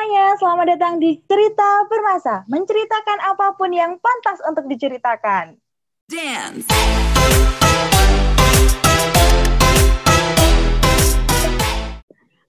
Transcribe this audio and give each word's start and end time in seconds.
semuanya, 0.00 0.32
selamat 0.40 0.66
datang 0.72 0.94
di 0.96 1.20
Cerita 1.28 1.84
Permasa, 1.84 2.48
menceritakan 2.48 3.20
apa 3.20 3.52
pun 3.52 3.68
yang 3.68 4.00
pantas 4.00 4.40
untuk 4.48 4.64
diceritakan. 4.64 5.60
Dance. 6.08 6.64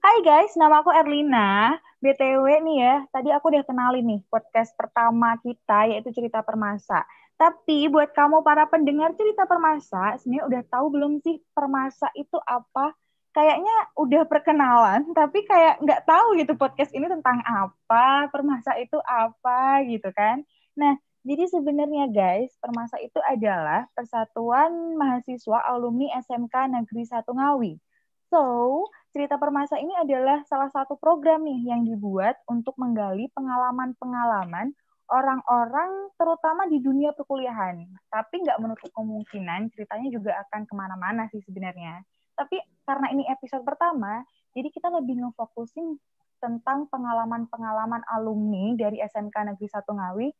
Hai 0.00 0.16
guys, 0.24 0.56
nama 0.56 0.80
aku 0.80 0.96
Erlina. 0.96 1.76
BTW 2.00 2.64
nih 2.64 2.76
ya, 2.80 2.94
tadi 3.12 3.28
aku 3.28 3.52
udah 3.52 3.68
kenalin 3.68 4.00
nih 4.08 4.20
podcast 4.32 4.72
pertama 4.72 5.36
kita 5.44 5.92
yaitu 5.92 6.08
Cerita 6.08 6.40
Permasa. 6.40 7.04
Tapi 7.36 7.92
buat 7.92 8.16
kamu 8.16 8.40
para 8.40 8.64
pendengar 8.64 9.12
Cerita 9.12 9.44
Permasa, 9.44 10.16
sebenarnya 10.24 10.48
udah 10.48 10.62
tahu 10.72 10.86
belum 10.88 11.20
sih 11.20 11.36
Permasa 11.52 12.08
itu 12.16 12.40
apa? 12.48 12.96
Kayaknya 13.32 13.76
udah 13.96 14.22
perkenalan 14.28 15.08
tapi 15.16 15.44
kayak 15.48 15.80
nggak 15.80 16.04
tahu 16.04 16.36
gitu 16.36 16.52
podcast 16.56 16.92
ini 16.92 17.08
tentang 17.08 17.40
apa 17.44 18.28
permasa 18.28 18.76
itu 18.78 18.96
apa 19.02 19.82
gitu 19.88 20.08
kan 20.12 20.44
nah 20.76 20.96
jadi 21.22 21.48
sebenarnya 21.48 22.12
guys 22.12 22.52
permasa 22.60 23.00
itu 23.00 23.18
adalah 23.24 23.88
persatuan 23.96 24.96
mahasiswa 24.96 25.58
alumni 25.68 26.12
SMK 26.20 26.54
Negeri 26.70 27.02
Satu 27.08 27.32
Ngawi 27.32 27.80
so 28.28 28.84
cerita 29.12 29.36
permasa 29.36 29.76
ini 29.76 29.92
adalah 29.96 30.40
salah 30.48 30.72
satu 30.72 30.96
program 30.96 31.44
nih 31.44 31.68
yang 31.68 31.84
dibuat 31.84 32.40
untuk 32.48 32.76
menggali 32.80 33.28
pengalaman-pengalaman 33.36 34.72
orang-orang 35.12 36.08
terutama 36.16 36.64
di 36.64 36.80
dunia 36.80 37.12
perkuliahan. 37.12 37.84
Tapi 38.08 38.34
nggak 38.40 38.56
menutup 38.64 38.88
kemungkinan 38.96 39.68
ceritanya 39.76 40.08
juga 40.08 40.40
akan 40.48 40.64
ke 40.64 40.72
mana-mana 40.72 41.28
sih 41.28 41.44
sebenarnya. 41.44 42.00
Tapi 42.32 42.56
karena 42.82 43.10
ini 43.14 43.26
episode 43.30 43.62
pertama, 43.62 44.26
jadi 44.52 44.68
kita 44.68 44.90
lebih 44.90 45.22
ngefokusin 45.22 45.96
tentang 46.42 46.90
pengalaman-pengalaman 46.90 48.02
alumni 48.10 48.74
dari 48.74 48.98
SMK 48.98 49.54
Negeri 49.54 49.68
Satu 49.70 49.94
Ngawi 49.94 50.34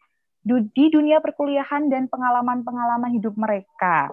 di 0.74 0.86
dunia 0.90 1.22
perkuliahan 1.22 1.86
dan 1.86 2.10
pengalaman-pengalaman 2.10 3.14
hidup 3.14 3.38
mereka. 3.38 4.10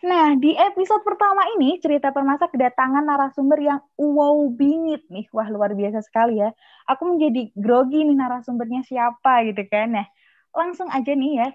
Nah, 0.00 0.32
di 0.34 0.56
episode 0.56 1.04
pertama 1.06 1.44
ini, 1.56 1.78
cerita 1.78 2.10
permasa 2.10 2.48
kedatangan 2.48 3.04
narasumber 3.04 3.58
yang 3.60 3.80
wow 4.00 4.48
bingit 4.50 5.06
nih. 5.12 5.28
Wah, 5.30 5.46
luar 5.48 5.76
biasa 5.76 6.02
sekali 6.02 6.40
ya. 6.40 6.50
Aku 6.88 7.04
menjadi 7.04 7.52
grogi 7.54 8.02
nih 8.04 8.16
narasumbernya 8.16 8.82
siapa 8.82 9.44
gitu 9.46 9.62
kan. 9.70 10.00
Nah, 10.00 10.06
langsung 10.56 10.88
aja 10.88 11.12
nih 11.12 11.32
ya, 11.36 11.48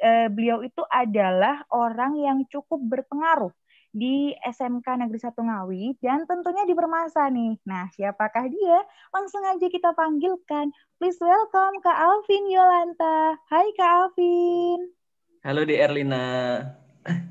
eh, 0.00 0.28
beliau 0.32 0.62
itu 0.64 0.82
adalah 0.86 1.66
orang 1.70 2.16
yang 2.18 2.38
cukup 2.48 2.78
berpengaruh 2.78 3.52
di 3.90 4.30
SMK 4.46 4.86
Negeri 4.86 5.18
Satu 5.18 5.42
Ngawi 5.42 5.98
dan 5.98 6.22
tentunya 6.22 6.62
di 6.62 6.74
Permasa 6.78 7.26
nih. 7.26 7.58
Nah, 7.66 7.90
siapakah 7.90 8.46
dia? 8.46 8.78
Langsung 9.10 9.42
aja 9.42 9.66
kita 9.66 9.90
panggilkan. 9.98 10.70
Please 11.02 11.18
welcome 11.18 11.82
Kak 11.82 11.98
Alvin 11.98 12.46
Yolanta. 12.46 13.34
Hai 13.50 13.66
Kak 13.74 13.90
Alvin. 13.90 14.94
Halo 15.42 15.66
di 15.66 15.74
Erlina. 15.74 16.62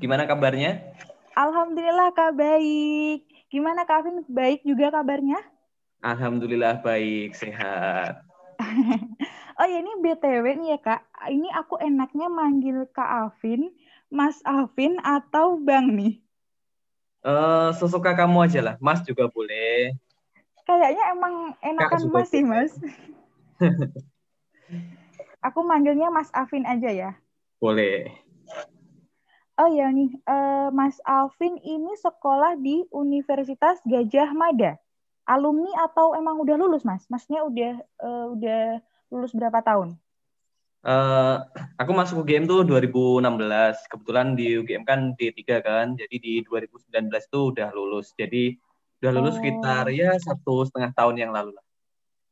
Gimana 0.02 0.28
kabarnya? 0.28 0.92
Alhamdulillah 1.32 2.12
Kak 2.12 2.36
baik. 2.36 3.24
Gimana 3.48 3.88
Kak 3.88 4.04
Alvin? 4.04 4.28
Baik 4.28 4.60
juga 4.60 4.92
kabarnya? 4.92 5.40
Alhamdulillah 6.04 6.80
baik, 6.84 7.36
sehat. 7.36 8.20
oh 9.60 9.66
ya 9.68 9.80
ini 9.80 9.92
BTW 10.04 10.44
nih 10.60 10.68
ya 10.76 10.78
Kak. 10.80 11.00
Ini 11.32 11.48
aku 11.56 11.80
enaknya 11.80 12.28
manggil 12.28 12.84
Kak 12.92 13.08
Alvin, 13.08 13.72
Mas 14.12 14.44
Alvin 14.44 15.00
atau 15.00 15.56
Bang 15.56 15.96
nih? 15.96 16.20
Uh, 17.20 17.68
sesuka 17.76 18.16
kamu 18.16 18.48
aja 18.48 18.60
lah. 18.64 18.74
Mas 18.80 19.04
juga 19.04 19.28
boleh. 19.28 19.92
Kayaknya 20.64 21.04
emang 21.12 21.34
enakan 21.60 22.02
Mas 22.08 22.28
sih, 22.32 22.44
Mas. 22.44 22.72
Aku 25.46 25.64
manggilnya 25.64 26.08
Mas 26.08 26.28
Afin 26.32 26.64
aja 26.64 26.88
ya. 26.92 27.10
Boleh. 27.60 28.12
Oh 29.60 29.68
ya 29.68 29.92
nih, 29.92 30.08
uh, 30.24 30.72
Mas 30.72 30.96
Alvin 31.04 31.60
ini 31.60 31.92
sekolah 32.00 32.56
di 32.56 32.80
Universitas 32.88 33.76
Gajah 33.84 34.32
Mada. 34.32 34.80
Alumni 35.28 35.68
atau 35.84 36.16
emang 36.16 36.40
udah 36.40 36.56
lulus, 36.56 36.80
Mas? 36.80 37.04
Masnya 37.12 37.44
udah 37.44 37.76
uh, 38.00 38.26
udah 38.32 38.80
lulus 39.12 39.36
berapa 39.36 39.60
tahun? 39.60 40.00
Uh, 40.80 41.44
aku 41.76 41.92
masuk 41.92 42.24
UGM 42.24 42.48
tuh 42.48 42.64
2016. 42.64 43.28
Kebetulan 43.92 44.32
di 44.32 44.56
UGM 44.56 44.88
kan 44.88 45.12
D3 45.12 45.40
kan, 45.60 45.86
jadi 45.92 46.16
di 46.16 46.40
2019 46.48 47.12
tuh 47.28 47.52
udah 47.52 47.68
lulus. 47.76 48.16
Jadi 48.16 48.56
udah 49.00 49.12
lulus 49.16 49.36
oh. 49.36 49.38
sekitar 49.40 49.88
ya 49.92 50.16
satu 50.16 50.64
setengah 50.68 50.92
tahun 50.96 51.16
yang 51.20 51.32
lalu 51.32 51.56
lah. 51.56 51.64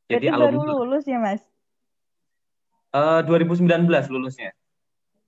Jadi 0.09 0.33
baru 0.33 0.65
lulus 0.65 1.05
ya 1.05 1.21
mas? 1.21 1.45
Uh, 2.97 3.21
2019 3.29 3.85
lulusnya. 4.09 4.57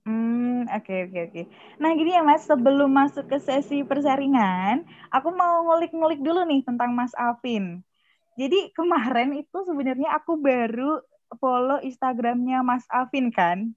Hmm, 0.01 0.65
oke 0.65 0.81
okay, 0.81 1.05
oke 1.05 1.13
okay, 1.13 1.21
oke. 1.29 1.33
Okay. 1.33 1.45
Nah 1.77 1.93
gini 1.93 2.17
ya 2.17 2.25
mas, 2.25 2.49
sebelum 2.49 2.89
masuk 2.89 3.29
ke 3.29 3.37
sesi 3.37 3.85
persaringan, 3.85 4.81
aku 5.13 5.29
mau 5.29 5.61
ngulik-ngulik 5.69 6.25
dulu 6.25 6.41
nih 6.49 6.65
tentang 6.65 6.97
Mas 6.97 7.13
Alvin. 7.13 7.85
Jadi 8.33 8.73
kemarin 8.73 9.37
itu 9.37 9.57
sebenarnya 9.61 10.17
aku 10.17 10.41
baru 10.41 10.97
follow 11.39 11.79
Instagramnya 11.79 12.65
Mas 12.65 12.83
Alvin 12.91 13.31
kan. 13.31 13.71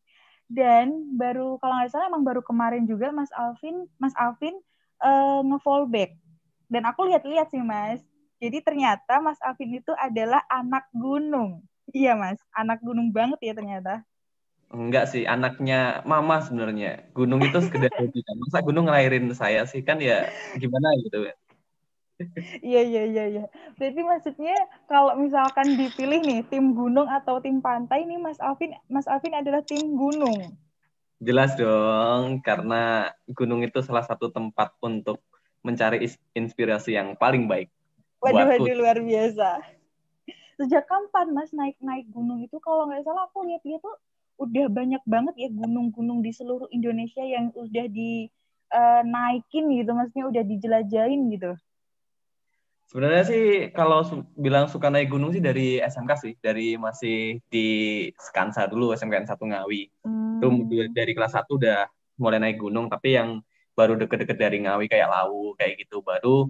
Dan 0.48 1.16
baru 1.16 1.56
kalau 1.58 1.80
nggak 1.80 1.90
salah 1.92 2.08
emang 2.10 2.24
baru 2.26 2.44
kemarin 2.44 2.84
juga 2.84 3.10
Mas 3.10 3.32
Alvin, 3.34 3.88
Mas 3.96 4.14
Alvin 4.18 4.54
uh, 5.00 5.40
nge-follow 5.44 5.88
back. 5.88 6.14
Dan 6.68 6.88
aku 6.88 7.06
lihat-lihat 7.08 7.52
sih 7.52 7.62
Mas. 7.62 8.02
Jadi 8.42 8.60
ternyata 8.60 9.22
Mas 9.22 9.40
Alvin 9.40 9.78
itu 9.78 9.92
adalah 9.96 10.42
anak 10.50 10.84
gunung. 10.92 11.64
Iya 11.92 12.16
Mas, 12.16 12.40
anak 12.56 12.80
gunung 12.80 13.12
banget 13.12 13.40
ya 13.40 13.52
ternyata. 13.56 14.04
Enggak 14.74 15.06
sih, 15.12 15.22
anaknya 15.22 16.02
mama 16.02 16.42
sebenarnya. 16.42 17.06
Gunung 17.14 17.40
itu 17.46 17.62
sekedar 17.62 17.92
hobi 18.00 18.20
kan. 18.26 18.36
Masa 18.42 18.58
gunung 18.64 18.90
ngelahirin 18.90 19.30
saya 19.36 19.62
sih 19.70 19.86
kan 19.86 20.02
ya 20.02 20.26
gimana 20.58 20.88
gitu. 21.04 21.30
Iya 22.62 22.80
iya 22.86 23.02
iya 23.10 23.24
iya. 23.26 23.44
Berarti 23.74 24.00
maksudnya 24.06 24.56
kalau 24.86 25.18
misalkan 25.18 25.74
dipilih 25.74 26.22
nih 26.22 26.40
tim 26.46 26.74
gunung 26.74 27.10
atau 27.10 27.42
tim 27.42 27.58
pantai 27.58 28.06
nih 28.06 28.18
Mas 28.22 28.38
Alvin 28.38 28.74
Mas 28.86 29.10
Alvin 29.10 29.34
adalah 29.34 29.62
tim 29.66 29.98
gunung. 29.98 30.54
Jelas 31.22 31.56
dong, 31.56 32.42
karena 32.44 33.08
gunung 33.32 33.64
itu 33.64 33.80
salah 33.80 34.04
satu 34.04 34.28
tempat 34.28 34.74
untuk 34.82 35.22
mencari 35.64 36.04
inspirasi 36.36 36.98
yang 36.98 37.16
paling 37.16 37.48
baik. 37.48 37.72
Waduh, 38.20 38.52
waduh 38.52 38.74
luar 38.76 38.98
biasa. 39.00 39.64
Sejak 40.60 40.84
kapan 40.84 41.32
Mas 41.32 41.50
naik-naik 41.50 42.06
gunung 42.12 42.44
itu? 42.44 42.60
Kalau 42.60 42.86
nggak 42.86 43.08
salah 43.08 43.26
aku 43.26 43.46
lihat-lihat 43.48 43.80
tuh 43.80 43.96
udah 44.36 44.66
banyak 44.68 45.02
banget 45.06 45.34
ya 45.38 45.48
gunung-gunung 45.50 46.20
di 46.20 46.30
seluruh 46.34 46.66
Indonesia 46.74 47.22
yang 47.22 47.54
udah 47.54 47.86
di 47.88 48.28
uh, 48.74 49.02
naikin 49.06 49.70
gitu, 49.72 49.90
maksudnya 49.94 50.26
udah 50.28 50.42
dijelajahin 50.44 51.20
gitu. 51.32 51.52
Sebenarnya 52.84 53.24
sih 53.26 53.44
kalau 53.72 54.04
su 54.06 54.22
bilang 54.38 54.70
suka 54.70 54.92
naik 54.92 55.10
gunung 55.10 55.34
sih 55.34 55.42
dari 55.42 55.82
SMK 55.82 56.12
sih, 56.20 56.32
dari 56.38 56.76
masih 56.78 57.42
di 57.48 57.66
Skansa 58.14 58.68
dulu 58.70 58.94
SMK 58.94 59.26
1 59.26 59.34
Ngawi. 59.34 59.82
Hmm. 60.06 60.38
Itu 60.38 60.46
dari 60.92 61.12
kelas 61.16 61.34
1 61.34 61.48
udah 61.58 61.88
mulai 62.20 62.38
naik 62.38 62.62
gunung, 62.62 62.86
tapi 62.86 63.18
yang 63.18 63.42
baru 63.74 63.98
deket-deket 63.98 64.38
dari 64.38 64.62
Ngawi 64.62 64.86
kayak 64.86 65.10
Lawu 65.10 65.58
kayak 65.58 65.82
gitu 65.82 65.98
baru 66.00 66.46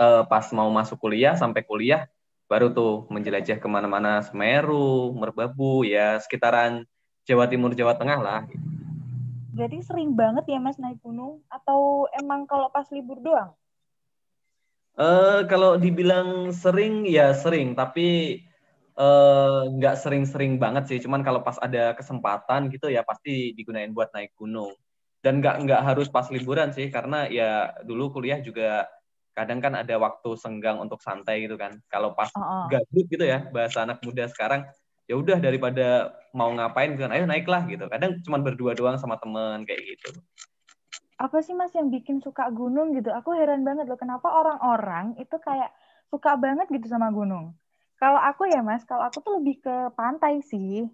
uh, 0.00 0.24
pas 0.24 0.48
mau 0.56 0.72
masuk 0.72 0.96
kuliah 0.96 1.36
sampai 1.36 1.60
kuliah 1.62 2.08
baru 2.50 2.72
tuh 2.74 3.06
menjelajah 3.12 3.62
ke 3.62 3.68
mana-mana 3.70 4.26
Semeru, 4.26 5.14
Merbabu, 5.14 5.86
ya 5.86 6.18
sekitaran 6.18 6.82
Jawa 7.22 7.46
Timur, 7.46 7.78
Jawa 7.78 7.94
Tengah 7.94 8.18
lah. 8.18 8.42
Jadi 9.54 9.78
sering 9.86 10.18
banget 10.18 10.50
ya 10.50 10.58
Mas 10.58 10.74
naik 10.82 10.98
gunung 10.98 11.46
atau 11.46 12.10
emang 12.18 12.50
kalau 12.50 12.66
pas 12.74 12.90
libur 12.90 13.22
doang? 13.22 13.54
Uh, 14.98 15.46
kalau 15.46 15.78
dibilang 15.78 16.50
sering 16.50 17.06
ya 17.06 17.32
sering, 17.32 17.72
tapi 17.78 18.40
uh, 18.98 19.70
nggak 19.70 19.96
sering-sering 19.96 20.60
banget 20.60 20.90
sih. 20.90 20.98
Cuman 21.00 21.22
kalau 21.24 21.40
pas 21.40 21.56
ada 21.62 21.94
kesempatan 21.96 22.68
gitu 22.68 22.90
ya 22.90 23.06
pasti 23.06 23.54
digunain 23.56 23.94
buat 23.94 24.12
naik 24.12 24.36
gunung. 24.36 24.74
Dan 25.20 25.40
nggak 25.40 25.68
nggak 25.68 25.82
harus 25.84 26.08
pas 26.08 26.28
liburan 26.28 26.72
sih, 26.72 26.88
karena 26.88 27.28
ya 27.28 27.76
dulu 27.84 28.12
kuliah 28.12 28.40
juga 28.40 28.88
kadang 29.36 29.62
kan 29.62 29.78
ada 29.78 29.94
waktu 29.96 30.36
senggang 30.36 30.76
untuk 30.82 31.00
santai 31.00 31.44
gitu 31.44 31.56
kan. 31.56 31.80
Kalau 31.88 32.12
pas 32.12 32.28
oh, 32.36 32.40
oh. 32.40 32.64
gabut 32.68 33.06
gitu 33.08 33.24
ya, 33.24 33.46
bahasa 33.52 33.84
anak 33.84 34.04
muda 34.04 34.28
sekarang, 34.28 34.68
ya 35.08 35.16
udah 35.16 35.38
daripada 35.40 36.12
mau 36.36 36.52
ngapain 36.52 36.92
kan, 36.96 37.12
ayo 37.12 37.24
naiklah 37.24 37.64
gitu. 37.68 37.88
Kadang 37.88 38.20
cuma 38.24 38.40
berdua 38.40 38.72
doang 38.76 38.96
sama 39.00 39.16
temen 39.16 39.64
kayak 39.64 39.96
gitu 39.96 40.12
apa 41.20 41.44
sih 41.44 41.52
mas 41.52 41.76
yang 41.76 41.92
bikin 41.92 42.24
suka 42.24 42.48
gunung 42.48 42.96
gitu? 42.96 43.12
Aku 43.12 43.36
heran 43.36 43.60
banget 43.60 43.84
loh 43.84 44.00
kenapa 44.00 44.32
orang-orang 44.32 45.20
itu 45.20 45.36
kayak 45.36 45.68
suka 46.08 46.40
banget 46.40 46.64
gitu 46.72 46.88
sama 46.88 47.12
gunung. 47.12 47.52
Kalau 48.00 48.16
aku 48.16 48.48
ya 48.48 48.64
mas, 48.64 48.88
kalau 48.88 49.04
aku 49.04 49.20
tuh 49.20 49.36
lebih 49.36 49.60
ke 49.60 49.92
pantai 49.92 50.40
sih. 50.40 50.88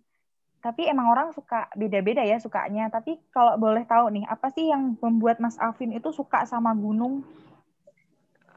Tapi 0.59 0.91
emang 0.91 1.15
orang 1.15 1.31
suka 1.31 1.71
beda-beda 1.79 2.27
ya 2.27 2.43
sukanya. 2.43 2.91
Tapi 2.91 3.23
kalau 3.31 3.55
boleh 3.55 3.87
tahu 3.87 4.11
nih, 4.11 4.27
apa 4.27 4.51
sih 4.51 4.67
yang 4.67 4.99
membuat 4.99 5.39
Mas 5.39 5.55
Alvin 5.63 5.95
itu 5.95 6.11
suka 6.11 6.43
sama 6.43 6.75
gunung? 6.75 7.23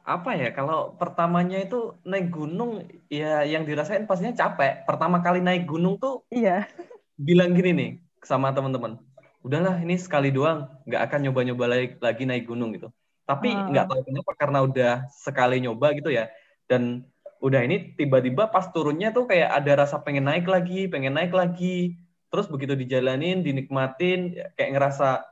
apa 0.10 0.34
ya 0.34 0.50
kalau 0.58 0.98
pertamanya 0.98 1.62
itu 1.62 1.94
naik 2.02 2.34
gunung 2.34 2.82
ya 3.14 3.46
yang 3.46 3.62
dirasain 3.62 4.10
pastinya 4.10 4.34
capek 4.34 4.82
pertama 4.90 5.22
kali 5.22 5.38
naik 5.38 5.70
gunung 5.70 6.02
tuh 6.02 6.26
iya 6.34 6.66
bilang 7.14 7.54
gini 7.54 7.72
nih 7.78 7.90
sama 8.26 8.50
teman-teman 8.50 8.98
udahlah 9.40 9.80
ini 9.80 9.96
sekali 9.96 10.30
doang 10.30 10.68
nggak 10.84 11.02
akan 11.10 11.20
nyoba-nyoba 11.30 11.66
lagi, 11.68 11.88
lagi 12.00 12.24
naik 12.28 12.46
gunung 12.48 12.76
gitu. 12.76 12.92
Tapi 13.24 13.54
uh. 13.54 13.72
nggak 13.72 13.86
tahu 13.88 14.02
kenapa 14.10 14.32
karena 14.36 14.60
udah 14.66 14.94
sekali 15.14 15.64
nyoba 15.64 15.96
gitu 15.96 16.12
ya. 16.12 16.28
Dan 16.68 17.08
udah 17.40 17.64
ini 17.64 17.96
tiba-tiba 17.96 18.52
pas 18.52 18.68
turunnya 18.68 19.16
tuh 19.16 19.24
kayak 19.24 19.50
ada 19.64 19.88
rasa 19.88 19.96
pengen 20.04 20.28
naik 20.28 20.46
lagi 20.46 20.92
pengen 20.92 21.16
naik 21.16 21.32
lagi. 21.32 21.96
Terus 22.30 22.46
begitu 22.52 22.78
dijalanin 22.78 23.42
dinikmatin 23.42 24.38
kayak 24.54 24.72
ngerasa 24.76 25.24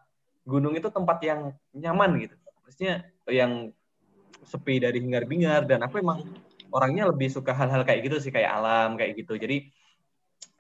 gunung 0.48 0.74
itu 0.74 0.88
tempat 0.88 1.20
yang 1.22 1.52
nyaman 1.76 2.18
gitu. 2.24 2.36
Maksudnya 2.64 3.06
yang 3.28 3.76
sepi 4.48 4.80
dari 4.80 5.04
hingar-bingar 5.04 5.68
dan 5.68 5.84
aku 5.84 6.00
emang 6.00 6.24
orangnya 6.72 7.12
lebih 7.12 7.28
suka 7.28 7.52
hal-hal 7.52 7.84
kayak 7.84 8.08
gitu 8.08 8.24
sih 8.24 8.32
kayak 8.32 8.56
alam 8.56 8.96
kayak 8.96 9.20
gitu. 9.20 9.36
Jadi 9.36 9.68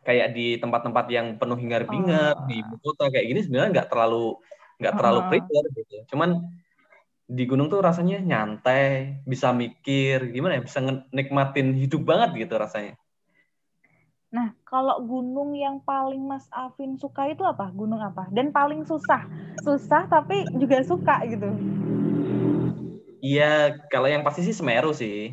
kayak 0.08 0.32
di 0.32 0.56
tempat-tempat 0.56 1.06
yang 1.12 1.36
penuh 1.36 1.60
hingar-bingar 1.60 2.40
oh. 2.40 2.48
di 2.48 2.64
ibu 2.64 2.80
kota 2.80 3.12
kayak 3.12 3.28
gini 3.28 3.40
sebenarnya 3.44 3.70
nggak 3.76 3.90
terlalu 3.92 4.40
nggak 4.80 4.96
terlalu 4.96 5.20
uh. 5.20 5.28
prepare 5.28 5.68
gitu 5.76 5.96
cuman 6.16 6.30
di 7.28 7.44
gunung 7.44 7.68
tuh 7.68 7.84
rasanya 7.84 8.24
nyantai 8.24 9.20
bisa 9.28 9.52
mikir 9.52 10.32
gimana 10.32 10.56
ya 10.56 10.64
bisa 10.64 10.80
nikmatin 11.12 11.76
hidup 11.76 12.08
banget 12.08 12.48
gitu 12.48 12.56
rasanya 12.56 12.96
Nah, 14.28 14.52
kalau 14.68 15.00
gunung 15.08 15.56
yang 15.56 15.80
paling 15.88 16.20
Mas 16.20 16.52
Afin 16.52 17.00
suka 17.00 17.32
itu 17.32 17.48
apa? 17.48 17.72
Gunung 17.72 18.04
apa? 18.04 18.28
Dan 18.28 18.52
paling 18.52 18.84
susah? 18.84 19.24
Susah 19.64 20.04
tapi 20.12 20.44
juga 20.60 20.84
suka 20.84 21.24
gitu. 21.32 21.48
Iya, 23.24 23.80
kalau 23.88 24.12
yang 24.12 24.28
pasti 24.28 24.44
sih 24.44 24.52
Semeru 24.52 24.92
sih. 24.92 25.32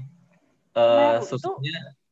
Uh, 0.78 1.18
susahnya 1.26 1.74
itu... 1.74 2.03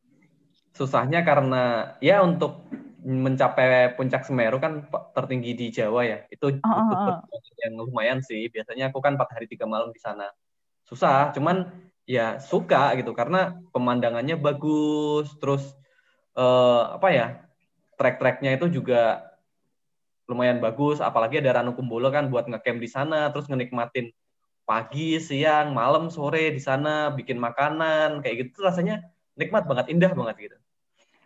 susahnya 0.72 1.20
karena 1.22 1.94
ya 2.00 2.24
untuk 2.24 2.64
mencapai 3.02 3.98
puncak 3.98 4.22
Semeru 4.22 4.62
kan 4.62 4.86
tertinggi 5.12 5.52
di 5.58 5.66
Jawa 5.74 6.06
ya. 6.06 6.18
Itu 6.30 6.54
oh, 6.54 6.70
oh, 6.70 7.18
oh. 7.18 7.40
yang 7.62 7.74
lumayan 7.74 8.22
sih. 8.22 8.46
Biasanya 8.48 8.94
aku 8.94 9.02
kan 9.02 9.18
empat 9.18 9.36
hari 9.36 9.46
tiga 9.50 9.66
malam 9.66 9.90
di 9.90 9.98
sana. 9.98 10.30
Susah, 10.86 11.34
cuman 11.34 11.70
ya 12.06 12.38
suka 12.38 12.94
gitu 12.98 13.14
karena 13.14 13.58
pemandangannya 13.74 14.38
bagus, 14.38 15.30
terus 15.38 15.62
uh, 16.34 16.98
apa 16.98 17.08
ya 17.10 17.26
trek-treknya 17.98 18.54
itu 18.58 18.70
juga 18.70 19.34
lumayan 20.30 20.62
bagus. 20.62 21.02
Apalagi 21.02 21.42
ada 21.42 21.58
Ranu 21.58 21.74
Kumbolo 21.74 22.08
kan 22.14 22.30
buat 22.30 22.46
ngecamp 22.46 22.78
di 22.78 22.88
sana, 22.90 23.34
terus 23.34 23.50
ngenikmatin 23.50 24.14
pagi, 24.62 25.18
siang, 25.18 25.74
malam, 25.74 26.06
sore 26.06 26.54
di 26.54 26.62
sana 26.62 27.10
bikin 27.10 27.36
makanan 27.42 28.22
kayak 28.22 28.46
gitu 28.46 28.62
rasanya 28.62 29.02
nikmat 29.38 29.64
banget, 29.64 29.90
indah 29.92 30.12
banget 30.12 30.36
gitu. 30.50 30.56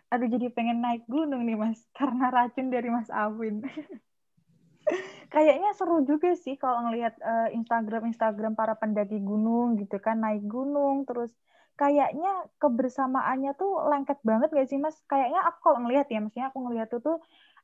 Aduh 0.07 0.27
jadi 0.31 0.47
pengen 0.51 0.79
naik 0.79 1.03
gunung 1.11 1.43
nih 1.43 1.59
mas 1.59 1.83
karena 1.97 2.31
racun 2.31 2.71
dari 2.71 2.87
Mas 2.87 3.11
Awin. 3.11 3.63
Kayaknya 5.33 5.75
seru 5.75 5.99
juga 6.07 6.31
sih 6.39 6.55
kalau 6.55 6.87
ngelihat 6.87 7.19
uh, 7.19 7.51
Instagram 7.51 8.07
Instagram 8.07 8.55
para 8.55 8.79
pendaki 8.79 9.19
gunung 9.19 9.75
gitu 9.75 9.99
kan 9.99 10.23
naik 10.23 10.47
gunung 10.47 11.03
terus 11.03 11.35
kayaknya 11.77 12.47
kebersamaannya 12.57 13.51
tuh 13.59 13.85
lengket 13.91 14.17
banget 14.25 14.49
gak 14.49 14.67
sih 14.71 14.79
mas? 14.81 14.97
Kayaknya 15.05 15.45
aku 15.45 15.59
kalau 15.61 15.79
ngelihat 15.85 16.07
ya, 16.09 16.19
maksudnya 16.23 16.47
aku 16.49 16.59
ngelihat 16.65 16.87
tuh 16.89 17.01
tuh 17.03 17.17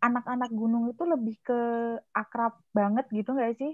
anak-anak 0.04 0.52
gunung 0.54 0.92
itu 0.92 1.04
lebih 1.08 1.40
ke 1.42 1.60
akrab 2.14 2.60
banget 2.76 3.10
gitu 3.10 3.34
gak 3.34 3.58
sih? 3.58 3.74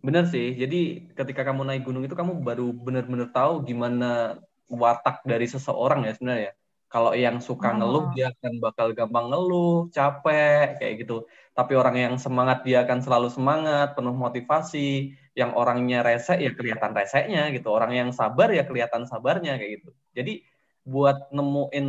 Bener 0.00 0.24
sih. 0.24 0.56
Jadi 0.56 1.12
ketika 1.12 1.44
kamu 1.44 1.68
naik 1.68 1.84
gunung 1.84 2.06
itu 2.06 2.16
kamu 2.16 2.40
baru 2.40 2.72
bener-bener 2.72 3.28
tahu 3.28 3.60
gimana 3.68 4.40
watak 4.70 5.26
dari 5.26 5.50
seseorang 5.50 6.06
ya 6.06 6.14
sebenarnya. 6.14 6.52
Kalau 6.90 7.14
yang 7.14 7.38
suka 7.38 7.70
ngeluh 7.70 8.10
dia 8.14 8.34
akan 8.34 8.58
bakal 8.58 8.90
gampang 8.90 9.30
ngeluh, 9.30 9.86
capek 9.94 10.74
kayak 10.78 11.06
gitu. 11.06 11.22
Tapi 11.54 11.78
orang 11.78 11.94
yang 11.94 12.14
semangat 12.18 12.66
dia 12.66 12.82
akan 12.82 12.98
selalu 12.98 13.28
semangat, 13.30 13.94
penuh 13.94 14.14
motivasi. 14.14 15.14
Yang 15.38 15.50
orangnya 15.54 16.02
rese 16.02 16.34
ya 16.42 16.50
kelihatan 16.50 16.90
reseknya 16.90 17.54
gitu. 17.54 17.70
Orang 17.70 17.94
yang 17.94 18.10
sabar 18.10 18.50
ya 18.50 18.66
kelihatan 18.66 19.06
sabarnya 19.06 19.54
kayak 19.54 19.82
gitu. 19.82 19.90
Jadi 20.18 20.42
buat 20.82 21.30
nemuin 21.30 21.86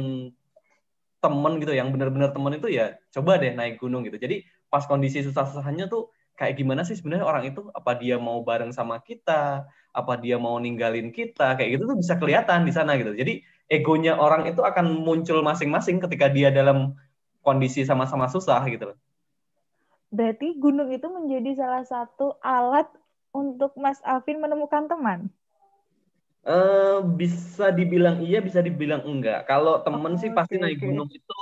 temen 1.22 1.54
gitu 1.62 1.74
yang 1.74 1.90
bener-bener 1.90 2.30
temen 2.34 2.54
itu 2.58 2.68
ya 2.70 2.98
coba 3.10 3.42
deh 3.42 3.58
naik 3.58 3.82
gunung 3.82 4.06
gitu. 4.06 4.22
Jadi 4.22 4.46
pas 4.70 4.86
kondisi 4.86 5.26
susah-susahnya 5.26 5.90
tuh 5.90 6.14
kayak 6.42 6.58
gimana 6.58 6.82
sih 6.82 6.98
sebenarnya 6.98 7.26
orang 7.30 7.54
itu? 7.54 7.70
Apa 7.78 7.94
dia 7.94 8.18
mau 8.18 8.42
bareng 8.42 8.74
sama 8.74 8.98
kita? 8.98 9.70
Apa 9.94 10.18
dia 10.18 10.42
mau 10.42 10.58
ninggalin 10.58 11.14
kita? 11.14 11.54
Kayak 11.54 11.78
gitu 11.78 11.84
tuh 11.86 11.98
bisa 12.02 12.18
kelihatan 12.18 12.66
di 12.66 12.74
sana 12.74 12.98
gitu. 12.98 13.14
Jadi 13.14 13.46
egonya 13.70 14.18
orang 14.18 14.50
itu 14.50 14.66
akan 14.66 15.06
muncul 15.06 15.46
masing-masing 15.46 16.02
ketika 16.02 16.26
dia 16.34 16.50
dalam 16.50 16.98
kondisi 17.46 17.86
sama-sama 17.86 18.26
susah 18.26 18.66
gitu 18.66 18.98
berarti 20.12 20.60
gunung 20.60 20.92
itu 20.92 21.08
menjadi 21.08 21.64
salah 21.64 21.84
satu 21.88 22.36
alat 22.44 22.86
untuk 23.32 23.72
Mas 23.80 23.98
Alvin 24.04 24.44
menemukan 24.44 24.86
teman? 24.92 25.32
Uh, 26.44 27.00
bisa 27.16 27.72
dibilang 27.72 28.20
iya, 28.20 28.44
bisa 28.44 28.60
dibilang 28.60 29.08
enggak. 29.08 29.48
Kalau 29.48 29.80
temen 29.80 30.14
oh, 30.14 30.20
sih 30.20 30.30
pasti 30.36 30.60
okay, 30.60 30.64
naik 30.68 30.84
gunung 30.84 31.08
itu 31.08 31.38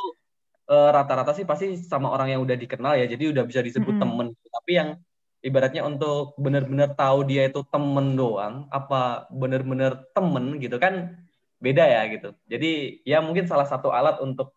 Eh, 0.69 0.89
rata-rata 0.93 1.33
sih 1.33 1.49
pasti 1.49 1.73
sama 1.81 2.13
orang 2.13 2.29
yang 2.29 2.45
udah 2.45 2.53
dikenal 2.53 2.93
ya, 2.93 3.09
jadi 3.09 3.33
udah 3.33 3.41
bisa 3.41 3.65
disebut 3.65 3.89
mm 3.89 4.05
-hmm. 4.05 4.05
temen. 4.05 4.27
Tapi 4.69 4.77
yang 4.77 5.01
ibaratnya 5.41 5.81
untuk 5.81 6.37
benar-benar 6.37 6.93
tahu 6.93 7.25
dia 7.25 7.49
itu 7.49 7.65
temen 7.73 8.13
doang, 8.13 8.69
apa 8.69 9.25
benar-benar 9.33 10.05
temen 10.13 10.61
gitu 10.61 10.77
kan 10.77 11.17
beda 11.57 11.89
ya 11.89 12.05
gitu. 12.13 12.37
Jadi 12.45 13.01
ya 13.01 13.17
mungkin 13.17 13.49
salah 13.49 13.65
satu 13.65 13.89
alat 13.89 14.21
untuk 14.21 14.53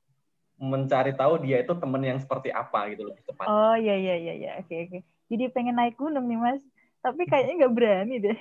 mencari 0.61 1.17
tahu 1.17 1.41
dia 1.49 1.65
itu 1.65 1.73
temen 1.81 2.05
yang 2.05 2.21
seperti 2.21 2.53
apa 2.53 2.93
gitu 2.93 3.09
lebih 3.09 3.25
tepat. 3.25 3.49
Oh 3.49 3.73
iya 3.73 3.97
iya 3.97 4.21
iya 4.21 4.35
iya 4.37 4.53
oke 4.61 4.77
oke. 4.85 5.01
Jadi 5.33 5.45
pengen 5.49 5.81
naik 5.81 5.97
gunung 5.97 6.29
nih 6.29 6.37
mas, 6.37 6.61
tapi 7.01 7.25
kayaknya 7.25 7.65
nggak 7.65 7.73
berani 7.73 8.17
deh. 8.21 8.39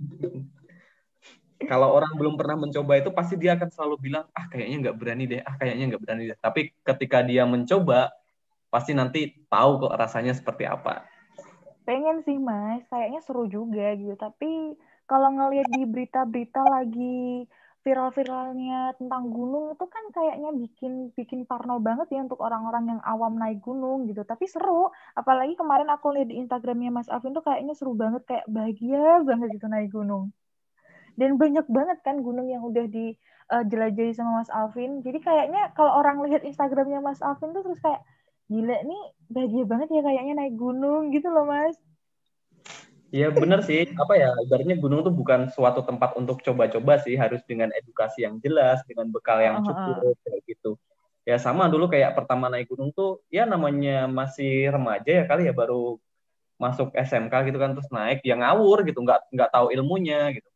kalau 1.68 2.00
orang 2.00 2.16
belum 2.16 2.40
pernah 2.40 2.56
mencoba 2.64 2.96
itu 2.96 3.12
pasti 3.12 3.36
dia 3.36 3.60
akan 3.60 3.68
selalu 3.68 4.08
bilang 4.08 4.24
ah 4.32 4.48
kayaknya 4.48 4.88
nggak 4.88 4.96
berani 4.96 5.24
deh 5.28 5.40
ah 5.44 5.52
kayaknya 5.60 5.84
nggak 5.92 6.02
berani 6.02 6.22
deh 6.32 6.38
tapi 6.40 6.72
ketika 6.80 7.20
dia 7.24 7.44
mencoba 7.44 8.08
pasti 8.74 8.90
nanti 8.90 9.46
tahu 9.46 9.86
kok 9.86 9.94
rasanya 9.94 10.34
seperti 10.34 10.66
apa. 10.66 11.06
Pengen 11.86 12.26
sih 12.26 12.34
mas. 12.42 12.82
Kayaknya 12.90 13.20
seru 13.22 13.46
juga 13.46 13.94
gitu. 13.94 14.18
Tapi 14.18 14.74
kalau 15.06 15.30
ngelihat 15.30 15.70
di 15.70 15.86
berita-berita 15.86 16.62
lagi 16.66 17.46
viral-viralnya 17.84 18.96
tentang 18.96 19.28
gunung 19.28 19.76
itu 19.76 19.84
kan 19.84 20.04
kayaknya 20.08 20.50
bikin 20.56 21.12
bikin 21.12 21.44
parno 21.44 21.76
banget 21.84 22.08
ya 22.16 22.24
untuk 22.24 22.40
orang-orang 22.40 22.96
yang 22.96 23.00
awam 23.04 23.36
naik 23.36 23.60
gunung 23.60 24.08
gitu. 24.08 24.24
Tapi 24.24 24.48
seru, 24.48 24.88
apalagi 25.12 25.54
kemarin 25.54 25.92
aku 25.92 26.16
lihat 26.16 26.32
di 26.32 26.40
Instagramnya 26.40 26.88
Mas 26.90 27.12
Alvin 27.12 27.36
tuh 27.36 27.44
kayaknya 27.44 27.76
seru 27.76 27.92
banget. 27.92 28.24
Kayak 28.24 28.48
bahagia 28.48 29.20
banget 29.22 29.48
gitu 29.60 29.68
naik 29.68 29.92
gunung. 29.92 30.32
Dan 31.14 31.38
banyak 31.38 31.68
banget 31.70 31.98
kan 32.02 32.18
gunung 32.24 32.48
yang 32.48 32.64
udah 32.64 32.88
dijelajahi 32.88 34.10
uh, 34.10 34.16
sama 34.16 34.42
Mas 34.42 34.50
Alvin. 34.50 35.04
Jadi 35.04 35.20
kayaknya 35.20 35.70
kalau 35.76 36.00
orang 36.00 36.24
lihat 36.24 36.42
Instagramnya 36.42 37.04
Mas 37.04 37.20
Alvin 37.20 37.52
tuh 37.52 37.62
terus 37.62 37.78
kayak 37.84 38.00
gila 38.50 38.76
nih 38.84 39.02
bahagia 39.32 39.64
banget 39.64 39.88
ya 39.92 40.02
kayaknya 40.04 40.34
naik 40.36 40.54
gunung 40.54 41.10
gitu 41.10 41.28
loh 41.32 41.48
Mas. 41.48 41.76
Iya 43.14 43.30
bener 43.30 43.62
sih, 43.62 43.86
apa 43.94 44.18
ya, 44.18 44.34
ibaratnya 44.42 44.74
gunung 44.74 45.06
tuh 45.06 45.14
bukan 45.14 45.46
suatu 45.54 45.86
tempat 45.86 46.18
untuk 46.18 46.42
coba-coba 46.42 46.98
sih, 46.98 47.14
harus 47.14 47.38
dengan 47.46 47.70
edukasi 47.70 48.26
yang 48.26 48.42
jelas, 48.42 48.82
dengan 48.90 49.06
bekal 49.06 49.38
yang 49.38 49.62
cukup, 49.62 50.18
kayak 50.26 50.42
gitu. 50.50 50.74
Ya 51.22 51.38
sama 51.38 51.70
dulu 51.70 51.86
kayak 51.86 52.18
pertama 52.18 52.50
naik 52.50 52.66
gunung 52.66 52.90
tuh, 52.90 53.22
ya 53.30 53.46
namanya 53.46 54.10
masih 54.10 54.66
remaja 54.66 55.22
ya 55.22 55.24
kali 55.30 55.46
ya, 55.46 55.54
baru 55.54 56.02
masuk 56.58 56.90
SMK 56.90 57.54
gitu 57.54 57.58
kan, 57.62 57.78
terus 57.78 57.86
naik, 57.94 58.18
ya 58.26 58.34
ngawur 58.34 58.82
gitu, 58.82 58.98
nggak 58.98 59.30
nggak 59.30 59.50
tahu 59.54 59.70
ilmunya 59.70 60.34
gitu. 60.34 60.50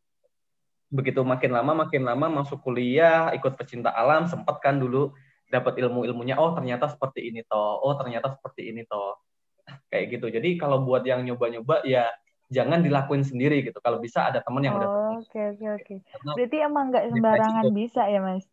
Begitu 0.91 1.23
makin 1.23 1.55
lama 1.55 1.87
makin 1.87 2.03
lama 2.03 2.27
masuk 2.43 2.59
kuliah 2.59 3.31
ikut 3.39 3.55
pecinta 3.55 3.95
alam 3.95 4.27
sempet 4.27 4.59
kan 4.59 4.75
dulu 4.75 5.15
dapat 5.49 5.81
ilmu 5.81 6.05
ilmunya 6.05 6.37
oh 6.37 6.53
ternyata 6.53 6.85
seperti 6.85 7.33
ini 7.33 7.41
toh 7.43 7.81
oh 7.81 7.97
ternyata 7.97 8.31
seperti 8.37 8.69
ini 8.69 8.85
toh. 8.85 9.17
Kayak 9.91 10.05
gitu. 10.17 10.27
Jadi 10.29 10.49
kalau 10.61 10.85
buat 10.85 11.01
yang 11.05 11.25
nyoba 11.25 11.49
nyoba 11.49 11.75
ya 11.85 12.09
jangan 12.49 12.81
dilakuin 12.85 13.25
sendiri 13.25 13.65
gitu. 13.65 13.77
Kalau 13.81 13.97
bisa 13.97 14.29
ada 14.29 14.41
teman 14.41 14.61
yang 14.65 14.77
oh, 14.77 14.79
udah 14.79 14.89
oke 15.21 15.39
oke 15.57 15.65
oke. 15.81 15.95
Berarti 16.37 16.57
emang 16.61 16.93
nggak 16.93 17.05
sembarangan 17.13 17.65
bisa 17.73 18.01
ya 18.05 18.21
mas? 18.21 18.45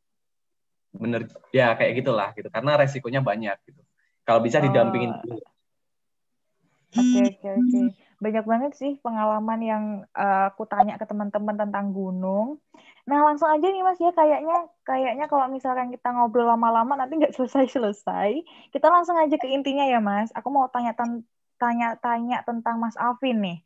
Bener. 0.97 1.29
Ya 1.53 1.77
kayak 1.77 2.01
gitulah 2.01 2.33
gitu. 2.33 2.49
Karena 2.49 2.81
resikonya 2.81 3.21
banyak 3.21 3.57
gitu. 3.69 3.81
Kalau 4.25 4.41
bisa 4.41 4.59
didampingin 4.59 5.13
oh. 5.13 5.21
dulu. 5.23 5.39
Oke 6.97 7.19
oke 7.29 7.49
oke 7.61 8.06
banyak 8.17 8.45
banget 8.49 8.73
sih 8.81 8.93
pengalaman 9.05 9.61
yang 9.61 9.85
uh, 10.17 10.49
aku 10.49 10.65
tanya 10.65 10.97
ke 10.97 11.05
teman-teman 11.05 11.57
tentang 11.57 11.93
gunung. 11.93 12.57
Nah 13.05 13.23
langsung 13.23 13.47
aja 13.53 13.67
nih 13.69 13.83
mas 13.85 14.01
ya 14.01 14.11
kayaknya 14.11 14.67
kayaknya 14.83 15.25
kalau 15.29 15.47
misalkan 15.53 15.93
kita 15.93 16.11
ngobrol 16.11 16.49
lama-lama 16.49 16.97
nanti 16.97 17.21
nggak 17.21 17.35
selesai-selesai. 17.39 18.43
Kita 18.73 18.87
langsung 18.89 19.17
aja 19.21 19.37
ke 19.37 19.49
intinya 19.53 19.85
ya 19.85 20.01
mas. 20.01 20.33
Aku 20.33 20.49
mau 20.49 20.67
tanya 20.73 20.97
tanya-tanya 21.57 22.45
tentang 22.45 22.77
Mas 22.81 22.97
Alvin 23.01 23.41
nih. 23.41 23.59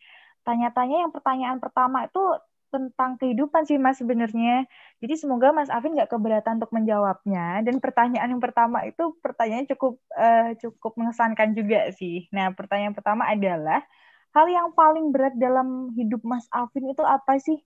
Tanya-tanya 0.47 1.07
yang 1.07 1.12
pertanyaan 1.12 1.59
pertama 1.59 2.07
itu 2.07 2.23
tentang 2.71 3.19
kehidupan 3.19 3.66
sih 3.66 3.76
Mas 3.76 3.99
sebenarnya. 3.99 4.64
Jadi 5.02 5.14
semoga 5.19 5.50
Mas 5.50 5.69
Afin 5.69 5.99
nggak 5.99 6.11
keberatan 6.11 6.62
untuk 6.62 6.73
menjawabnya. 6.73 7.66
Dan 7.66 7.83
pertanyaan 7.83 8.30
yang 8.30 8.42
pertama 8.42 8.87
itu 8.87 9.19
pertanyaan 9.19 9.66
cukup 9.66 9.99
uh, 10.14 10.54
cukup 10.57 10.92
mengesankan 10.97 11.52
juga 11.52 11.90
sih. 11.92 12.30
Nah 12.30 12.54
pertanyaan 12.54 12.95
pertama 12.95 13.26
adalah 13.26 13.83
hal 14.31 14.47
yang 14.47 14.69
paling 14.75 15.11
berat 15.11 15.35
dalam 15.39 15.95
hidup 15.95 16.23
Mas 16.23 16.47
Afin 16.55 16.91
itu 16.91 17.03
apa 17.03 17.39
sih? 17.43 17.59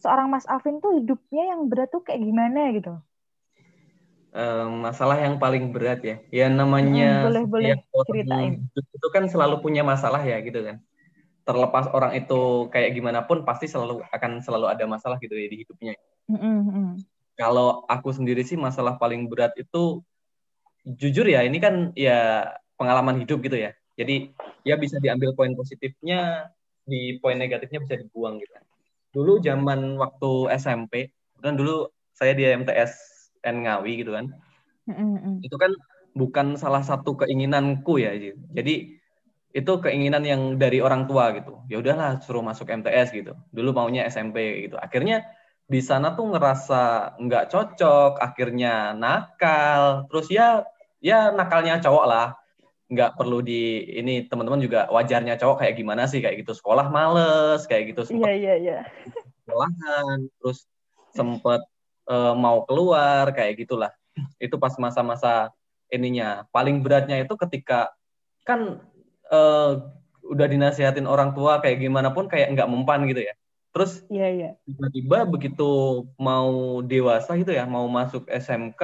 Seorang 0.00 0.32
Mas 0.32 0.48
Afin 0.48 0.80
tuh 0.80 0.96
hidupnya 0.96 1.54
yang 1.54 1.68
berat 1.68 1.92
tuh 1.92 2.00
kayak 2.00 2.24
gimana 2.24 2.72
gitu? 2.72 2.94
Um, 4.30 4.86
masalah 4.86 5.18
yang 5.18 5.42
paling 5.42 5.74
berat 5.74 6.00
ya, 6.06 6.16
ya 6.30 6.46
namanya 6.46 7.26
hmm, 7.26 7.26
boleh 7.26 7.44
boleh 7.50 7.70
ceritain. 8.06 8.62
Itu 8.78 9.08
kan 9.10 9.26
selalu 9.26 9.58
punya 9.58 9.82
masalah 9.82 10.22
ya 10.22 10.38
gitu 10.38 10.62
kan 10.62 10.78
terlepas 11.50 11.90
orang 11.90 12.14
itu 12.14 12.70
kayak 12.70 12.94
gimana 12.94 13.26
pun 13.26 13.42
pasti 13.42 13.66
selalu 13.66 14.04
akan 14.14 14.38
selalu 14.38 14.70
ada 14.70 14.86
masalah 14.86 15.18
gitu 15.18 15.34
ya 15.34 15.50
di 15.50 15.66
hidupnya. 15.66 15.98
Mm-hmm. 16.30 17.02
Kalau 17.34 17.82
aku 17.90 18.14
sendiri 18.14 18.46
sih 18.46 18.54
masalah 18.54 19.00
paling 19.00 19.26
berat 19.26 19.56
itu 19.58 20.04
jujur 20.86 21.26
ya 21.26 21.42
ini 21.42 21.58
kan 21.58 21.90
ya 21.98 22.54
pengalaman 22.78 23.18
hidup 23.24 23.42
gitu 23.42 23.58
ya. 23.58 23.74
Jadi 24.00 24.32
ya 24.64 24.80
bisa 24.80 24.96
diambil 24.96 25.36
poin 25.36 25.52
positifnya, 25.52 26.48
di 26.88 27.20
poin 27.20 27.36
negatifnya 27.36 27.84
bisa 27.84 28.00
dibuang 28.00 28.40
gitu. 28.40 28.56
Dulu 29.12 29.44
zaman 29.44 30.00
waktu 30.00 30.56
SMP, 30.56 31.12
kan 31.44 31.60
dulu 31.60 31.92
saya 32.16 32.32
di 32.32 32.48
MTS 32.48 32.92
N 33.44 33.68
Ngawi 33.68 33.92
gitu 34.00 34.16
kan. 34.16 34.32
Mm-hmm. 34.88 35.44
Itu 35.44 35.56
kan 35.60 35.76
bukan 36.16 36.56
salah 36.56 36.80
satu 36.80 37.20
keinginanku 37.20 38.00
ya. 38.00 38.16
Jadi 38.56 38.96
itu 39.50 39.72
keinginan 39.82 40.22
yang 40.22 40.42
dari 40.56 40.78
orang 40.78 41.10
tua 41.10 41.34
gitu. 41.34 41.60
Ya 41.66 41.82
udahlah 41.82 42.22
suruh 42.22 42.40
masuk 42.40 42.70
MTS 42.70 43.12
gitu. 43.12 43.34
Dulu 43.50 43.74
maunya 43.74 44.06
SMP 44.06 44.70
gitu. 44.70 44.78
Akhirnya 44.78 45.26
di 45.70 45.78
sana 45.82 46.14
tuh 46.14 46.30
ngerasa 46.30 47.14
nggak 47.18 47.44
cocok, 47.50 48.18
akhirnya 48.18 48.94
nakal. 48.94 50.06
Terus 50.08 50.26
ya 50.30 50.64
ya 51.02 51.34
nakalnya 51.34 51.82
cowok 51.82 52.06
lah. 52.06 52.39
Nggak 52.90 53.14
perlu 53.14 53.38
di 53.40 53.86
ini 53.94 54.26
teman-teman 54.26 54.58
juga 54.58 54.90
wajarnya 54.90 55.38
cowok 55.38 55.62
kayak 55.62 55.74
gimana 55.78 56.10
sih 56.10 56.18
kayak 56.18 56.42
gitu. 56.42 56.52
Sekolah 56.52 56.90
males 56.90 57.62
kayak 57.70 57.94
gitu. 57.94 58.02
Iya 58.10 58.32
iya 58.34 58.54
iya. 58.58 58.78
Sekolahan 59.46 60.26
terus 60.42 60.66
sempet 61.14 61.62
uh, 62.10 62.34
mau 62.34 62.66
keluar 62.66 63.30
kayak 63.30 63.62
gitulah. 63.62 63.94
Itu 64.42 64.58
pas 64.58 64.74
masa-masa 64.76 65.54
ininya. 65.88 66.50
Paling 66.50 66.82
beratnya 66.82 67.22
itu 67.22 67.38
ketika 67.38 67.94
kan 68.42 68.82
uh, 69.30 69.72
udah 70.26 70.46
dinasihatin 70.46 71.06
orang 71.06 71.34
tua 71.34 71.62
kayak 71.62 71.82
gimana 71.82 72.10
pun 72.10 72.26
kayak 72.26 72.54
nggak 72.54 72.70
mempan 72.70 73.06
gitu 73.06 73.22
ya. 73.26 73.34
Terus 73.70 74.02
yeah, 74.10 74.30
yeah. 74.30 74.52
tiba-tiba 74.66 75.30
begitu 75.30 76.02
mau 76.18 76.82
dewasa 76.82 77.38
gitu 77.38 77.54
ya, 77.54 77.62
mau 77.70 77.86
masuk 77.86 78.26
SMK, 78.26 78.82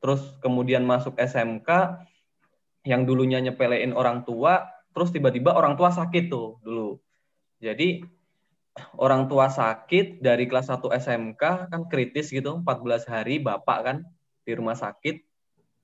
terus 0.00 0.24
kemudian 0.40 0.80
masuk 0.80 1.12
SMK 1.20 1.68
yang 2.86 3.06
dulunya 3.06 3.42
nyepelein 3.42 3.94
orang 3.94 4.22
tua, 4.22 4.66
terus 4.94 5.10
tiba-tiba 5.10 5.54
orang 5.54 5.74
tua 5.74 5.90
sakit 5.90 6.30
tuh 6.30 6.58
dulu. 6.62 6.98
Jadi 7.58 8.02
orang 8.98 9.26
tua 9.26 9.50
sakit 9.50 10.22
dari 10.22 10.46
kelas 10.46 10.70
1 10.70 10.86
SMK 10.86 11.42
kan 11.70 11.82
kritis 11.90 12.30
gitu, 12.30 12.62
14 12.62 13.06
hari 13.10 13.42
bapak 13.42 13.78
kan 13.82 13.96
di 14.46 14.52
rumah 14.54 14.78
sakit. 14.78 15.16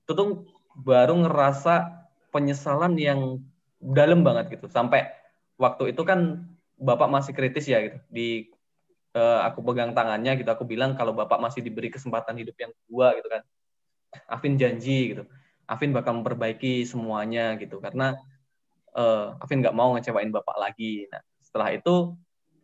Itu 0.07 0.11
tuh 0.15 0.47
baru 0.75 1.27
ngerasa 1.27 2.05
penyesalan 2.35 2.99
yang 2.99 3.39
dalam 3.79 4.25
banget 4.27 4.59
gitu 4.59 4.67
sampai 4.67 5.07
waktu 5.55 5.95
itu 5.95 6.01
kan 6.03 6.43
bapak 6.75 7.07
masih 7.07 7.31
kritis 7.31 7.69
ya 7.69 7.79
gitu 7.85 7.97
di 8.11 8.51
uh, 9.15 9.47
aku 9.47 9.63
pegang 9.63 9.95
tangannya 9.95 10.35
gitu 10.35 10.49
aku 10.51 10.67
bilang 10.67 10.99
kalau 10.99 11.15
bapak 11.15 11.39
masih 11.39 11.63
diberi 11.63 11.87
kesempatan 11.87 12.35
hidup 12.35 12.55
yang 12.59 12.71
kedua 12.83 13.15
gitu 13.15 13.27
kan 13.31 13.41
Afin 14.27 14.59
janji 14.59 15.15
gitu 15.15 15.23
Afin 15.65 15.91
bakal 15.91 16.21
memperbaiki 16.21 16.85
semuanya 16.85 17.57
gitu 17.57 17.81
karena 17.81 18.17
uh, 18.93 19.37
Afin 19.41 19.61
nggak 19.61 19.75
mau 19.75 19.93
ngecewain 19.97 20.29
bapak 20.29 20.57
lagi 20.57 21.09
nah 21.09 21.21
setelah 21.41 21.73
itu 21.73 22.13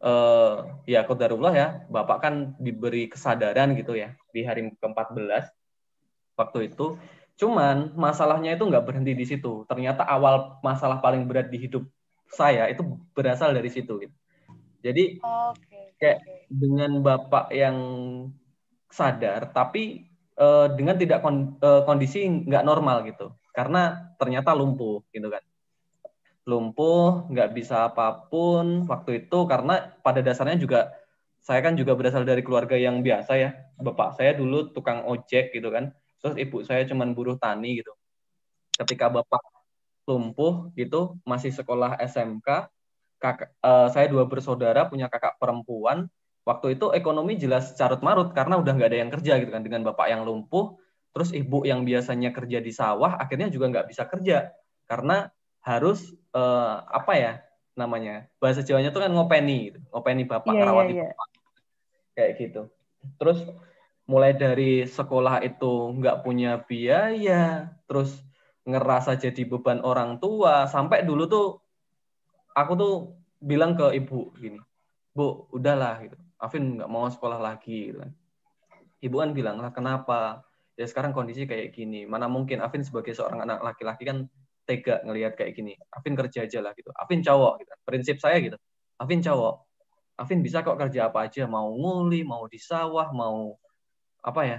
uh, 0.01 0.81
ya 0.86 1.05
kodarullah 1.05 1.53
ya 1.53 1.67
bapak 1.89 2.17
kan 2.22 2.34
diberi 2.62 3.10
kesadaran 3.10 3.74
gitu 3.77 3.98
ya 3.98 4.13
di 4.34 4.46
hari 4.46 4.70
ke-14 4.77 5.50
waktu 6.38 6.74
itu 6.74 6.98
Cuman 7.41 7.98
masalahnya 7.98 8.53
itu 8.53 8.70
nggak 8.70 8.86
berhenti 8.86 9.17
di 9.17 9.25
situ. 9.25 9.65
Ternyata 9.65 10.05
awal 10.05 10.62
masalah 10.62 11.01
paling 11.01 11.25
berat 11.25 11.50
di 11.50 11.58
hidup 11.58 11.89
saya 12.29 12.70
itu 12.70 12.86
berasal 13.17 13.50
dari 13.50 13.65
situ. 13.74 13.98
Gitu. 13.98 14.15
Jadi 14.86 15.17
okay, 15.17 15.98
kayak 15.98 16.46
dengan 16.53 17.01
bapak 17.01 17.50
yang 17.50 17.77
sadar, 18.93 19.50
tapi 19.50 20.05
uh, 20.38 20.67
dengan 20.75 20.95
tidak 20.95 21.19
kon, 21.25 21.57
uh, 21.59 21.83
kondisi 21.83 22.27
nggak 22.27 22.63
normal 22.63 23.03
gitu. 23.07 23.33
Karena 23.51 24.13
ternyata 24.15 24.55
lumpuh 24.55 25.03
gitu 25.11 25.27
kan. 25.27 25.43
Lumpuh, 26.47 27.27
nggak 27.31 27.50
bisa 27.51 27.91
apa 27.91 28.27
pun 28.31 28.88
waktu 28.88 29.27
itu 29.27 29.39
karena 29.45 29.95
pada 30.01 30.23
dasarnya 30.23 30.57
juga 30.57 30.93
saya 31.41 31.65
kan 31.65 31.73
juga 31.73 31.97
berasal 31.97 32.21
dari 32.21 32.45
keluarga 32.45 32.77
yang 32.77 33.03
biasa 33.03 33.33
ya. 33.35 33.50
Bapak 33.81 34.15
saya 34.15 34.38
dulu 34.38 34.71
tukang 34.71 35.03
ojek 35.09 35.51
gitu 35.51 35.73
kan 35.73 35.91
terus 36.21 36.38
ibu 36.38 36.61
saya 36.61 36.85
cuman 36.85 37.17
buruh 37.17 37.35
tani 37.35 37.81
gitu 37.81 37.91
ketika 38.77 39.09
bapak 39.09 39.41
lumpuh 40.05 40.69
gitu 40.77 41.17
masih 41.25 41.50
sekolah 41.50 41.97
SMK 41.97 42.69
kakak 43.17 43.53
uh, 43.61 43.89
saya 43.89 44.09
dua 44.09 44.25
bersaudara 44.29 44.85
punya 44.85 45.09
kakak 45.09 45.38
perempuan 45.41 46.09
waktu 46.43 46.79
itu 46.79 46.89
ekonomi 46.91 47.38
jelas 47.38 47.74
carut 47.77 48.01
marut 48.01 48.33
karena 48.33 48.57
udah 48.57 48.71
nggak 48.74 48.89
ada 48.89 49.00
yang 49.01 49.12
kerja 49.12 49.33
gitu 49.41 49.51
kan. 49.53 49.62
Dengan 49.62 49.81
bapak 49.88 50.07
yang 50.10 50.25
lumpuh 50.25 50.77
terus 51.12 51.36
ibu 51.36 51.67
yang 51.67 51.83
biasanya 51.83 52.31
kerja 52.31 52.63
di 52.63 52.71
sawah 52.71 53.19
akhirnya 53.19 53.51
juga 53.51 53.69
nggak 53.69 53.88
bisa 53.89 54.07
kerja. 54.07 54.51
Karena 54.89 55.29
harus 55.62 56.12
uh, 56.33 56.81
apa 56.88 57.13
ya 57.15 57.33
namanya 57.77 58.27
bahasa 58.41 58.65
Jawanya 58.65 58.91
tuh 58.91 59.05
kan 59.05 59.12
ngopeni 59.13 59.71
gitu. 59.71 59.79
ngopeni 59.93 60.24
bapak 60.27 60.53
yeah, 60.53 60.65
rawat 60.67 60.86
yeah, 60.89 60.98
yeah. 60.98 61.13
bapak. 61.13 61.27
Kayak 62.17 62.31
gitu. 62.38 62.62
Terus 63.17 63.39
mulai 64.12 64.36
dari 64.36 64.83
sekolah 64.83 65.39
itu 65.39 65.95
nggak 65.95 66.27
punya 66.27 66.60
biaya, 66.67 67.71
terus 67.88 68.19
ngerasa 68.67 69.15
jadi 69.15 69.48
beban 69.48 69.79
orang 69.81 70.19
tua, 70.19 70.67
sampai 70.67 71.07
dulu 71.07 71.24
tuh 71.31 71.48
aku 72.51 72.74
tuh 72.75 72.93
bilang 73.39 73.74
ke 73.74 73.95
ibu 73.95 74.36
gini, 74.36 74.60
bu 75.15 75.48
udahlah 75.55 76.03
gitu, 76.03 76.17
Afin 76.41 76.81
nggak 76.81 76.89
mau 76.89 77.05
sekolah 77.05 77.38
lagi 77.38 77.93
gitu 77.93 78.01
kan. 78.01 78.12
Ibu 79.01 79.15
kan 79.21 79.31
bilang 79.38 79.57
lah 79.62 79.69
kenapa? 79.69 80.41
Ya 80.74 80.89
sekarang 80.89 81.13
kondisi 81.13 81.45
kayak 81.45 81.77
gini, 81.77 82.10
mana 82.10 82.25
mungkin 82.25 82.60
Afin 82.65 82.81
sebagai 82.81 83.13
seorang 83.13 83.45
anak 83.45 83.62
laki-laki 83.62 84.03
kan 84.10 84.25
tega 84.65 85.05
ngelihat 85.05 85.38
kayak 85.38 85.53
gini. 85.53 85.77
Afin 85.93 86.17
kerja 86.17 86.50
aja 86.50 86.60
lah 86.65 86.74
gitu. 86.74 86.89
Afin 86.98 87.21
cowok 87.21 87.53
gitu. 87.62 87.71
Prinsip 87.86 88.17
saya 88.17 88.41
gitu. 88.41 88.57
Afin 88.98 89.21
cowok. 89.21 89.55
Afin 90.17 90.41
bisa 90.41 90.65
kok 90.65 90.77
kerja 90.77 91.10
apa 91.13 91.29
aja, 91.29 91.45
mau 91.45 91.69
nguli, 91.74 92.21
mau 92.25 92.45
di 92.45 92.57
sawah, 92.62 93.10
mau 93.13 93.57
apa 94.21 94.41
ya 94.45 94.57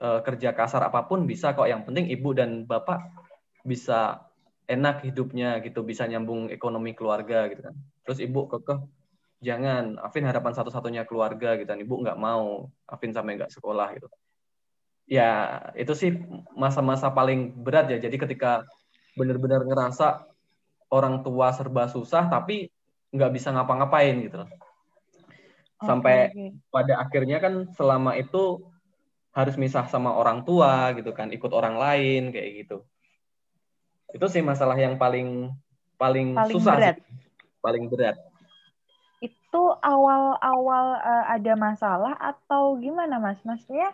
uh, 0.00 0.20
kerja 0.24 0.54
kasar 0.56 0.86
apa 0.86 1.04
pun 1.06 1.28
bisa 1.28 1.52
kok 1.52 1.68
yang 1.68 1.84
penting 1.84 2.08
ibu 2.08 2.30
dan 2.32 2.64
bapak 2.64 3.10
bisa 3.62 4.24
enak 4.70 5.04
hidupnya 5.04 5.60
gitu 5.60 5.82
bisa 5.82 6.06
nyambung 6.06 6.48
ekonomi 6.48 6.96
keluarga 6.96 7.50
gitu 7.50 7.66
kan 7.66 7.74
terus 8.06 8.18
ibu 8.22 8.46
kekeh 8.48 8.80
jangan 9.40 9.96
Afin 10.00 10.28
harapan 10.28 10.52
satu-satunya 10.52 11.08
keluarga 11.08 11.56
gitu 11.56 11.68
kan 11.68 11.80
ibu 11.80 11.94
nggak 12.00 12.20
mau 12.20 12.68
Afin 12.84 13.12
sampai 13.12 13.40
nggak 13.40 13.52
sekolah 13.52 13.96
gitu 13.96 14.08
ya 15.10 15.58
itu 15.74 15.92
sih 15.96 16.12
masa-masa 16.54 17.10
paling 17.10 17.50
berat 17.56 17.90
ya 17.90 17.98
jadi 17.98 18.16
ketika 18.16 18.62
benar-benar 19.16 19.64
ngerasa 19.66 20.28
orang 20.92 21.24
tua 21.26 21.50
serba 21.56 21.90
susah 21.90 22.30
tapi 22.30 22.70
nggak 23.10 23.32
bisa 23.34 23.50
ngapa-ngapain 23.50 24.16
gitu 24.22 24.46
sampai 25.80 26.30
okay, 26.30 26.36
okay. 26.36 26.50
pada 26.68 26.94
akhirnya 27.00 27.38
kan 27.40 27.72
selama 27.72 28.14
itu 28.20 28.60
harus 29.30 29.54
misah 29.54 29.86
sama 29.86 30.10
orang 30.10 30.42
tua 30.42 30.90
gitu 30.98 31.14
kan, 31.14 31.30
ikut 31.30 31.50
orang 31.54 31.78
lain 31.78 32.34
kayak 32.34 32.66
gitu. 32.66 32.82
Itu 34.10 34.26
sih 34.26 34.42
masalah 34.42 34.74
yang 34.74 34.98
paling 34.98 35.54
paling, 35.94 36.34
paling 36.34 36.52
susah 36.52 36.74
berat. 36.76 36.96
sih. 36.98 37.04
Paling 37.62 37.84
berat. 37.86 38.16
Itu 39.50 39.74
awal-awal 39.82 40.86
uh, 41.02 41.24
ada 41.26 41.58
masalah 41.58 42.14
atau 42.14 42.78
gimana 42.78 43.18
Mas? 43.18 43.42
Maksudnya 43.42 43.90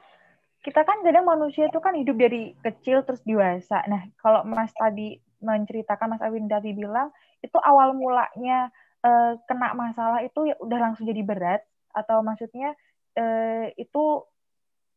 kita 0.60 0.84
kan 0.84 1.00
kadang 1.00 1.24
manusia 1.24 1.72
itu 1.72 1.80
kan 1.80 1.96
hidup 1.96 2.20
dari 2.20 2.52
kecil 2.60 3.00
terus 3.08 3.24
dewasa. 3.24 3.80
Nah, 3.88 4.04
kalau 4.20 4.44
Mas 4.44 4.68
tadi 4.76 5.16
menceritakan 5.40 6.12
Mas 6.12 6.20
Awin 6.20 6.44
tadi 6.44 6.76
bilang 6.76 7.08
itu 7.40 7.56
awal 7.56 7.96
mulanya 7.96 8.68
uh, 9.00 9.40
kena 9.48 9.72
masalah 9.72 10.20
itu 10.20 10.48
ya 10.48 10.56
udah 10.60 10.78
langsung 10.90 11.08
jadi 11.08 11.24
berat 11.24 11.64
atau 11.96 12.20
maksudnya 12.20 12.76
uh, 13.16 13.72
itu 13.80 14.04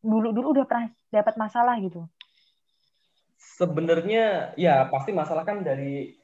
dulu-dulu 0.03 0.59
udah 0.59 0.65
pernah 0.67 0.91
dapat 1.11 1.35
masalah 1.39 1.79
gitu? 1.79 2.03
Sebenarnya 3.39 4.55
ya 4.59 4.87
pasti 4.91 5.15
masalah 5.15 5.47
kan 5.47 5.63
dari 5.63 6.19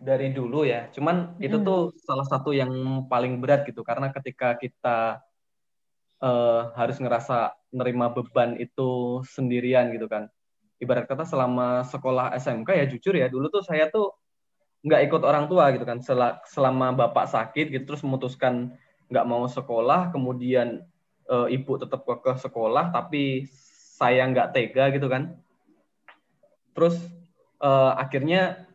dari 0.00 0.32
dulu 0.32 0.64
ya. 0.68 0.88
Cuman 0.92 1.36
itu 1.40 1.56
hmm. 1.60 1.66
tuh 1.66 1.80
salah 2.04 2.26
satu 2.28 2.52
yang 2.52 2.70
paling 3.08 3.40
berat 3.40 3.64
gitu 3.64 3.80
karena 3.80 4.12
ketika 4.12 4.56
kita 4.56 5.20
uh, 6.20 6.72
harus 6.76 7.00
ngerasa 7.00 7.56
nerima 7.72 8.12
beban 8.12 8.56
itu 8.60 9.20
sendirian 9.24 9.92
gitu 9.92 10.08
kan. 10.08 10.28
Ibarat 10.76 11.08
kata 11.08 11.24
selama 11.24 11.84
sekolah 11.88 12.36
SMK 12.36 12.68
ya 12.76 12.86
jujur 12.88 13.16
ya 13.16 13.32
dulu 13.32 13.48
tuh 13.48 13.64
saya 13.64 13.88
tuh 13.88 14.12
nggak 14.84 15.08
ikut 15.08 15.22
orang 15.24 15.48
tua 15.48 15.72
gitu 15.72 15.88
kan. 15.88 16.04
Sel 16.04 16.20
selama 16.48 16.92
bapak 16.92 17.26
sakit 17.32 17.72
gitu 17.72 17.84
terus 17.94 18.04
memutuskan 18.04 18.76
nggak 19.06 19.26
mau 19.26 19.46
sekolah, 19.46 20.10
kemudian 20.10 20.82
uh, 21.30 21.46
ibu 21.46 21.78
tetap 21.78 22.02
ke, 22.02 22.14
ke 22.26 22.32
sekolah 22.42 22.90
tapi 22.90 23.46
saya 23.96 24.28
nggak 24.28 24.50
tega 24.52 24.84
gitu 24.92 25.08
kan. 25.08 25.38
Terus 26.76 27.00
uh, 27.64 27.96
akhirnya 27.96 28.68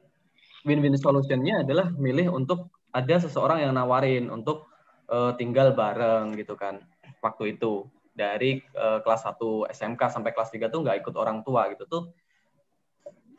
win-win 0.68 0.96
solutionnya 0.98 1.66
adalah 1.66 1.90
milih 1.94 2.30
untuk 2.34 2.70
ada 2.92 3.16
seseorang 3.18 3.64
yang 3.64 3.74
nawarin 3.74 4.28
untuk 4.28 4.68
uh, 5.08 5.34
tinggal 5.40 5.74
bareng 5.74 6.36
gitu 6.38 6.54
kan. 6.60 6.84
Waktu 7.24 7.58
itu 7.58 7.88
dari 8.12 8.60
uh, 8.76 9.00
kelas 9.02 9.24
1 9.24 9.72
SMK 9.72 10.02
sampai 10.12 10.32
kelas 10.36 10.52
3 10.52 10.68
tuh 10.68 10.80
nggak 10.84 11.02
ikut 11.02 11.16
orang 11.16 11.42
tua 11.42 11.72
gitu 11.72 11.88
tuh. 11.88 12.04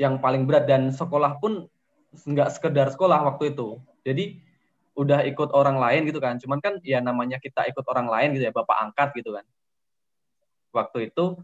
Yang 0.00 0.19
paling 0.25 0.49
berat 0.49 0.64
dan 0.67 0.91
sekolah 0.91 1.38
pun 1.38 1.69
nggak 2.12 2.49
sekedar 2.52 2.88
sekolah 2.91 3.29
waktu 3.29 3.52
itu. 3.52 3.79
Jadi 4.02 4.41
udah 4.93 5.25
ikut 5.25 5.52
orang 5.52 5.81
lain 5.81 6.09
gitu 6.09 6.21
kan. 6.21 6.41
Cuman 6.41 6.59
kan 6.61 6.81
ya 6.83 7.00
namanya 7.00 7.41
kita 7.41 7.69
ikut 7.69 7.85
orang 7.88 8.09
lain 8.09 8.29
gitu 8.37 8.49
ya 8.49 8.52
bapak 8.52 8.76
angkat 8.91 9.09
gitu 9.21 9.37
kan. 9.37 9.45
Waktu 10.73 11.12
itu 11.12 11.37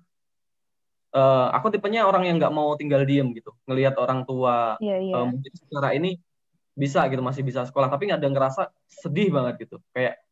uh, 1.14 1.48
aku 1.54 1.72
tipenya 1.72 2.04
orang 2.04 2.28
yang 2.28 2.36
nggak 2.36 2.52
mau 2.52 2.74
tinggal 2.76 3.04
diem 3.04 3.32
gitu 3.32 3.54
ngelihat 3.64 3.96
orang 3.96 4.24
tua 4.28 4.76
yeah, 4.82 4.98
yeah. 5.00 5.16
Uh, 5.22 5.26
mungkin 5.28 5.52
secara 5.54 5.94
ini 5.96 6.20
bisa 6.78 7.02
gitu 7.10 7.18
masih 7.18 7.42
bisa 7.42 7.66
sekolah 7.66 7.90
tapi 7.90 8.06
nggak 8.06 8.22
ada 8.22 8.30
ngerasa 8.30 8.62
sedih 8.86 9.34
banget 9.34 9.66
gitu. 9.66 9.82
Kayak 9.90 10.22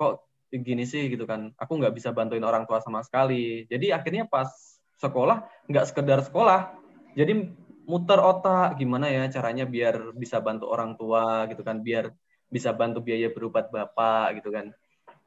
kok 0.00 0.24
gini 0.48 0.88
sih? 0.88 1.12
gitu 1.12 1.28
kan. 1.28 1.52
Aku 1.60 1.76
nggak 1.76 1.92
bisa 1.92 2.16
bantuin 2.16 2.40
orang 2.40 2.64
tua 2.64 2.80
sama 2.80 3.04
sekali. 3.04 3.68
Jadi 3.68 3.92
akhirnya 3.92 4.24
pas 4.24 4.48
sekolah 4.96 5.44
nggak 5.68 5.84
sekedar 5.92 6.24
sekolah 6.24 6.72
jadi 7.12 7.52
muter 7.84 8.16
otak. 8.16 8.80
Gimana 8.80 9.12
ya 9.12 9.28
caranya 9.28 9.68
biar 9.68 10.16
bisa 10.16 10.40
bantu 10.40 10.72
orang 10.72 10.96
tua 10.96 11.44
gitu 11.52 11.60
kan 11.60 11.84
biar 11.84 12.08
bisa 12.48 12.72
bantu 12.72 13.04
biaya 13.04 13.28
berobat 13.28 13.68
bapak 13.68 14.40
gitu 14.40 14.48
kan. 14.48 14.72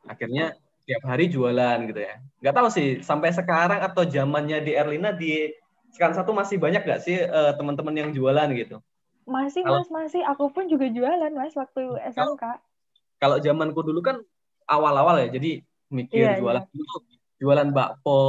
Akhirnya 0.10 0.58
tiap 0.90 1.06
hari 1.06 1.30
jualan 1.30 1.78
gitu 1.86 2.02
ya. 2.02 2.18
Nggak 2.42 2.56
tahu 2.58 2.68
sih 2.74 2.88
sampai 3.06 3.30
sekarang 3.30 3.86
atau 3.86 4.02
zamannya 4.10 4.66
di 4.66 4.74
Erlina 4.74 5.14
di 5.14 5.54
sekarang 5.94 6.18
satu 6.18 6.34
masih 6.34 6.58
banyak 6.58 6.82
nggak 6.82 7.02
sih 7.06 7.22
uh, 7.22 7.54
teman-teman 7.54 7.94
yang 7.94 8.10
jualan 8.10 8.50
gitu? 8.58 8.82
Masih 9.30 9.62
kalau, 9.62 9.86
mas 9.86 9.90
masih. 9.94 10.26
Aku 10.26 10.50
pun 10.50 10.66
juga 10.66 10.90
jualan 10.90 11.30
mas 11.30 11.54
waktu 11.54 11.94
SMK 12.18 12.58
kalau 13.20 13.38
zamanku 13.38 13.84
dulu 13.84 14.00
kan 14.00 14.18
awal-awal 14.66 15.20
ya 15.20 15.28
jadi 15.28 15.62
mikir 15.92 16.24
yeah, 16.24 16.40
jualan 16.40 16.64
yeah. 16.64 16.72
dulu 16.72 16.96
jualan 17.40 17.70
bakpo 17.76 18.24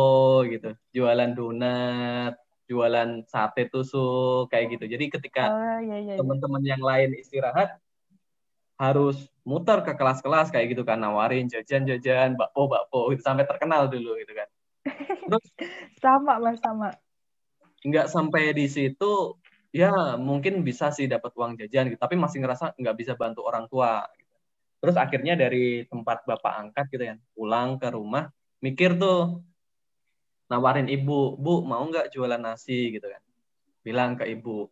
gitu 0.50 0.70
jualan 0.90 1.30
donat 1.32 2.34
jualan 2.70 3.26
sate 3.26 3.66
tusuk 3.66 4.46
kayak 4.46 4.78
gitu. 4.78 4.86
Jadi 4.86 5.10
ketika 5.10 5.50
oh, 5.50 5.78
yeah, 5.82 5.98
yeah, 5.98 6.14
teman-teman 6.14 6.62
yang 6.62 6.78
lain 6.78 7.18
istirahat 7.18 7.82
harus 8.78 9.26
muter 9.46 9.80
ke 9.84 9.92
kelas-kelas 9.96 10.52
kayak 10.52 10.76
gitu 10.76 10.82
kan 10.84 11.00
nawarin 11.00 11.48
jajan-jajan 11.48 12.36
bakpo 12.36 12.68
bakpo 12.68 13.10
itu 13.14 13.22
sampai 13.24 13.48
terkenal 13.48 13.88
dulu 13.88 14.16
gitu 14.20 14.32
kan. 14.36 14.48
Terus 15.28 15.46
sama 16.04 16.38
mas 16.38 16.58
sama. 16.60 16.92
Nggak 17.80 18.06
sampai 18.12 18.52
di 18.52 18.68
situ 18.68 19.40
ya 19.70 20.18
mungkin 20.18 20.66
bisa 20.66 20.90
sih 20.90 21.06
dapat 21.06 21.30
uang 21.32 21.54
jajan 21.54 21.94
gitu 21.94 22.00
tapi 22.02 22.18
masih 22.18 22.42
ngerasa 22.42 22.74
nggak 22.74 22.96
bisa 22.98 23.14
bantu 23.14 23.46
orang 23.46 23.70
tua 23.70 24.02
gitu. 24.18 24.34
terus 24.82 24.98
akhirnya 24.98 25.38
dari 25.38 25.86
tempat 25.86 26.26
bapak 26.26 26.52
angkat 26.58 26.90
gitu 26.90 27.04
ya 27.06 27.14
pulang 27.38 27.78
ke 27.78 27.86
rumah 27.94 28.34
mikir 28.58 28.98
tuh 28.98 29.46
nawarin 30.50 30.90
ibu 30.90 31.38
bu 31.38 31.62
mau 31.62 31.86
nggak 31.86 32.10
jualan 32.10 32.42
nasi? 32.42 32.90
gitu 32.90 33.06
kan. 33.06 33.22
Bilang 33.86 34.18
ke 34.18 34.26
ibu 34.26 34.66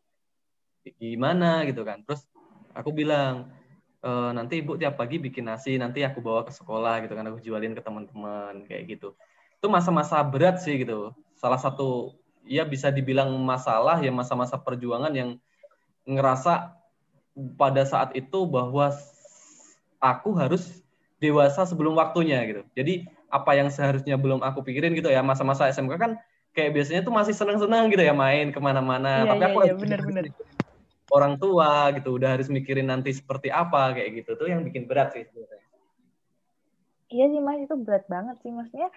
gimana? 0.99 1.63
gitu 1.65 1.87
kan. 1.87 2.03
Terus 2.03 2.27
aku 2.75 2.91
bilang 2.91 3.47
e, 4.03 4.11
nanti 4.35 4.61
ibu 4.63 4.79
tiap 4.79 4.99
pagi 4.99 5.19
bikin 5.19 5.47
nasi 5.47 5.79
nanti 5.79 6.03
aku 6.03 6.19
bawa 6.23 6.47
ke 6.47 6.53
sekolah 6.55 7.05
gitu 7.07 7.15
kan 7.15 7.25
aku 7.27 7.39
jualin 7.43 7.75
ke 7.75 7.83
teman-teman 7.83 8.67
kayak 8.67 8.99
gitu 8.99 9.15
itu 9.59 9.67
masa-masa 9.67 10.23
berat 10.23 10.63
sih 10.63 10.79
gitu 10.79 11.15
salah 11.39 11.59
satu 11.59 12.15
ya 12.47 12.65
bisa 12.65 12.89
dibilang 12.89 13.31
masalah 13.43 14.01
ya 14.01 14.11
masa-masa 14.11 14.57
perjuangan 14.57 15.13
yang 15.13 15.37
ngerasa 16.09 16.73
pada 17.55 17.83
saat 17.87 18.17
itu 18.19 18.49
bahwa 18.49 18.91
aku 20.03 20.31
harus 20.35 20.83
dewasa 21.19 21.67
sebelum 21.67 21.99
waktunya 21.99 22.43
gitu. 22.47 22.63
Jadi 22.75 23.07
apa 23.29 23.53
yang 23.55 23.69
seharusnya 23.69 24.17
belum 24.17 24.41
aku 24.41 24.65
pikirin 24.65 24.97
gitu 24.97 25.13
ya 25.13 25.21
masa-masa 25.21 25.69
SMK 25.69 25.95
kan 26.01 26.13
kayak 26.57 26.75
biasanya 26.75 27.05
tuh 27.05 27.13
masih 27.13 27.35
senang-senang 27.37 27.93
gitu 27.93 28.03
ya 28.03 28.15
main 28.17 28.51
ke 28.51 28.59
mana-mana. 28.59 29.27
Iya, 29.27 29.31
Tapi 29.35 29.43
iya, 29.45 29.49
aku 29.53 29.59
iya, 29.67 29.75
bener-bener 29.77 30.25
orang 31.13 31.41
tua 31.41 31.89
gitu 31.97 32.17
udah 32.21 32.37
harus 32.37 32.49
mikirin 32.53 32.89
nanti 32.93 33.13
seperti 33.17 33.49
apa 33.49 33.97
kayak 33.97 34.25
gitu. 34.25 34.31
Tuh 34.37 34.49
yang 34.49 34.63
bikin 34.65 34.85
berat 34.85 35.17
sih. 35.17 35.25
Iya 37.09 37.25
sih 37.33 37.41
mas 37.41 37.61
itu 37.65 37.75
berat 37.81 38.05
banget 38.07 38.37
sih. 38.45 38.53
Maksudnya 38.53 38.93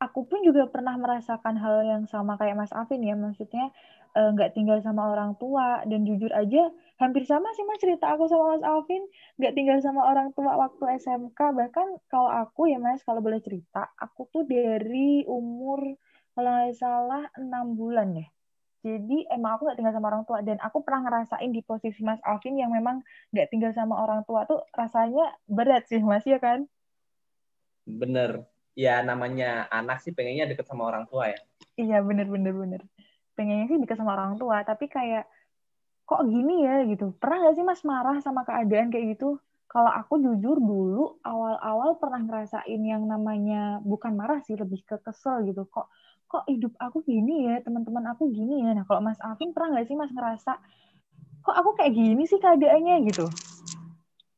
aku 0.00 0.24
pun 0.28 0.40
juga 0.44 0.68
pernah 0.68 0.96
merasakan 0.96 1.56
hal 1.60 1.76
yang 1.84 2.02
sama 2.08 2.36
kayak 2.40 2.56
Mas 2.56 2.72
Afin 2.72 3.00
ya, 3.04 3.16
maksudnya 3.16 3.72
eh, 4.16 4.28
nggak 4.32 4.50
uh, 4.52 4.54
tinggal 4.56 4.78
sama 4.80 5.12
orang 5.12 5.36
tua. 5.36 5.84
Dan 5.84 6.08
jujur 6.08 6.32
aja 6.32 6.72
hampir 6.96 7.28
sama 7.28 7.52
sih 7.52 7.64
mas 7.68 7.80
cerita 7.80 8.08
aku 8.16 8.24
sama 8.28 8.56
Mas 8.56 8.64
Alvin. 8.64 9.04
Nggak 9.36 9.52
tinggal 9.52 9.78
sama 9.84 10.08
orang 10.08 10.32
tua 10.32 10.56
waktu 10.56 10.84
SMK 11.00 11.40
bahkan 11.52 11.88
kalau 12.08 12.32
aku 12.32 12.72
ya 12.72 12.80
mas 12.80 13.04
kalau 13.04 13.20
boleh 13.20 13.40
cerita 13.44 13.92
aku 14.00 14.28
tuh 14.32 14.48
dari 14.48 15.28
umur 15.28 15.96
kalau 16.32 16.52
nggak 16.52 16.76
salah 16.76 17.24
enam 17.36 17.76
bulan 17.76 18.16
ya 18.16 18.28
jadi 18.86 19.18
emang 19.34 19.58
aku 19.58 19.66
nggak 19.66 19.78
tinggal 19.82 19.94
sama 19.98 20.06
orang 20.14 20.22
tua 20.22 20.38
dan 20.46 20.62
aku 20.62 20.78
pernah 20.86 21.02
ngerasain 21.10 21.50
di 21.50 21.58
posisi 21.66 22.06
Mas 22.06 22.22
Alvin 22.22 22.54
yang 22.54 22.70
memang 22.70 23.02
nggak 23.34 23.50
tinggal 23.50 23.74
sama 23.74 23.98
orang 23.98 24.22
tua 24.22 24.46
tuh 24.46 24.62
rasanya 24.70 25.34
berat 25.50 25.90
sih 25.90 25.98
mas 25.98 26.22
ya 26.22 26.38
kan 26.38 26.70
bener 27.82 28.46
ya 28.76 29.00
namanya 29.00 29.64
anak 29.72 30.04
sih 30.04 30.12
pengennya 30.12 30.44
deket 30.46 30.68
sama 30.68 30.86
orang 30.86 31.08
tua 31.08 31.32
ya. 31.32 31.40
Iya 31.80 32.04
bener 32.04 32.28
bener 32.28 32.52
bener. 32.52 32.82
Pengennya 33.32 33.66
sih 33.72 33.80
deket 33.80 33.96
sama 33.96 34.12
orang 34.14 34.36
tua, 34.36 34.60
tapi 34.62 34.86
kayak 34.86 35.24
kok 36.04 36.22
gini 36.28 36.62
ya 36.62 36.84
gitu. 36.84 37.16
Pernah 37.16 37.50
gak 37.50 37.56
sih 37.56 37.64
mas 37.64 37.82
marah 37.82 38.20
sama 38.20 38.44
keadaan 38.44 38.92
kayak 38.92 39.16
gitu? 39.16 39.40
Kalau 39.66 39.90
aku 39.90 40.22
jujur 40.22 40.62
dulu 40.62 41.18
awal-awal 41.26 41.98
pernah 41.98 42.22
ngerasain 42.22 42.80
yang 42.80 43.02
namanya 43.08 43.82
bukan 43.82 44.14
marah 44.14 44.38
sih 44.44 44.54
lebih 44.54 44.84
ke 44.86 45.00
kesel 45.02 45.42
gitu. 45.48 45.66
Kok 45.66 45.88
kok 46.26 46.44
hidup 46.50 46.74
aku 46.82 47.06
gini 47.06 47.46
ya, 47.46 47.62
teman-teman 47.62 48.10
aku 48.10 48.30
gini 48.30 48.66
ya. 48.66 48.74
Nah 48.74 48.84
kalau 48.84 49.02
Mas 49.02 49.18
Alvin 49.22 49.54
pernah 49.54 49.78
gak 49.78 49.86
sih 49.86 49.96
Mas 49.96 50.10
ngerasa 50.10 50.58
kok 51.46 51.56
aku 51.56 51.78
kayak 51.78 51.94
gini 51.94 52.26
sih 52.26 52.42
keadaannya 52.42 53.06
gitu? 53.06 53.30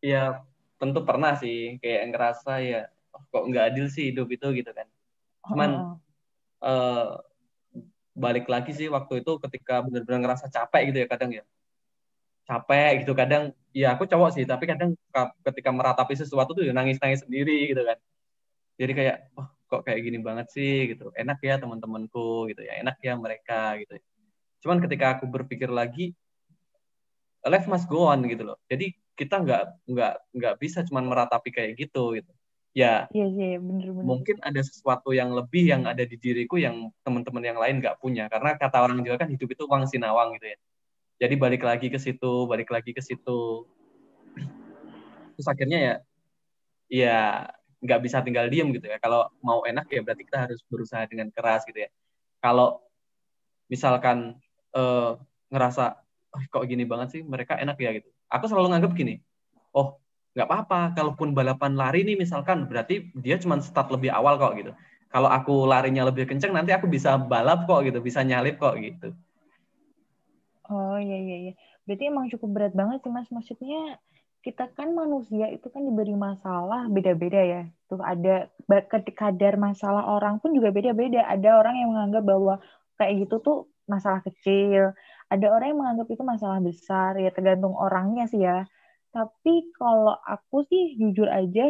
Iya 0.05 0.45
tentu 0.79 1.03
pernah 1.03 1.35
sih 1.35 1.77
kayak 1.83 2.15
ngerasa 2.15 2.53
ya 2.63 2.81
kok 3.11 3.45
nggak 3.51 3.65
adil 3.75 3.87
sih 3.91 4.15
hidup 4.15 4.31
itu 4.31 4.47
gitu 4.63 4.71
kan 4.71 4.87
cuman 5.43 5.99
oh. 6.63 6.65
uh, 6.65 7.19
balik 8.15 8.47
lagi 8.47 8.71
sih 8.71 8.87
waktu 8.87 9.27
itu 9.27 9.43
ketika 9.43 9.83
benar-benar 9.83 10.23
ngerasa 10.23 10.47
capek 10.47 10.95
gitu 10.95 10.99
ya 11.03 11.09
kadang 11.11 11.31
ya 11.35 11.45
capek 12.47 13.05
gitu 13.05 13.13
kadang 13.13 13.53
ya 13.75 13.99
aku 13.99 14.07
cowok 14.07 14.31
sih 14.39 14.45
tapi 14.47 14.71
kadang 14.71 14.95
ketika 15.45 15.71
meratapi 15.75 16.15
sesuatu 16.15 16.55
tuh 16.55 16.65
ya 16.65 16.73
nangis-nangis 16.73 17.27
sendiri 17.27 17.75
gitu 17.75 17.83
kan 17.83 17.99
jadi 18.79 18.93
kayak 18.95 19.17
oh 19.35 19.49
kok 19.69 19.85
kayak 19.87 20.01
gini 20.01 20.19
banget 20.25 20.49
sih 20.51 20.91
gitu. 20.91 21.13
Enak 21.13 21.39
ya 21.45 21.61
teman-temanku 21.63 22.49
gitu 22.51 22.65
ya. 22.65 22.81
Enak 22.81 22.97
ya 23.05 23.15
mereka 23.15 23.77
gitu 23.81 24.01
cuman 24.63 24.79
ketika 24.83 25.19
aku 25.19 25.25
berpikir 25.31 25.71
lagi 25.71 26.15
life 27.47 27.71
must 27.71 27.87
go 27.87 28.11
on 28.11 28.27
gitu 28.27 28.45
loh. 28.45 28.59
Jadi 28.67 28.93
kita 29.15 29.41
nggak 29.41 29.89
nggak 29.89 30.15
nggak 30.35 30.55
bisa 30.61 30.83
cuman 30.85 31.07
meratapi 31.07 31.49
kayak 31.55 31.79
gitu 31.79 32.19
gitu. 32.19 32.33
Ya 32.77 33.09
iya, 33.11 33.27
iya, 33.27 33.47
iya, 33.57 33.59
bener, 33.59 33.91
bener. 33.91 34.05
mungkin 34.05 34.37
ada 34.45 34.61
sesuatu 34.61 35.11
yang 35.17 35.33
lebih 35.33 35.67
yang 35.67 35.83
ada 35.89 36.05
di 36.05 36.15
diriku 36.21 36.61
yang 36.61 36.93
teman-teman 37.03 37.43
yang 37.43 37.59
lain 37.59 37.81
nggak 37.81 37.99
punya. 38.03 38.29
Karena 38.29 38.59
kata 38.59 38.85
orang 38.85 39.01
juga 39.01 39.25
kan 39.25 39.31
hidup 39.31 39.49
itu 39.49 39.65
uang 39.65 39.89
sinawang 39.89 40.37
gitu 40.37 40.53
ya. 40.53 40.59
Jadi 41.19 41.35
balik 41.41 41.63
lagi 41.65 41.89
ke 41.89 41.99
situ 41.99 42.47
balik 42.47 42.69
lagi 42.69 42.91
ke 42.93 43.01
situ. 43.01 43.65
Terus 45.39 45.47
akhirnya 45.49 45.79
ya 45.79 45.95
ya 46.91 47.19
nggak 47.79 48.01
bisa 48.03 48.19
tinggal 48.23 48.51
diem 48.51 48.71
gitu 48.75 48.87
ya. 48.91 48.99
Kalau 48.99 49.31
mau 49.43 49.63
enak 49.63 49.87
ya 49.91 50.01
berarti 50.03 50.27
kita 50.27 50.49
harus 50.49 50.61
berusaha 50.67 51.07
dengan 51.07 51.31
keras 51.31 51.63
gitu 51.67 51.87
ya. 51.87 51.91
Kalau 52.43 52.83
misalkan 53.71 54.39
uh, 54.75 55.19
ngerasa 55.51 55.99
oh, 56.35 56.43
kok 56.51 56.65
gini 56.67 56.83
banget 56.87 57.19
sih? 57.19 57.23
Mereka 57.23 57.59
enak 57.59 57.77
ya 57.79 57.91
gitu. 58.03 58.09
Aku 58.29 58.45
selalu 58.51 58.75
nganggap 58.75 58.93
gini 58.99 59.23
oh 59.73 59.99
nggak 60.35 60.47
apa-apa. 60.47 60.81
Kalaupun 60.95 61.35
balapan 61.35 61.75
lari 61.75 62.07
nih 62.07 62.17
misalkan 62.19 62.67
berarti 62.67 63.11
dia 63.19 63.39
cuma 63.41 63.59
start 63.63 63.91
lebih 63.95 64.11
awal 64.13 64.39
kok 64.39 64.55
gitu. 64.59 64.73
Kalau 65.09 65.31
aku 65.33 65.65
larinya 65.65 66.05
lebih 66.05 66.29
kenceng 66.29 66.53
nanti 66.53 66.75
aku 66.75 66.85
bisa 66.85 67.17
balap 67.17 67.65
kok 67.65 67.81
gitu 67.87 67.99
bisa 68.05 68.21
nyalip 68.21 68.61
kok 68.61 68.77
gitu. 68.77 69.15
Oh 70.69 71.01
iya 71.01 71.17
iya 71.17 71.37
iya. 71.49 71.53
Berarti 71.89 72.05
emang 72.13 72.29
cukup 72.29 72.49
berat 72.53 72.75
banget 72.77 73.01
sih 73.01 73.13
mas. 73.13 73.29
Maksudnya 73.33 73.97
kita 74.45 74.71
kan 74.73 74.95
manusia 74.95 75.51
itu 75.51 75.67
kan 75.69 75.83
diberi 75.83 76.15
masalah 76.15 76.87
beda-beda 76.87 77.41
ya. 77.43 77.63
Tuh 77.91 77.99
ada 78.01 78.47
kadar 79.13 79.59
masalah 79.59 80.07
orang 80.07 80.39
pun 80.39 80.55
juga 80.55 80.71
beda-beda. 80.71 81.27
Ada 81.27 81.59
orang 81.59 81.75
yang 81.79 81.89
menganggap 81.93 82.23
bahwa 82.23 82.55
kayak 82.97 83.27
gitu 83.27 83.37
tuh 83.43 83.59
masalah 83.91 84.23
kecil. 84.23 84.95
Ada 85.29 85.47
orang 85.51 85.67
yang 85.75 85.81
menganggap 85.83 86.09
itu 86.15 86.23
masalah 86.23 86.59
besar. 86.63 87.19
Ya 87.19 87.35
tergantung 87.35 87.75
orangnya 87.75 88.31
sih 88.31 88.41
ya. 88.41 88.65
Tapi 89.11 89.75
kalau 89.75 90.15
aku 90.23 90.63
sih 90.71 90.95
jujur 91.01 91.27
aja 91.27 91.67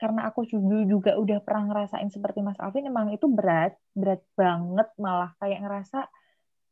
karena 0.00 0.32
aku 0.32 0.48
juga, 0.48 1.12
udah 1.20 1.44
pernah 1.44 1.68
ngerasain 1.68 2.08
seperti 2.08 2.40
Mas 2.40 2.56
Alvin 2.56 2.88
emang 2.88 3.12
itu 3.12 3.28
berat, 3.28 3.76
berat 3.92 4.24
banget 4.32 4.88
malah 4.96 5.36
kayak 5.36 5.60
ngerasa 5.60 6.08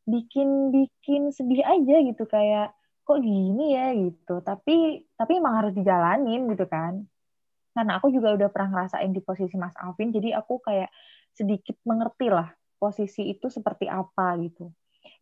bikin 0.09 0.73
bikin 0.73 1.29
sedih 1.29 1.61
aja 1.61 1.97
gitu 2.09 2.25
kayak 2.25 2.73
kok 3.09 3.25
gini 3.25 3.73
ya 3.73 3.97
gitu. 3.97 4.45
Tapi 4.45 5.09
tapi 5.17 5.33
emang 5.41 5.65
harus 5.65 5.73
dijalanin 5.73 6.45
gitu 6.53 6.69
kan. 6.69 7.09
Karena 7.73 7.97
aku 7.97 8.13
juga 8.13 8.37
udah 8.37 8.49
pernah 8.53 8.69
ngerasain 8.77 9.09
di 9.17 9.25
posisi 9.25 9.57
Mas 9.57 9.73
Alvin 9.81 10.13
jadi 10.13 10.37
aku 10.37 10.61
kayak 10.61 10.93
sedikit 11.33 11.79
mengerti 11.89 12.29
lah 12.29 12.53
posisi 12.77 13.33
itu 13.33 13.49
seperti 13.49 13.89
apa 13.89 14.37
gitu. 14.45 14.69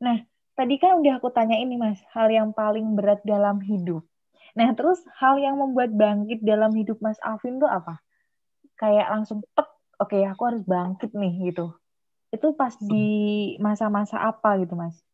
Nah 0.03 0.19
tadi 0.59 0.75
kan 0.83 0.99
udah 0.99 1.23
aku 1.23 1.31
tanya 1.31 1.55
ini 1.55 1.79
Mas 1.79 2.03
hal 2.11 2.27
yang 2.27 2.51
paling 2.51 2.99
berat 2.99 3.23
dalam 3.23 3.63
hidup. 3.63 4.03
Nah 4.59 4.73
terus 4.75 4.99
hal 5.23 5.39
yang 5.39 5.61
membuat 5.63 5.95
bangkit 5.95 6.43
dalam 6.43 6.75
hidup 6.75 6.99
Mas 6.99 7.21
Alvin 7.23 7.63
tuh 7.63 7.71
apa? 7.71 8.03
Kayak 8.75 9.15
langsung 9.15 9.47
tek 9.55 9.69
oke 10.03 10.11
okay, 10.11 10.27
aku 10.27 10.43
harus 10.49 10.63
bangkit 10.67 11.15
nih 11.15 11.55
gitu. 11.55 11.71
Itu 12.35 12.57
pas 12.59 12.75
di 12.83 13.55
masa-masa 13.63 14.19
apa 14.19 14.59
gitu 14.59 14.75
Mas 14.75 15.06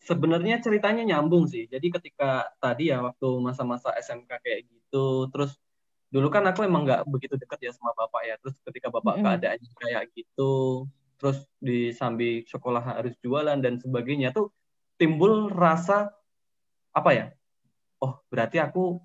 sebenarnya 0.00 0.58
ceritanya 0.64 1.04
nyambung 1.04 1.44
sih. 1.46 1.68
Jadi 1.68 1.92
ketika 1.92 2.48
tadi 2.56 2.88
ya 2.92 3.04
waktu 3.04 3.28
masa-masa 3.40 3.92
SMK 4.00 4.30
kayak 4.40 4.60
gitu, 4.66 5.28
terus 5.28 5.60
dulu 6.10 6.26
kan 6.32 6.42
aku 6.48 6.66
emang 6.66 6.88
nggak 6.88 7.06
begitu 7.06 7.36
dekat 7.36 7.60
ya 7.68 7.72
sama 7.76 7.92
bapak 7.94 8.22
ya. 8.26 8.34
Terus 8.40 8.56
ketika 8.64 8.88
bapak 8.88 9.14
mm 9.16 9.20
-hmm. 9.20 9.26
keadaannya 9.28 9.70
kayak 9.76 10.04
gitu, 10.16 10.52
terus 11.20 11.38
di 11.60 11.92
sambil 11.92 12.42
sekolah 12.48 12.82
harus 12.82 13.14
jualan 13.20 13.60
dan 13.60 13.76
sebagainya 13.76 14.32
tuh 14.32 14.50
timbul 14.96 15.52
rasa 15.52 16.10
apa 16.96 17.10
ya? 17.12 17.26
Oh 18.00 18.24
berarti 18.32 18.56
aku 18.56 18.98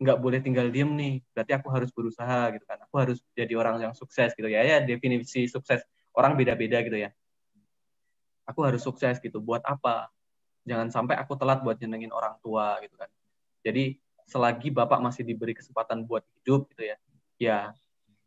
nggak 0.00 0.18
boleh 0.20 0.40
tinggal 0.44 0.68
diem 0.68 0.92
nih. 0.92 1.14
Berarti 1.32 1.52
aku 1.56 1.68
harus 1.72 1.90
berusaha 1.92 2.52
gitu 2.52 2.64
kan. 2.68 2.78
Aku 2.84 2.94
harus 3.00 3.20
jadi 3.32 3.52
orang 3.56 3.80
yang 3.80 3.94
sukses 3.96 4.32
gitu 4.36 4.48
ya. 4.48 4.64
Ya 4.64 4.80
definisi 4.80 5.48
sukses 5.48 5.84
orang 6.16 6.36
beda-beda 6.36 6.80
gitu 6.84 7.00
ya 7.00 7.12
aku 8.50 8.66
harus 8.66 8.82
sukses 8.82 9.22
gitu 9.22 9.38
buat 9.38 9.62
apa? 9.62 10.10
Jangan 10.66 10.90
sampai 10.90 11.14
aku 11.16 11.38
telat 11.38 11.62
buat 11.62 11.78
nyenengin 11.78 12.10
orang 12.10 12.36
tua 12.42 12.82
gitu 12.82 12.98
kan. 12.98 13.10
Jadi 13.62 13.96
selagi 14.26 14.74
bapak 14.74 14.98
masih 14.98 15.22
diberi 15.22 15.54
kesempatan 15.54 16.06
buat 16.06 16.22
hidup 16.38 16.70
gitu 16.74 16.94
ya 16.94 16.96
ya 17.40 17.58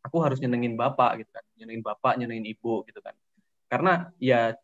aku 0.04 0.20
harus 0.20 0.42
nyenengin 0.42 0.80
bapak 0.80 1.24
gitu 1.24 1.32
kan. 1.32 1.46
Nyenengin 1.60 1.84
bapak 1.86 2.14
nyenengin 2.18 2.48
ibu 2.50 2.82
gitu 2.88 3.00
kan. 3.04 3.14
Karena 3.68 4.10
ya 4.18 4.56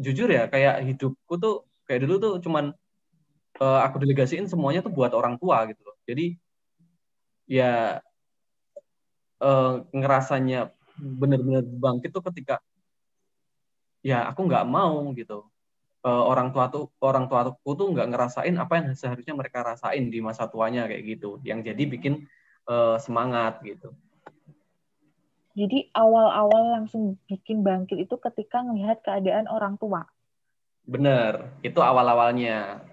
jujur 0.00 0.32
ya 0.32 0.48
kayak 0.48 0.86
hidupku 0.86 1.34
tuh 1.36 1.68
kayak 1.84 2.08
dulu 2.08 2.14
tuh 2.16 2.34
cuman 2.40 2.72
uh, 3.60 3.80
aku 3.84 4.00
delegasiin 4.00 4.48
semuanya 4.48 4.80
tuh 4.80 4.90
buat 4.94 5.12
orang 5.12 5.36
tua 5.36 5.68
gitu 5.68 5.84
loh. 5.84 5.96
Jadi 6.08 6.38
ya 7.50 8.00
uh, 9.44 9.84
ngerasanya 9.92 10.72
bener-bener 11.00 11.64
bangkit 11.64 12.10
tuh 12.12 12.24
ketika 12.32 12.60
ya 14.00 14.28
aku 14.28 14.48
nggak 14.48 14.66
mau 14.68 15.08
gitu. 15.16 15.48
Uh, 16.00 16.24
orang 16.24 16.48
tua 16.48 16.72
tuh 16.72 16.88
orang 17.04 17.28
tua 17.28 17.44
tuaku 17.44 17.76
tuh 17.76 17.86
nggak 17.92 18.08
ngerasain 18.08 18.56
apa 18.56 18.80
yang 18.80 18.96
seharusnya 18.96 19.36
mereka 19.36 19.60
rasain 19.60 20.08
di 20.08 20.24
masa 20.24 20.48
tuanya 20.48 20.88
kayak 20.88 21.04
gitu. 21.04 21.36
Yang 21.44 21.72
jadi 21.72 21.82
bikin 21.86 22.14
uh, 22.68 22.96
semangat 22.96 23.60
gitu. 23.64 23.92
Jadi 25.58 25.90
awal-awal 25.92 26.78
langsung 26.78 27.18
bikin 27.26 27.66
bangkit 27.66 28.06
itu 28.06 28.16
ketika 28.16 28.62
melihat 28.62 29.02
keadaan 29.02 29.50
orang 29.50 29.74
tua? 29.76 30.06
Bener 30.86 31.52
itu 31.60 31.82
awal-awalnya. 31.82 32.86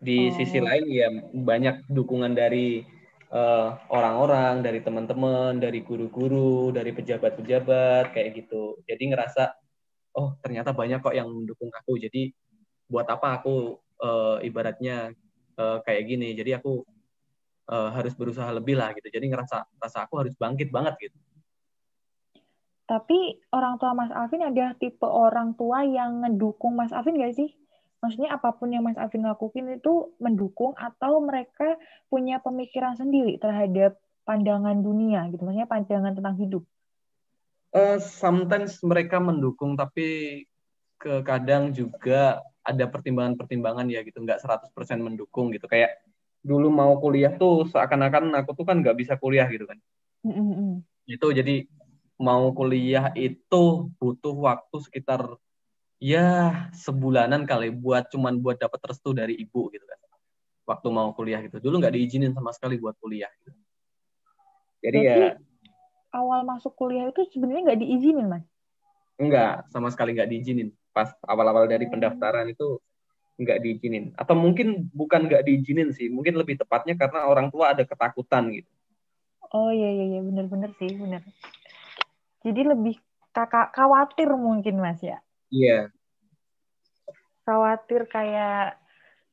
Di 0.00 0.32
oh. 0.32 0.34
sisi 0.34 0.64
lain 0.64 0.88
ya 0.88 1.12
banyak 1.36 1.84
dukungan 1.92 2.32
dari 2.32 2.80
eh, 3.28 3.68
orang-orang 3.92 4.58
uh, 4.58 4.64
dari 4.64 4.80
teman-teman 4.80 5.60
dari 5.60 5.84
guru-guru 5.84 6.72
dari 6.72 6.96
pejabat-pejabat 6.96 8.16
kayak 8.16 8.32
gitu. 8.32 8.80
Jadi 8.88 9.12
ngerasa 9.12 9.59
oh 10.16 10.34
ternyata 10.42 10.74
banyak 10.74 11.02
kok 11.02 11.14
yang 11.14 11.28
mendukung 11.30 11.70
aku. 11.70 11.98
Jadi 11.98 12.32
buat 12.90 13.06
apa 13.06 13.42
aku 13.42 13.78
uh, 14.02 14.38
ibaratnya 14.42 15.14
uh, 15.58 15.78
kayak 15.86 16.02
gini. 16.10 16.34
Jadi 16.34 16.58
aku 16.58 16.82
uh, 17.70 17.90
harus 17.94 18.14
berusaha 18.14 18.50
lebih 18.50 18.78
lah 18.78 18.90
gitu. 18.96 19.08
Jadi 19.10 19.30
ngerasa 19.30 19.66
rasa 19.78 19.98
aku 20.06 20.22
harus 20.22 20.34
bangkit 20.34 20.74
banget 20.74 20.96
gitu. 20.98 21.18
Tapi 22.90 23.38
orang 23.54 23.78
tua 23.78 23.94
Mas 23.94 24.10
Alvin 24.10 24.42
ada 24.42 24.74
tipe 24.74 25.06
orang 25.06 25.54
tua 25.54 25.86
yang 25.86 26.26
ngedukung 26.26 26.74
Mas 26.74 26.90
Alvin 26.90 27.22
gak 27.22 27.38
sih? 27.38 27.54
Maksudnya 28.02 28.34
apa 28.34 28.50
pun 28.50 28.74
yang 28.74 28.82
Mas 28.82 28.98
Alvin 28.98 29.22
lakukan 29.22 29.78
itu 29.78 30.10
mendukung 30.18 30.74
atau 30.74 31.22
mereka 31.22 31.78
punya 32.10 32.42
pemikiran 32.42 32.98
sendiri 32.98 33.38
terhadap 33.38 33.94
pandangan 34.26 34.82
dunia 34.82 35.30
gitu, 35.30 35.42
maksudnya 35.46 35.70
pandangan 35.70 36.18
tentang 36.18 36.34
hidup? 36.34 36.66
Uh, 37.74 37.98
sometimes 38.02 38.78
mereka 38.82 39.18
mendukung 39.22 39.78
tapi 39.78 40.44
ke 41.00 41.24
kadang 41.24 41.72
juga 41.72 42.44
ada 42.60 42.84
pertimbangan-pertimbangan 42.86 43.88
ya 43.88 44.04
gitu. 44.04 44.20
Nggak 44.20 44.44
100% 44.44 45.00
mendukung 45.00 45.48
gitu. 45.54 45.64
Kayak 45.64 45.96
dulu 46.44 46.68
mau 46.68 46.96
kuliah 47.00 47.32
tuh 47.36 47.68
seakan-akan 47.68 48.32
aku 48.44 48.56
tuh 48.56 48.64
kan 48.68 48.80
nggak 48.80 48.96
bisa 48.96 49.16
kuliah 49.16 49.48
gitu 49.48 49.68
kan. 49.68 49.78
Mm-hmm. 50.20 50.84
itu 51.08 51.26
jadi 51.32 51.64
mau 52.20 52.52
kuliah 52.52 53.08
itu 53.16 53.88
butuh 53.96 54.36
waktu 54.36 54.76
sekitar 54.84 55.40
ya 55.96 56.68
sebulanan 56.76 57.48
kali 57.48 57.72
buat 57.72 58.12
cuman 58.12 58.36
buat 58.36 58.60
dapat 58.60 58.92
restu 58.92 59.16
dari 59.16 59.40
ibu 59.40 59.72
gitu 59.72 59.80
kan. 59.88 59.96
Waktu 60.68 60.88
mau 60.92 61.16
kuliah 61.16 61.40
gitu. 61.40 61.56
Dulu 61.56 61.80
nggak 61.80 61.96
diizinin 61.96 62.36
sama 62.36 62.52
sekali 62.52 62.76
buat 62.76 62.94
kuliah 63.00 63.32
gitu. 63.40 63.50
jadi 64.84 64.98
Berarti... 65.00 65.24
ya 65.24 65.49
awal 66.10 66.42
masuk 66.42 66.74
kuliah 66.74 67.10
itu 67.10 67.22
sebenarnya 67.30 67.72
nggak 67.72 67.80
diizinin 67.82 68.26
mas? 68.26 68.44
Enggak, 69.20 69.68
sama 69.68 69.92
sekali 69.92 70.16
nggak 70.16 70.30
diizinin. 70.32 70.72
Pas 70.90 71.12
awal-awal 71.28 71.68
dari 71.68 71.86
pendaftaran 71.86 72.48
itu 72.50 72.80
nggak 73.36 73.60
diizinin. 73.60 74.16
Atau 74.16 74.34
mungkin 74.34 74.88
bukan 74.90 75.28
nggak 75.28 75.44
diizinin 75.44 75.92
sih, 75.92 76.08
mungkin 76.08 76.40
lebih 76.40 76.58
tepatnya 76.58 76.96
karena 76.96 77.28
orang 77.28 77.52
tua 77.52 77.76
ada 77.76 77.84
ketakutan 77.84 78.48
gitu. 78.50 78.70
Oh 79.52 79.68
iya 79.68 79.90
iya 79.92 80.04
iya 80.16 80.20
benar-benar 80.24 80.72
sih 80.80 80.90
benar. 80.96 81.22
Jadi 82.40 82.60
lebih 82.64 82.96
kakak 83.36 83.76
khawatir 83.76 84.32
mungkin 84.32 84.80
mas 84.80 85.04
ya? 85.04 85.20
Iya. 85.52 85.92
Khawatir 87.44 88.08
kayak 88.08 88.79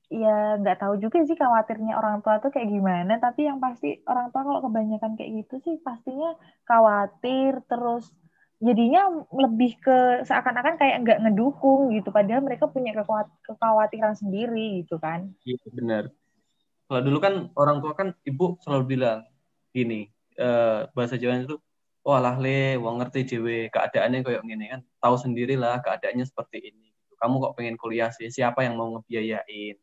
ya 0.08 0.56
nggak 0.56 0.80
tahu 0.80 0.96
juga 1.04 1.28
sih 1.28 1.36
khawatirnya 1.36 2.00
orang 2.00 2.24
tua 2.24 2.40
tuh 2.40 2.52
kayak 2.52 2.72
gimana. 2.72 3.20
Tapi 3.20 3.48
yang 3.48 3.60
pasti 3.60 4.00
orang 4.08 4.32
tua 4.32 4.44
kalau 4.48 4.62
kebanyakan 4.64 5.20
kayak 5.20 5.44
gitu 5.44 5.56
sih 5.64 5.76
pastinya 5.84 6.36
khawatir 6.64 7.60
terus 7.68 8.12
jadinya 8.58 9.06
lebih 9.30 9.78
ke 9.78 10.26
seakan-akan 10.26 10.80
kayak 10.80 10.98
nggak 11.04 11.20
ngedukung 11.28 11.92
gitu. 11.94 12.10
Padahal 12.10 12.42
mereka 12.42 12.72
punya 12.72 12.96
kekhawatiran 13.44 14.16
sendiri 14.16 14.84
gitu 14.84 14.98
kan. 14.98 15.32
Iya 15.44 15.60
benar. 15.76 16.04
Kalau 16.88 17.02
dulu 17.04 17.20
kan 17.20 17.34
orang 17.60 17.84
tua 17.84 17.94
kan 17.94 18.16
ibu 18.24 18.56
selalu 18.64 18.84
bilang 18.96 19.28
gini 19.76 20.08
uh, 20.40 20.88
bahasa 20.96 21.20
Jawa 21.20 21.44
itu 21.44 21.60
wah 22.08 22.24
oh, 22.24 22.40
le 22.40 22.80
wong 22.80 23.04
ngerti 23.04 23.36
dewe 23.36 23.68
keadaannya 23.68 24.24
kayak 24.24 24.44
gini 24.48 24.66
kan. 24.72 24.82
Tahu 25.04 25.16
sendirilah 25.20 25.84
keadaannya 25.84 26.24
seperti 26.24 26.72
ini. 26.72 26.96
Kamu 27.20 27.44
kok 27.44 27.54
pengen 27.60 27.76
kuliah 27.76 28.14
sih? 28.14 28.32
Siapa 28.32 28.64
yang 28.64 28.80
mau 28.80 28.94
ngebiayain 28.96 29.76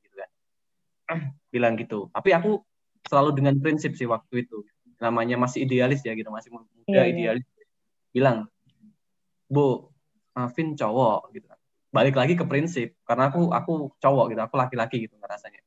bilang 1.52 1.76
gitu. 1.76 2.08
Tapi 2.10 2.30
aku 2.34 2.60
selalu 3.06 3.30
dengan 3.36 3.54
prinsip 3.60 3.94
sih 3.94 4.08
waktu 4.08 4.48
itu. 4.48 4.64
Namanya 5.02 5.36
masih 5.36 5.68
idealis 5.68 6.00
ya 6.06 6.16
gitu, 6.16 6.30
masih 6.32 6.54
muda 6.54 6.66
yeah, 6.88 7.04
iya. 7.04 7.12
idealis. 7.12 7.44
Yeah. 7.44 7.68
Bilang, 8.14 8.36
Bu, 9.50 9.90
Vin 10.54 10.74
cowok 10.74 11.30
gitu. 11.34 11.46
Balik 11.94 12.18
lagi 12.18 12.34
ke 12.34 12.42
prinsip 12.42 12.98
karena 13.06 13.30
aku 13.30 13.54
aku 13.54 13.94
cowok 14.02 14.34
gitu, 14.34 14.40
aku 14.42 14.54
laki-laki 14.58 15.06
gitu 15.06 15.14
ngerasanya. 15.20 15.62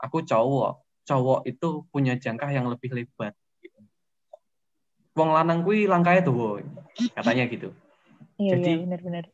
Aku 0.00 0.24
cowok, 0.24 0.84
cowok 1.04 1.40
itu 1.44 1.84
punya 1.92 2.16
jangka 2.16 2.52
yang 2.52 2.68
lebih 2.68 2.92
lebar. 2.92 3.36
Gitu. 3.60 3.76
Wong 5.16 5.32
lanang 5.32 5.64
kui 5.64 5.84
langkahnya 5.84 6.24
tuh, 6.24 6.60
katanya 7.16 7.44
gitu. 7.48 7.72
Iya, 8.36 8.60
Jadi 8.60 8.68
iya, 8.68 8.80
benar-benar 8.84 9.24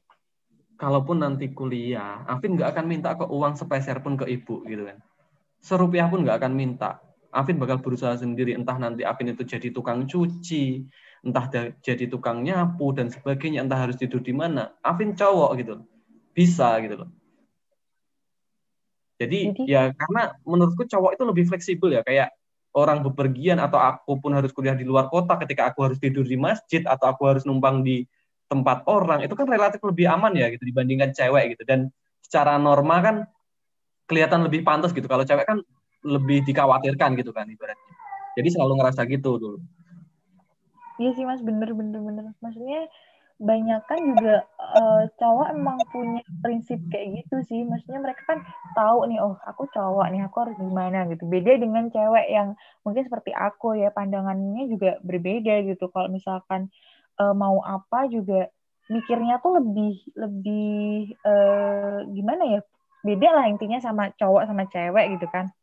kalaupun 0.83 1.23
nanti 1.23 1.55
kuliah, 1.55 2.27
Afin 2.27 2.59
nggak 2.59 2.75
akan 2.75 2.87
minta 2.91 3.15
ke 3.15 3.23
uang 3.23 3.55
sepeser 3.55 4.03
pun 4.03 4.19
ke 4.19 4.27
ibu 4.27 4.67
gitu 4.67 4.83
kan. 4.83 4.99
Serupiah 5.63 6.11
pun 6.11 6.27
nggak 6.27 6.43
akan 6.43 6.53
minta. 6.59 6.99
Afin 7.31 7.63
bakal 7.63 7.79
berusaha 7.79 8.19
sendiri, 8.19 8.59
entah 8.59 8.75
nanti 8.83 9.07
Afin 9.07 9.31
itu 9.31 9.47
jadi 9.47 9.71
tukang 9.71 10.11
cuci, 10.11 10.83
entah 11.23 11.47
jadi 11.79 12.11
tukang 12.11 12.43
nyapu 12.43 12.91
dan 12.99 13.15
sebagainya, 13.15 13.63
entah 13.63 13.79
harus 13.79 13.95
tidur 13.95 14.19
di 14.19 14.35
mana. 14.35 14.75
Afin 14.83 15.15
cowok 15.15 15.51
gitu, 15.63 15.87
bisa 16.35 16.83
gitu 16.83 17.07
loh. 17.07 17.11
Jadi, 19.23 19.55
Jadi 19.55 19.71
ya 19.71 19.95
karena 19.95 20.35
menurutku 20.43 20.83
cowok 20.83 21.15
itu 21.15 21.23
lebih 21.23 21.45
fleksibel 21.47 21.95
ya 21.95 22.03
kayak 22.03 22.35
orang 22.75 23.07
bepergian 23.07 23.63
atau 23.63 23.79
aku 23.79 24.19
pun 24.19 24.35
harus 24.35 24.51
kuliah 24.51 24.75
di 24.75 24.83
luar 24.83 25.07
kota 25.07 25.39
ketika 25.47 25.71
aku 25.71 25.87
harus 25.87 26.03
tidur 26.03 26.27
di 26.27 26.35
masjid 26.35 26.83
atau 26.83 27.07
aku 27.07 27.31
harus 27.31 27.47
numpang 27.47 27.87
di 27.87 28.03
tempat 28.53 28.85
orang 28.85 29.25
itu 29.25 29.33
kan 29.33 29.49
relatif 29.49 29.81
lebih 29.81 30.13
aman 30.13 30.37
ya 30.37 30.53
gitu 30.53 30.69
dibandingkan 30.69 31.17
cewek 31.17 31.57
gitu. 31.57 31.65
Dan 31.65 31.89
secara 32.21 32.61
norma 32.61 33.01
kan 33.01 33.17
kelihatan 34.05 34.45
lebih 34.45 34.61
pantas 34.61 34.93
gitu. 34.93 35.09
Kalau 35.09 35.25
cewek 35.25 35.49
kan 35.49 35.65
lebih 36.05 36.45
dikhawatirkan 36.45 37.17
gitu 37.17 37.33
kan 37.33 37.49
ibaratnya. 37.49 37.93
Jadi 38.37 38.49
selalu 38.53 38.77
ngerasa 38.77 39.09
gitu 39.09 39.41
dulu. 39.41 39.59
Iya 41.01 41.17
sih 41.17 41.25
mas. 41.25 41.41
Bener 41.41 41.73
bener 41.73 42.05
bener. 42.05 42.25
Maksudnya 42.45 42.93
banyak 43.43 43.83
kan 43.91 43.99
juga 43.99 44.47
uh, 44.61 45.03
cowok 45.19 45.49
emang 45.51 45.75
punya 45.91 46.23
prinsip 46.45 46.79
kayak 46.93 47.25
gitu 47.25 47.41
sih. 47.49 47.65
Maksudnya 47.65 48.05
mereka 48.05 48.23
kan 48.29 48.39
tahu 48.77 49.09
nih 49.09 49.19
oh 49.19 49.41
aku 49.49 49.67
cowok 49.73 50.13
nih 50.13 50.23
aku 50.29 50.37
harus 50.45 50.57
gimana 50.61 51.09
gitu. 51.09 51.25
Beda 51.25 51.57
dengan 51.57 51.89
cewek 51.89 52.29
yang 52.29 52.55
mungkin 52.85 53.03
seperti 53.09 53.33
aku 53.33 53.81
ya 53.81 53.89
pandangannya 53.91 54.69
juga 54.69 55.01
berbeda 55.01 55.65
gitu. 55.65 55.89
Kalau 55.89 56.13
misalkan 56.13 56.69
uh, 57.23 57.35
mau 57.39 57.63
apa 57.63 58.11
juga 58.11 58.51
mikirnya 58.91 59.39
tuh 59.39 59.63
lebih 59.63 59.95
lebih 60.19 61.15
uh, 61.23 62.03
gimana 62.11 62.59
ya 62.59 62.61
beda 63.07 63.29
lah 63.31 63.47
intinya 63.47 63.79
sama 63.79 64.11
cowok 64.19 64.51
sama 64.51 64.67
cewek 64.67 65.15
gitu 65.15 65.31
kan 65.31 65.55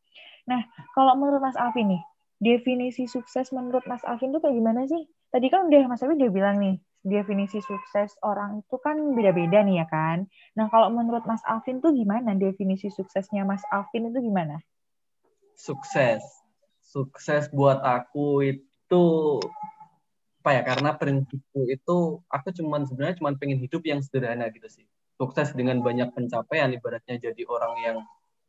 nah 0.48 0.64
kalau 0.96 1.20
menurut 1.20 1.44
Mas 1.44 1.60
Alvin 1.60 2.00
nih 2.00 2.04
definisi 2.40 3.06
sukses 3.12 3.52
menurut 3.52 3.84
Mas 3.84 4.02
Alvin 4.08 4.32
tuh 4.32 4.40
kayak 4.40 4.56
gimana 4.56 4.88
sih 4.88 5.04
tadi 5.30 5.52
kan 5.52 5.68
udah 5.68 5.92
Mas 5.92 6.00
Alvin 6.00 6.24
udah 6.24 6.32
bilang 6.32 6.58
nih 6.64 6.80
definisi 7.04 7.64
sukses 7.64 8.12
orang 8.24 8.60
itu 8.60 8.76
kan 8.84 9.00
beda-beda 9.16 9.64
nih 9.64 9.84
ya 9.84 9.88
kan. 9.88 10.28
Nah 10.56 10.68
kalau 10.68 10.92
menurut 10.92 11.24
Mas 11.24 11.44
Alvin 11.48 11.80
tuh 11.80 11.96
gimana 11.96 12.36
definisi 12.36 12.92
suksesnya 12.92 13.48
Mas 13.48 13.64
Alvin 13.72 14.12
itu 14.12 14.20
gimana? 14.20 14.60
Sukses, 15.56 16.24
sukses 16.84 17.48
buat 17.52 17.80
aku 17.84 18.44
itu 18.44 19.06
apa 20.50 20.58
ya? 20.58 20.66
Karena 20.66 20.98
prinsipku 20.98 21.70
itu 21.70 22.26
aku 22.26 22.50
cuman 22.58 22.90
sebenarnya 22.90 23.22
cuman 23.22 23.38
pengen 23.38 23.62
hidup 23.62 23.86
yang 23.86 24.02
sederhana 24.02 24.50
gitu 24.50 24.66
sih. 24.66 24.90
Sukses 25.14 25.54
dengan 25.54 25.78
banyak 25.86 26.10
pencapaian, 26.18 26.74
ibaratnya 26.74 27.22
jadi 27.22 27.46
orang 27.46 27.74
yang 27.86 27.98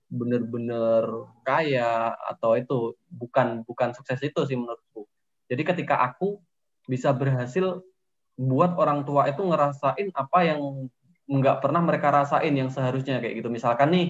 benar-benar 0.08 1.28
kaya 1.44 2.16
atau 2.16 2.56
itu 2.56 2.96
bukan 3.12 3.68
bukan 3.68 3.92
sukses 3.92 4.16
itu 4.24 4.40
sih 4.48 4.56
menurutku. 4.56 5.04
Jadi 5.52 5.60
ketika 5.60 6.00
aku 6.00 6.40
bisa 6.88 7.12
berhasil 7.12 7.84
buat 8.40 8.72
orang 8.80 9.04
tua 9.04 9.28
itu 9.28 9.44
ngerasain 9.44 10.08
apa 10.16 10.38
yang 10.40 10.88
nggak 11.28 11.60
pernah 11.60 11.84
mereka 11.84 12.08
rasain 12.08 12.56
yang 12.56 12.72
seharusnya 12.72 13.20
kayak 13.20 13.44
gitu. 13.44 13.52
Misalkan 13.52 13.92
nih 13.92 14.06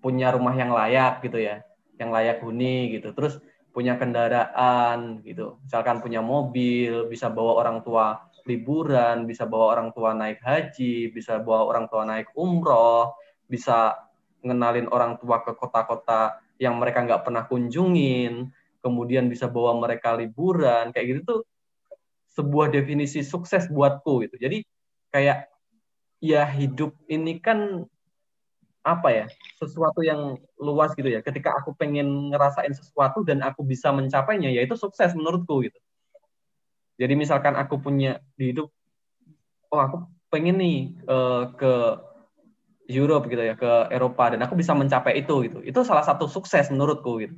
punya 0.00 0.32
rumah 0.32 0.56
yang 0.56 0.72
layak 0.72 1.20
gitu 1.20 1.44
ya, 1.44 1.60
yang 2.00 2.08
layak 2.08 2.40
huni 2.40 2.96
gitu. 2.96 3.12
Terus 3.12 3.36
punya 3.74 3.98
kendaraan 3.98 5.18
gitu. 5.26 5.58
Misalkan 5.66 5.98
punya 5.98 6.22
mobil, 6.22 7.10
bisa 7.10 7.26
bawa 7.26 7.58
orang 7.58 7.82
tua 7.82 8.30
liburan, 8.46 9.26
bisa 9.26 9.50
bawa 9.50 9.74
orang 9.74 9.88
tua 9.90 10.14
naik 10.14 10.38
haji, 10.38 11.10
bisa 11.10 11.42
bawa 11.42 11.66
orang 11.66 11.90
tua 11.90 12.06
naik 12.06 12.30
umroh, 12.38 13.18
bisa 13.50 13.98
ngenalin 14.46 14.86
orang 14.94 15.18
tua 15.18 15.42
ke 15.42 15.58
kota-kota 15.58 16.38
yang 16.62 16.78
mereka 16.78 17.02
nggak 17.02 17.26
pernah 17.26 17.50
kunjungin, 17.50 18.54
kemudian 18.78 19.26
bisa 19.26 19.50
bawa 19.50 19.74
mereka 19.74 20.14
liburan, 20.14 20.94
kayak 20.94 21.06
gitu 21.10 21.20
tuh 21.26 21.40
sebuah 22.38 22.70
definisi 22.70 23.26
sukses 23.26 23.66
buatku 23.66 24.22
gitu. 24.28 24.38
Jadi 24.38 24.62
kayak 25.10 25.50
ya 26.22 26.46
hidup 26.46 26.94
ini 27.10 27.42
kan 27.42 27.90
apa 28.84 29.08
ya 29.08 29.26
sesuatu 29.56 30.04
yang 30.04 30.36
luas 30.60 30.92
gitu 30.92 31.08
ya. 31.08 31.24
Ketika 31.24 31.56
aku 31.56 31.72
pengen 31.72 32.30
ngerasain 32.30 32.70
sesuatu 32.76 33.24
dan 33.24 33.40
aku 33.40 33.64
bisa 33.64 33.88
mencapainya, 33.90 34.52
ya 34.52 34.60
itu 34.60 34.76
sukses 34.76 35.16
menurutku 35.16 35.64
gitu. 35.64 35.80
Jadi 37.00 37.16
misalkan 37.18 37.56
aku 37.58 37.80
punya 37.80 38.22
di 38.38 38.54
hidup, 38.54 38.70
oh 39.72 39.80
aku 39.80 39.96
pengen 40.28 40.60
nih 40.60 40.78
uh, 41.08 41.50
ke 41.56 41.74
Europe 42.86 43.26
gitu 43.32 43.40
ya, 43.40 43.56
ke 43.56 43.88
Eropa 43.88 44.36
dan 44.36 44.44
aku 44.44 44.54
bisa 44.54 44.76
mencapai 44.76 45.24
itu 45.24 45.34
gitu. 45.48 45.58
Itu 45.64 45.82
salah 45.82 46.04
satu 46.04 46.28
sukses 46.28 46.68
menurutku 46.68 47.24
gitu. 47.24 47.34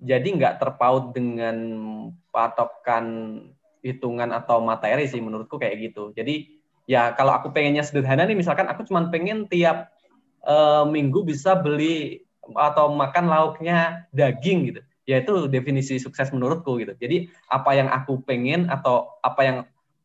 Jadi 0.00 0.28
nggak 0.40 0.58
terpaut 0.58 1.14
dengan 1.14 1.56
patokan 2.32 3.38
hitungan 3.84 4.32
atau 4.32 4.64
materi 4.64 5.04
sih 5.06 5.20
menurutku 5.20 5.60
kayak 5.60 5.92
gitu. 5.92 6.10
Jadi 6.16 6.56
ya 6.88 7.12
kalau 7.12 7.36
aku 7.36 7.52
pengennya 7.52 7.84
sederhana 7.84 8.24
nih 8.24 8.36
misalkan 8.36 8.66
aku 8.66 8.82
cuma 8.88 9.06
pengen 9.12 9.46
tiap 9.46 9.93
uh, 10.44 10.84
minggu 10.88 11.24
bisa 11.24 11.56
beli 11.58 12.24
atau 12.52 12.92
makan 12.92 13.26
lauknya 13.28 14.08
daging 14.12 14.72
gitu. 14.72 14.80
Ya 15.04 15.20
itu 15.20 15.48
definisi 15.52 16.00
sukses 16.00 16.32
menurutku 16.32 16.80
gitu. 16.80 16.96
Jadi 16.96 17.28
apa 17.52 17.76
yang 17.76 17.92
aku 17.92 18.24
pengen 18.24 18.72
atau 18.72 19.20
apa 19.20 19.40
yang 19.44 19.58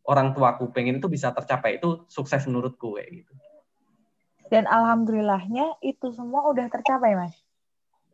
orang 0.04 0.36
tua 0.36 0.58
aku 0.58 0.72
pengen 0.76 1.00
itu 1.00 1.08
bisa 1.08 1.32
tercapai 1.32 1.80
itu 1.80 2.04
sukses 2.12 2.44
menurutku 2.48 3.00
kayak 3.00 3.24
gitu. 3.24 3.34
Dan 4.50 4.66
alhamdulillahnya 4.66 5.78
itu 5.86 6.10
semua 6.10 6.50
udah 6.50 6.68
tercapai, 6.68 7.14
Mas. 7.14 7.38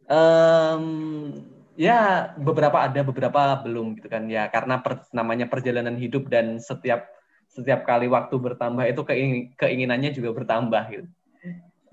Um, 0.05 1.41
ya 1.79 2.31
beberapa 2.37 2.85
ada 2.85 3.01
beberapa 3.01 3.57
belum 3.65 3.97
gitu 3.97 4.07
kan 4.07 4.29
ya 4.29 4.45
karena 4.53 4.79
per, 4.79 5.01
namanya 5.09 5.49
perjalanan 5.49 5.97
hidup 5.97 6.29
dan 6.29 6.61
setiap 6.61 7.09
setiap 7.49 7.81
kali 7.87 8.05
waktu 8.05 8.35
bertambah 8.37 8.85
itu 8.85 9.01
keinginannya 9.57 10.13
juga 10.13 10.29
bertambah 10.37 10.83
gitu 10.93 11.07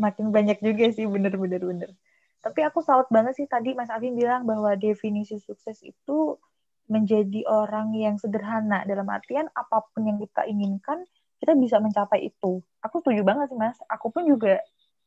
makin 0.02 0.34
banyak 0.34 0.58
juga 0.58 0.90
sih 0.90 1.06
bener-bener 1.06 1.62
bener 1.62 1.90
tapi 2.42 2.60
aku 2.66 2.82
salut 2.82 3.06
banget 3.06 3.38
sih 3.38 3.46
tadi 3.46 3.70
Mas 3.78 3.86
Afin 3.86 4.18
bilang 4.18 4.42
bahwa 4.42 4.74
definisi 4.74 5.38
sukses 5.38 5.78
itu 5.86 6.34
menjadi 6.90 7.46
orang 7.46 7.94
yang 7.94 8.18
sederhana. 8.18 8.82
Dalam 8.82 9.06
artian 9.06 9.46
apa 9.54 9.86
pun 9.94 10.02
yang 10.10 10.18
kita 10.18 10.42
inginkan 10.50 11.06
kita 11.38 11.54
bisa 11.54 11.78
mencapai 11.78 12.26
itu. 12.34 12.58
Aku 12.82 12.98
setuju 12.98 13.22
banget 13.22 13.54
sih 13.54 13.58
Mas. 13.58 13.78
Aku 13.86 14.10
pun 14.10 14.26
juga 14.26 14.58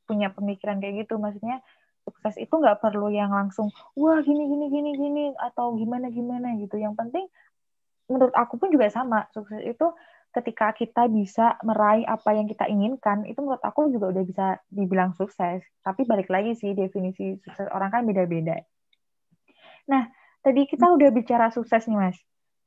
punya 0.07 0.31
pemikiran 0.31 0.79
kayak 0.79 1.05
gitu. 1.05 1.19
Maksudnya 1.19 1.59
sukses 2.07 2.39
itu 2.39 2.55
nggak 2.55 2.79
perlu 2.79 3.11
yang 3.11 3.35
langsung 3.35 3.67
wah 3.99 4.23
gini 4.23 4.47
gini 4.47 4.65
gini 4.71 4.91
gini 4.95 5.23
atau 5.35 5.75
gimana 5.75 6.07
gimana 6.07 6.55
gitu. 6.55 6.79
Yang 6.79 6.95
penting 6.95 7.25
menurut 8.07 8.31
aku 8.31 8.55
pun 8.55 8.71
juga 8.71 8.87
sama. 8.87 9.27
Sukses 9.35 9.59
itu 9.59 9.91
ketika 10.35 10.75
kita 10.75 11.07
bisa 11.07 11.55
meraih 11.63 12.03
apa 12.03 12.35
yang 12.35 12.45
kita 12.51 12.67
inginkan 12.67 13.23
itu 13.23 13.39
menurut 13.39 13.63
aku 13.63 13.87
juga 13.87 14.11
udah 14.11 14.23
bisa 14.27 14.47
dibilang 14.67 15.15
sukses 15.15 15.63
tapi 15.79 16.03
balik 16.03 16.27
lagi 16.27 16.51
sih 16.59 16.75
definisi 16.75 17.39
sukses 17.39 17.71
orang 17.71 17.89
kan 17.95 18.03
beda-beda 18.03 18.59
nah 19.87 20.11
tadi 20.43 20.67
kita 20.67 20.91
udah 20.91 21.09
bicara 21.15 21.47
sukses 21.55 21.87
nih 21.87 21.95
mas 21.95 22.17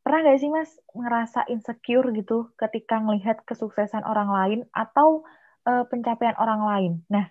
pernah 0.00 0.24
nggak 0.24 0.38
sih 0.40 0.50
mas 0.50 0.70
ngerasa 0.96 1.44
insecure 1.52 2.08
gitu 2.16 2.48
ketika 2.56 2.96
melihat 3.04 3.44
kesuksesan 3.44 4.02
orang 4.08 4.32
lain 4.32 4.60
atau 4.72 5.28
uh, 5.68 5.84
pencapaian 5.92 6.34
orang 6.40 6.60
lain 6.64 6.92
nah 7.12 7.28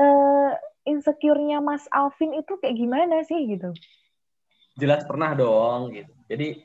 uh, 0.00 0.52
insecure-nya 0.84 1.64
Mas 1.64 1.88
Alvin 1.90 2.36
itu 2.36 2.60
kayak 2.60 2.76
gimana 2.76 3.24
sih 3.24 3.48
gitu? 3.48 3.72
Jelas 4.76 5.06
pernah 5.08 5.32
dong 5.32 5.94
gitu. 5.94 6.12
Jadi 6.28 6.60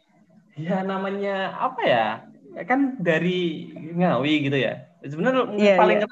ya 0.60 0.84
namanya 0.84 1.56
apa 1.56 1.82
ya? 1.84 2.08
ya 2.56 2.63
kan 2.65 2.98
dari 3.00 3.72
Ngawi 3.74 4.50
gitu 4.50 4.58
ya. 4.58 4.89
Sebenarnya 5.00 5.56
yeah, 5.56 5.78
paling 5.80 5.98
yeah. 6.02 6.08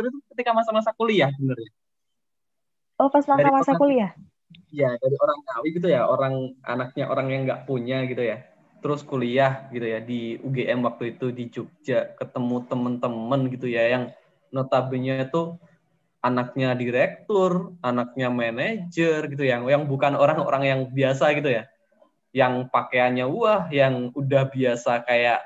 itu 0.00 0.18
ketika 0.32 0.50
masa-masa 0.56 0.90
kuliah 0.96 1.28
sebenarnya. 1.34 1.70
Oh, 3.00 3.08
pas 3.12 3.24
masa-masa 3.24 3.72
kuliah. 3.76 4.12
Iya, 4.70 4.96
dari 4.96 5.16
orang 5.18 5.38
Ngawi 5.44 5.68
gitu 5.76 5.88
ya, 5.90 6.02
orang 6.06 6.34
anaknya 6.64 7.04
orang 7.10 7.26
yang 7.32 7.42
nggak 7.44 7.64
punya 7.68 8.06
gitu 8.08 8.22
ya. 8.24 8.44
Terus 8.80 9.04
kuliah 9.04 9.68
gitu 9.74 9.84
ya 9.84 10.00
di 10.00 10.40
UGM 10.40 10.80
waktu 10.88 11.16
itu 11.16 11.28
di 11.36 11.52
Jogja, 11.52 12.16
ketemu 12.16 12.64
temen-temen 12.64 13.40
gitu 13.52 13.68
ya 13.68 13.92
yang 13.92 14.04
notabene 14.48 15.28
itu 15.28 15.60
anaknya 16.20 16.76
direktur, 16.76 17.76
anaknya 17.84 18.28
manajer 18.32 19.28
gitu 19.28 19.44
yang 19.44 19.68
yang 19.68 19.84
bukan 19.84 20.16
orang-orang 20.16 20.62
yang 20.64 20.80
biasa 20.88 21.36
gitu 21.36 21.52
ya. 21.60 21.68
Yang 22.30 22.70
pakaiannya 22.70 23.26
wah, 23.26 23.66
yang 23.74 24.14
udah 24.14 24.46
biasa 24.46 25.02
kayak 25.02 25.42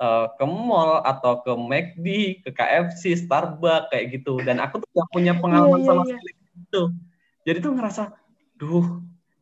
uh, 0.00 0.32
ke 0.36 0.44
mall 0.44 1.00
atau 1.00 1.40
ke 1.40 1.52
McD, 1.56 2.06
ke 2.44 2.50
KFC, 2.52 3.16
Starbucks 3.16 3.88
kayak 3.92 4.20
gitu. 4.20 4.40
Dan 4.44 4.60
aku 4.60 4.84
tuh 4.84 4.88
gak 4.92 5.08
punya 5.12 5.32
pengalaman 5.36 5.80
yeah, 5.80 5.88
sama 5.88 6.02
yeah, 6.04 6.08
sekali 6.12 6.32
gitu. 6.36 6.82
Jadi 7.46 7.58
tuh 7.62 7.72
ngerasa, 7.78 8.02
duh 8.60 8.86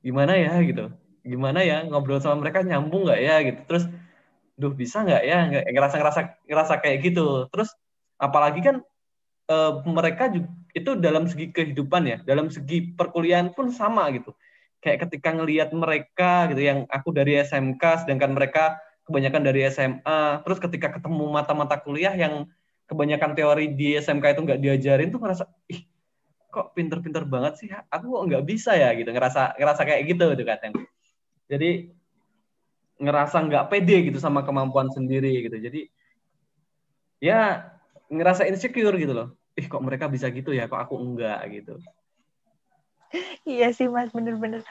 gimana 0.04 0.32
ya 0.38 0.54
gitu. 0.62 0.92
Gimana 1.24 1.64
ya 1.64 1.82
ngobrol 1.88 2.20
sama 2.20 2.44
mereka 2.44 2.60
nyambung 2.62 3.08
nggak 3.08 3.20
ya 3.20 3.36
gitu. 3.42 3.60
Terus, 3.66 3.84
duh 4.54 4.70
bisa 4.70 5.02
nggak 5.02 5.22
ya 5.26 5.38
ngerasa 5.50 5.96
ngerasa 5.98 6.20
ngerasa 6.46 6.74
kayak 6.78 6.98
gitu. 7.10 7.50
Terus 7.50 7.74
apalagi 8.20 8.60
kan 8.62 8.76
uh, 9.50 9.82
mereka 9.82 10.30
juga 10.30 10.52
itu 10.74 10.90
dalam 10.98 11.30
segi 11.30 11.54
kehidupan 11.54 12.02
ya, 12.02 12.18
dalam 12.26 12.50
segi 12.50 12.94
perkuliahan 12.98 13.54
pun 13.54 13.70
sama 13.70 14.10
gitu. 14.10 14.34
Kayak 14.84 15.08
ketika 15.08 15.32
ngelihat 15.32 15.72
mereka 15.72 16.52
gitu 16.52 16.60
yang 16.60 16.84
aku 16.92 17.08
dari 17.16 17.40
SMK 17.40 18.04
sedangkan 18.04 18.36
mereka 18.36 18.76
kebanyakan 19.08 19.40
dari 19.40 19.64
SMA, 19.72 20.44
terus 20.44 20.60
ketika 20.60 20.92
ketemu 21.00 21.24
mata-mata 21.32 21.80
kuliah 21.80 22.12
yang 22.12 22.44
kebanyakan 22.84 23.32
teori 23.32 23.72
di 23.72 23.96
SMK 23.96 24.36
itu 24.36 24.40
nggak 24.44 24.60
diajarin 24.60 25.08
tuh 25.08 25.24
ngerasa 25.24 25.48
ih 25.72 25.88
kok 26.52 26.76
pinter-pinter 26.76 27.24
banget 27.24 27.64
sih? 27.64 27.68
Aku 27.72 28.12
kok 28.12 28.24
nggak 28.28 28.44
bisa 28.44 28.76
ya? 28.76 28.92
Gitu 28.92 29.08
ngerasa 29.08 29.56
ngerasa 29.56 29.82
kayak 29.88 30.02
gitu 30.04 30.24
tuh 30.36 30.44
kadang 30.44 30.72
jadi 31.48 31.88
ngerasa 33.00 33.36
nggak 33.40 33.64
pede 33.72 33.96
gitu 34.12 34.20
sama 34.20 34.44
kemampuan 34.44 34.92
sendiri 34.92 35.48
gitu. 35.48 35.56
Jadi 35.64 35.88
ya 37.24 37.72
ngerasa 38.12 38.44
insecure 38.52 39.00
gitu 39.00 39.16
loh. 39.16 39.32
Ih 39.56 39.64
kok 39.64 39.80
mereka 39.80 40.12
bisa 40.12 40.28
gitu 40.28 40.52
ya? 40.52 40.68
Kok 40.68 40.80
aku 40.84 40.94
enggak 41.00 41.40
gitu 41.56 41.80
iya 43.48 43.70
sih 43.70 43.86
mas 43.90 44.10
bener-bener 44.10 44.62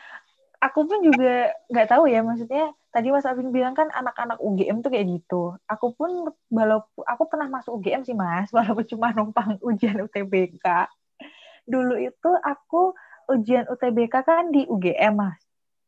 aku 0.64 0.88
pun 0.88 1.00
juga 1.04 1.52
nggak 1.68 1.88
tahu 1.92 2.08
ya 2.08 2.24
maksudnya 2.24 2.72
tadi 2.94 3.10
Mas 3.10 3.26
Afin 3.26 3.50
bilang 3.50 3.74
kan 3.74 3.90
anak-anak 3.90 4.38
UGM 4.38 4.86
tuh 4.86 4.94
kayak 4.94 5.10
gitu. 5.10 5.58
Aku 5.66 5.98
pun 5.98 6.30
walaupun 6.54 7.04
aku 7.04 7.24
pernah 7.26 7.50
masuk 7.50 7.82
UGM 7.82 8.06
sih 8.06 8.14
Mas, 8.14 8.48
walaupun 8.56 8.86
cuma 8.86 9.10
numpang 9.12 9.58
ujian 9.66 9.98
UTBK. 10.06 10.88
Dulu 11.66 11.98
itu 11.98 12.32
aku 12.46 12.94
ujian 13.34 13.66
UTBK 13.66 14.14
kan 14.24 14.54
di 14.54 14.70
UGM 14.70 15.18
Mas. 15.18 15.42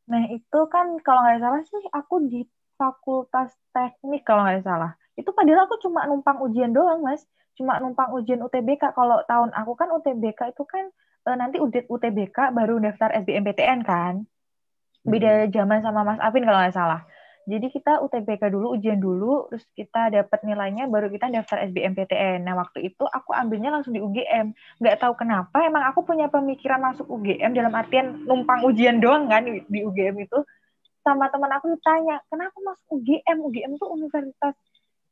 Nah 0.10 0.26
itu 0.34 0.60
kan 0.68 0.98
kalau 1.06 1.24
nggak 1.24 1.40
salah 1.40 1.62
sih 1.64 1.84
aku 1.94 2.26
di 2.26 2.42
Fakultas 2.76 3.54
Teknik 3.72 4.26
kalau 4.26 4.44
nggak 4.44 4.66
salah. 4.66 4.98
Itu 5.16 5.32
padahal 5.32 5.70
aku 5.70 5.80
cuma 5.86 6.04
numpang 6.10 6.42
ujian 6.42 6.74
doang 6.74 7.06
Mas. 7.06 7.24
Cuma 7.56 7.80
numpang 7.80 8.12
ujian 8.18 8.42
UTBK. 8.42 8.92
Kalau 8.92 9.24
tahun 9.30 9.54
aku 9.54 9.72
kan 9.78 9.94
UTBK 9.94 10.58
itu 10.58 10.64
kan 10.68 10.90
eh, 11.26 11.38
nanti 11.38 11.58
UTBK 11.62 12.38
baru 12.54 12.78
daftar 12.82 13.10
SBMPTN 13.26 13.82
kan 13.86 14.26
beda 15.06 15.48
zaman 15.54 15.86
sama 15.86 16.02
Mas 16.02 16.20
Afin 16.20 16.44
kalau 16.44 16.60
nggak 16.60 16.76
salah. 16.76 17.02
Jadi 17.46 17.70
kita 17.70 18.02
UTBK 18.02 18.50
dulu, 18.50 18.74
ujian 18.74 18.98
dulu, 18.98 19.46
terus 19.54 19.70
kita 19.78 20.10
dapat 20.10 20.42
nilainya, 20.42 20.90
baru 20.90 21.14
kita 21.14 21.30
daftar 21.30 21.62
SBMPTN. 21.70 22.42
Nah, 22.42 22.58
waktu 22.58 22.90
itu 22.90 23.06
aku 23.06 23.38
ambilnya 23.38 23.70
langsung 23.70 23.94
di 23.94 24.02
UGM. 24.02 24.50
Nggak 24.82 24.98
tahu 24.98 25.14
kenapa, 25.14 25.62
emang 25.62 25.86
aku 25.86 26.02
punya 26.02 26.26
pemikiran 26.26 26.82
masuk 26.82 27.06
UGM 27.06 27.54
dalam 27.54 27.70
artian 27.78 28.26
numpang 28.26 28.66
ujian 28.66 28.98
doang 28.98 29.30
kan 29.30 29.46
di, 29.46 29.62
di 29.70 29.86
UGM 29.86 30.26
itu. 30.26 30.42
Sama 31.06 31.30
teman 31.30 31.54
aku 31.54 31.70
ditanya, 31.78 32.18
kenapa 32.34 32.58
masuk 32.66 32.98
UGM? 32.98 33.38
UGM 33.38 33.72
tuh 33.78 33.94
universitas 33.94 34.58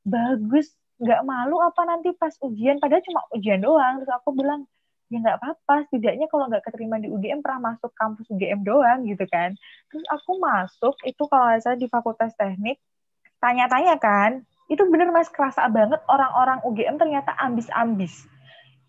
bagus, 0.02 0.73
nggak 0.97 1.21
malu 1.21 1.62
apa 1.62 1.86
nanti 1.86 2.17
pas 2.17 2.34
ujian? 2.41 2.82
Padahal 2.82 3.06
cuma 3.06 3.21
ujian 3.38 3.62
doang. 3.62 4.02
Terus 4.02 4.10
aku 4.10 4.34
bilang, 4.34 4.65
ya 5.13 5.21
nggak 5.21 5.38
apa-apa. 5.38 5.86
Setidaknya 5.93 6.26
kalau 6.26 6.49
nggak 6.49 6.65
keterima 6.65 6.97
di 6.97 7.13
UGM 7.13 7.45
pernah 7.45 7.73
masuk 7.73 7.93
kampus 7.93 8.26
UGM 8.34 8.65
doang 8.65 9.06
gitu 9.06 9.23
kan. 9.30 9.54
Terus 9.93 10.04
aku 10.10 10.41
masuk 10.41 10.97
itu 11.06 11.23
kalau 11.30 11.54
saya 11.62 11.78
di 11.78 11.86
Fakultas 11.86 12.34
Teknik 12.34 12.82
tanya-tanya 13.38 14.02
kan 14.02 14.41
itu 14.71 14.82
bener 14.89 15.13
mas 15.13 15.30
kerasa 15.30 15.69
banget 15.69 16.02
orang-orang 16.10 16.58
UGM 16.65 16.97
ternyata 16.97 17.38
ambis-ambis. 17.38 18.26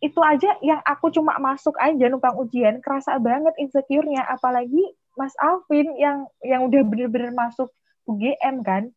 Itu 0.01 0.25
aja 0.25 0.57
yang 0.65 0.81
aku 0.81 1.13
cuma 1.13 1.37
masuk 1.37 1.77
aja 1.77 2.09
numpang 2.09 2.41
ujian 2.41 2.81
kerasa 2.81 3.21
banget 3.21 3.53
insecure-nya. 3.61 4.25
Apalagi 4.25 4.97
Mas 5.15 5.37
Alvin 5.39 5.95
yang 6.01 6.27
yang 6.43 6.67
udah 6.67 6.83
bener-bener 6.83 7.31
masuk 7.37 7.69
UGM 8.09 8.65
kan 8.65 8.89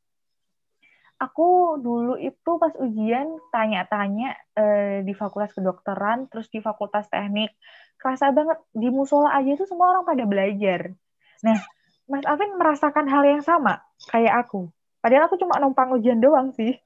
aku 1.17 1.81
dulu 1.81 2.13
itu 2.21 2.51
pas 2.61 2.73
ujian 2.77 3.41
tanya-tanya 3.49 4.37
eh, 4.53 4.97
di 5.01 5.13
fakultas 5.17 5.53
kedokteran, 5.53 6.29
terus 6.29 6.47
di 6.53 6.61
fakultas 6.61 7.09
teknik. 7.09 7.53
Kerasa 7.97 8.29
banget 8.29 8.61
di 8.77 8.93
musola 8.93 9.33
aja 9.33 9.57
itu 9.57 9.65
semua 9.65 9.97
orang 9.97 10.05
pada 10.05 10.23
belajar. 10.29 10.93
Nah, 11.41 11.57
Mas 12.05 12.25
Alvin 12.29 12.53
merasakan 12.55 13.09
hal 13.09 13.23
yang 13.25 13.41
sama 13.41 13.81
kayak 14.13 14.47
aku. 14.47 14.69
Padahal 15.01 15.25
aku 15.25 15.41
cuma 15.41 15.57
numpang 15.57 15.91
ujian 15.97 16.21
doang 16.21 16.53
sih. 16.53 16.77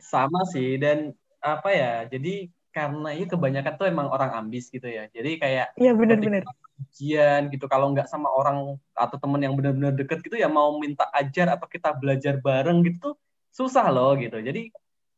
Sama 0.00 0.44
sih 0.52 0.76
dan 0.76 1.16
apa 1.40 1.72
ya? 1.72 1.92
Jadi 2.08 2.52
karena 2.76 3.16
ini 3.16 3.24
kebanyakan 3.24 3.74
tuh 3.80 3.88
emang 3.88 4.12
orang 4.12 4.36
ambis 4.36 4.68
gitu 4.68 4.84
ya. 4.84 5.08
Jadi 5.08 5.40
kayak 5.40 5.72
Iya 5.80 5.96
benar-benar. 5.96 6.44
Ujian 6.76 7.48
gitu 7.48 7.64
kalau 7.72 7.88
nggak 7.96 8.04
sama 8.04 8.28
orang 8.28 8.76
atau 8.92 9.16
temen 9.16 9.40
yang 9.40 9.56
benar-benar 9.56 9.96
deket 9.96 10.20
gitu 10.20 10.36
ya 10.36 10.44
mau 10.44 10.76
minta 10.76 11.08
ajar 11.16 11.56
atau 11.56 11.64
kita 11.64 11.88
belajar 11.96 12.36
bareng 12.36 12.84
gitu 12.84 13.16
susah 13.56 13.88
loh 13.88 14.12
gitu. 14.20 14.36
Jadi 14.36 14.68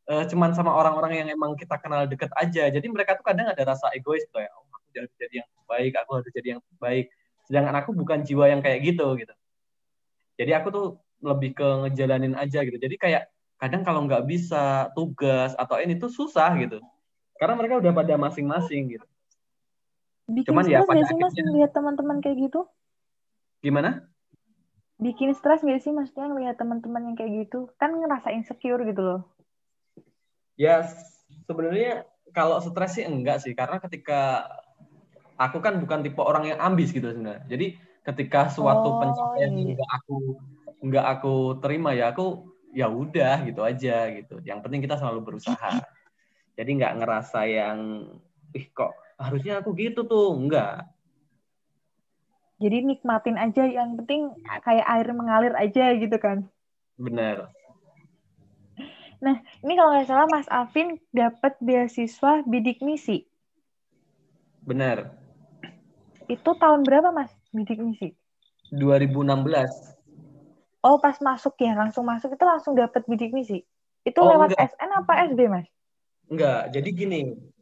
uh, 0.07 0.23
cuman 0.23 0.55
sama 0.55 0.71
orang-orang 0.71 1.19
yang 1.19 1.27
emang 1.35 1.59
kita 1.59 1.75
kenal 1.83 2.07
deket 2.07 2.31
aja. 2.39 2.71
Jadi 2.71 2.87
mereka 2.87 3.19
tuh 3.19 3.27
kadang 3.27 3.51
ada 3.51 3.63
rasa 3.67 3.91
egois 3.91 4.23
tuh 4.31 4.39
ya. 4.39 4.49
Oh, 4.55 4.63
aku 4.71 4.87
harus 4.95 5.11
jadi 5.19 5.43
yang 5.43 5.49
baik, 5.67 5.93
aku 5.99 6.11
harus 6.15 6.29
jadi 6.31 6.47
yang 6.55 6.61
baik. 6.79 7.11
Sedangkan 7.43 7.75
aku 7.83 7.91
bukan 7.91 8.23
jiwa 8.23 8.47
yang 8.47 8.63
kayak 8.63 8.79
gitu 8.87 9.19
gitu. 9.19 9.35
Jadi 10.39 10.51
aku 10.55 10.67
tuh 10.71 10.87
lebih 11.19 11.51
ke 11.51 11.67
ngejalanin 11.83 12.39
aja 12.39 12.63
gitu. 12.63 12.79
Jadi 12.79 12.95
kayak 12.95 13.27
kadang 13.59 13.83
kalau 13.83 14.07
nggak 14.07 14.23
bisa 14.23 14.87
tugas 14.95 15.51
atau 15.59 15.83
ini 15.83 15.99
tuh 15.99 16.07
susah 16.07 16.55
gitu. 16.63 16.79
Karena 17.35 17.59
mereka 17.59 17.83
udah 17.83 17.91
pada 17.91 18.15
masing-masing 18.15 18.95
gitu. 18.95 19.07
Bikin 20.29 20.47
Cuman 20.53 20.63
ya 20.69 20.85
pada 20.85 21.03
sih 21.09 21.17
mas 21.17 21.35
lihat 21.35 21.71
teman-teman 21.75 22.23
kayak 22.23 22.37
gitu? 22.47 22.63
Gimana? 23.59 24.07
Bikin 24.99 25.31
stres 25.33 25.63
gak 25.63 25.81
sih? 25.81 25.95
Maksudnya 25.95 26.27
ngelihat 26.29 26.59
teman-teman 26.59 27.11
yang 27.11 27.15
kayak 27.15 27.47
gitu 27.47 27.71
kan 27.79 27.95
ngerasa 27.95 28.35
insecure 28.35 28.83
gitu 28.83 29.01
loh. 29.01 29.21
Ya 30.59 30.83
sebenarnya 31.47 32.03
kalau 32.35 32.59
stres 32.59 32.99
sih 32.99 33.07
enggak 33.07 33.41
sih 33.41 33.55
karena 33.55 33.79
ketika 33.79 34.45
aku 35.39 35.63
kan 35.63 35.79
bukan 35.79 36.03
tipe 36.03 36.19
orang 36.19 36.51
yang 36.51 36.59
ambis 36.59 36.91
gitu 36.91 37.09
sebenarnya. 37.09 37.47
Jadi 37.47 37.79
ketika 38.03 38.51
suatu 38.51 38.89
oh, 38.91 38.95
pencapaian 38.99 39.55
iya. 39.55 39.73
enggak 39.73 39.89
aku 39.89 40.17
enggak 40.79 41.05
aku 41.07 41.35
terima 41.63 41.95
ya 41.95 42.11
aku 42.11 42.51
ya 42.75 42.91
udah 42.91 43.47
gitu 43.47 43.63
aja 43.63 44.11
gitu. 44.13 44.43
Yang 44.43 44.59
penting 44.67 44.83
kita 44.83 44.99
selalu 44.99 45.23
berusaha. 45.23 45.79
Jadi 46.59 46.69
nggak 46.75 46.95
ngerasa 46.99 47.39
yang 47.47 48.03
ih 48.51 48.67
kok 48.75 48.91
harusnya 49.15 49.63
aku 49.63 49.71
gitu 49.79 50.03
tuh? 50.03 50.35
Enggak 50.35 50.98
jadi 52.59 52.83
nikmatin 52.83 53.39
aja 53.39 53.63
yang 53.63 53.95
penting 53.95 54.35
kayak 54.67 54.83
air 54.83 55.07
mengalir 55.15 55.55
aja 55.55 55.95
gitu 55.95 56.17
kan. 56.19 56.43
Benar. 56.99 57.47
Nah 59.23 59.39
ini 59.63 59.73
kalau 59.79 59.95
nggak 59.95 60.07
salah 60.07 60.27
Mas 60.27 60.47
Afin 60.51 60.99
dapat 61.15 61.55
beasiswa 61.63 62.43
bidik 62.43 62.83
misi. 62.83 63.23
Benar. 64.63 65.15
Itu 66.27 66.55
tahun 66.59 66.83
berapa 66.83 67.15
Mas 67.15 67.31
bidik 67.55 67.79
misi? 67.79 68.11
2016 68.75 69.97
oh 70.85 70.97
pas 71.01 71.17
masuk 71.19 71.57
ya 71.59 71.75
langsung 71.75 72.05
masuk 72.05 72.35
itu 72.35 72.43
langsung 72.43 72.75
dapat 72.75 73.07
bidik 73.07 73.31
misi? 73.31 73.63
Itu 74.03 74.23
oh, 74.23 74.31
lewat 74.31 74.55
enggak. 74.55 74.75
SN 74.75 74.91
apa 74.95 75.11
SB 75.31 75.39
Mas? 75.47 75.67
Enggak 76.27 76.61
jadi 76.75 76.89
gini 76.91 77.19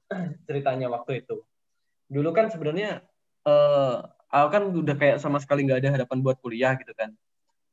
ceritanya 0.50 0.90
waktu 0.90 1.22
itu. 1.26 1.42
Dulu 2.10 2.30
kan 2.34 2.50
sebenarnya 2.50 3.06
uh, 3.46 4.06
aku 4.28 4.48
kan 4.52 4.64
udah 4.68 4.96
kayak 4.96 5.18
sama 5.24 5.40
sekali 5.40 5.64
nggak 5.64 5.80
ada 5.84 5.90
harapan 6.00 6.20
buat 6.20 6.38
kuliah 6.44 6.76
gitu 6.76 6.92
kan. 6.94 7.16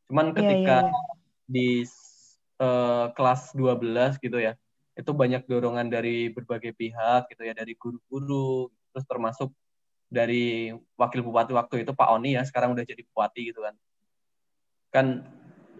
Cuman 0.06 0.30
iya, 0.30 0.36
ketika 0.38 0.76
yeah, 0.86 0.90
yeah, 0.90 1.14
di 1.44 1.68
uh, 2.62 3.06
kelas 3.12 3.52
12 3.56 4.22
gitu 4.22 4.38
ya, 4.38 4.54
itu 4.94 5.10
banyak 5.10 5.42
dorongan 5.50 5.90
dari 5.90 6.30
berbagai 6.30 6.72
pihak 6.76 7.26
gitu 7.34 7.42
ya, 7.42 7.52
dari 7.56 7.74
guru-guru, 7.74 8.70
terus 8.94 9.04
termasuk 9.10 9.50
dari 10.06 10.70
wakil 10.94 11.26
bupati 11.26 11.50
waktu 11.50 11.82
itu 11.82 11.90
Pak 11.90 12.08
Oni 12.14 12.38
ya, 12.38 12.46
sekarang 12.46 12.78
udah 12.78 12.86
jadi 12.86 13.02
bupati 13.02 13.50
gitu 13.50 13.60
kan. 13.64 13.74
Kan 14.94 15.06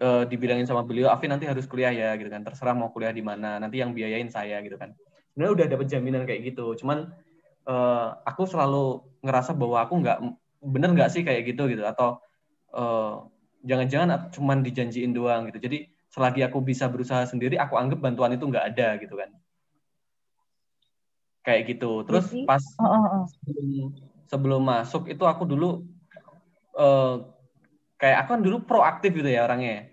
uh, 0.03 0.27
dibilangin 0.27 0.67
sama 0.67 0.83
beliau, 0.83 1.07
Afi 1.07 1.31
nanti 1.31 1.47
harus 1.47 1.63
kuliah 1.63 1.95
ya 1.95 2.19
gitu 2.19 2.27
kan, 2.27 2.43
terserah 2.43 2.75
mau 2.75 2.91
kuliah 2.91 3.15
di 3.15 3.23
mana, 3.23 3.55
nanti 3.63 3.79
yang 3.79 3.95
biayain 3.95 4.27
saya 4.27 4.59
gitu 4.59 4.75
kan. 4.75 4.91
Sebenarnya 5.31 5.51
udah 5.55 5.65
dapet 5.71 5.87
jaminan 5.87 6.27
kayak 6.27 6.51
gitu, 6.51 6.75
cuman 6.83 7.15
uh, 7.69 8.19
aku 8.27 8.43
selalu 8.43 8.99
ngerasa 9.23 9.55
bahwa 9.55 9.77
aku 9.79 9.93
nggak 10.03 10.19
bener 10.65 10.89
nggak 10.97 11.13
sih 11.13 11.21
kayak 11.21 11.45
gitu 11.53 11.69
gitu? 11.69 11.85
Atau 11.85 12.17
uh, 12.73 13.29
jangan-jangan 13.65 14.33
cuma 14.33 14.57
dijanjiin 14.57 15.13
doang 15.13 15.49
gitu. 15.53 15.61
Jadi 15.61 15.89
selagi 16.09 16.41
aku 16.47 16.63
bisa 16.63 16.89
berusaha 16.89 17.27
sendiri 17.27 17.59
aku 17.59 17.77
anggap 17.77 17.99
bantuan 18.01 18.33
itu 18.33 18.45
nggak 18.49 18.75
ada 18.75 18.87
gitu 18.97 19.15
kan? 19.15 19.29
Kayak 21.45 21.61
gitu. 21.77 22.01
Terus 22.09 22.25
jadi, 22.33 22.45
pas 22.49 22.63
oh, 22.81 22.85
oh, 22.85 23.05
oh. 23.05 23.23
Sebelum, 23.29 23.67
sebelum 24.25 24.61
masuk 24.65 25.03
itu 25.07 25.23
aku 25.29 25.45
dulu 25.45 25.85
uh, 26.75 27.21
kayak 28.01 28.25
aku 28.25 28.29
kan 28.35 28.41
dulu 28.41 28.57
proaktif 28.65 29.13
gitu 29.13 29.29
ya 29.29 29.45
orangnya. 29.45 29.87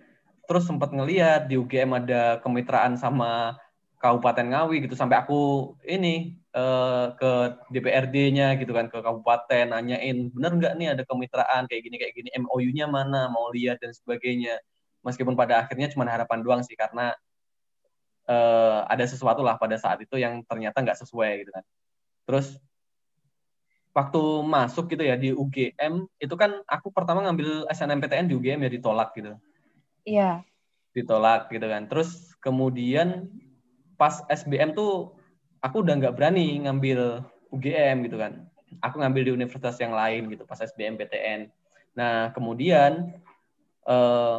Terus 0.48 0.66
sempat 0.66 0.90
ngeliat 0.90 1.46
di 1.46 1.54
UGM 1.56 2.02
ada 2.02 2.42
kemitraan 2.42 2.98
sama 2.98 3.56
Kabupaten 4.02 4.46
Ngawi 4.50 4.82
gitu. 4.82 4.98
Sampai 4.98 5.22
aku 5.22 5.72
ini 5.86 6.34
uh, 6.58 7.14
ke 7.14 7.30
DPRD-nya 7.70 8.58
gitu 8.58 8.74
kan 8.74 8.90
ke 8.90 8.98
kabupaten 8.98 9.70
nanyain 9.70 10.26
bener 10.34 10.52
nggak 10.58 10.72
nih 10.74 10.88
ada 10.98 11.02
kemitraan 11.06 11.70
kayak 11.70 11.82
gini 11.86 11.96
kayak 12.02 12.14
gini? 12.18 12.28
MOU-nya 12.34 12.90
mana? 12.90 13.30
Mau 13.30 13.54
lihat 13.54 13.78
dan 13.78 13.94
sebagainya. 13.94 14.58
Meskipun 15.06 15.38
pada 15.38 15.62
akhirnya 15.62 15.86
cuma 15.94 16.02
harapan 16.10 16.42
doang 16.42 16.62
sih 16.66 16.74
karena 16.74 17.14
uh, 18.26 18.82
ada 18.90 19.06
sesuatu 19.06 19.46
lah 19.46 19.54
pada 19.54 19.78
saat 19.78 20.02
itu 20.02 20.18
yang 20.18 20.42
ternyata 20.50 20.82
nggak 20.82 20.98
sesuai 20.98 21.46
gitu 21.46 21.50
kan. 21.54 21.64
Terus 22.26 22.58
waktu 23.94 24.22
masuk 24.42 24.90
gitu 24.90 25.04
ya 25.04 25.14
di 25.14 25.30
UGM 25.30 26.10
itu 26.18 26.34
kan 26.34 26.58
aku 26.66 26.90
pertama 26.90 27.22
ngambil 27.22 27.70
SNMPTN 27.70 28.26
di 28.26 28.34
UGM 28.34 28.66
ya 28.66 28.70
ditolak 28.72 29.14
gitu. 29.14 29.38
Iya. 30.02 30.42
Ditolak 30.90 31.54
gitu 31.54 31.70
kan. 31.70 31.86
Terus 31.86 32.34
kemudian 32.42 33.30
pas 34.02 34.26
SBM 34.26 34.74
tuh 34.74 35.14
aku 35.62 35.86
udah 35.86 35.94
nggak 35.94 36.18
berani 36.18 36.66
ngambil 36.66 37.22
UGM 37.54 38.02
gitu 38.10 38.18
kan 38.18 38.50
aku 38.82 38.98
ngambil 38.98 39.22
di 39.28 39.32
universitas 39.34 39.78
yang 39.78 39.94
lain 39.94 40.26
gitu 40.32 40.48
pas 40.48 40.58
SBMPTN. 40.58 41.50
Nah 41.94 42.34
kemudian 42.34 43.14
eh, 43.86 44.38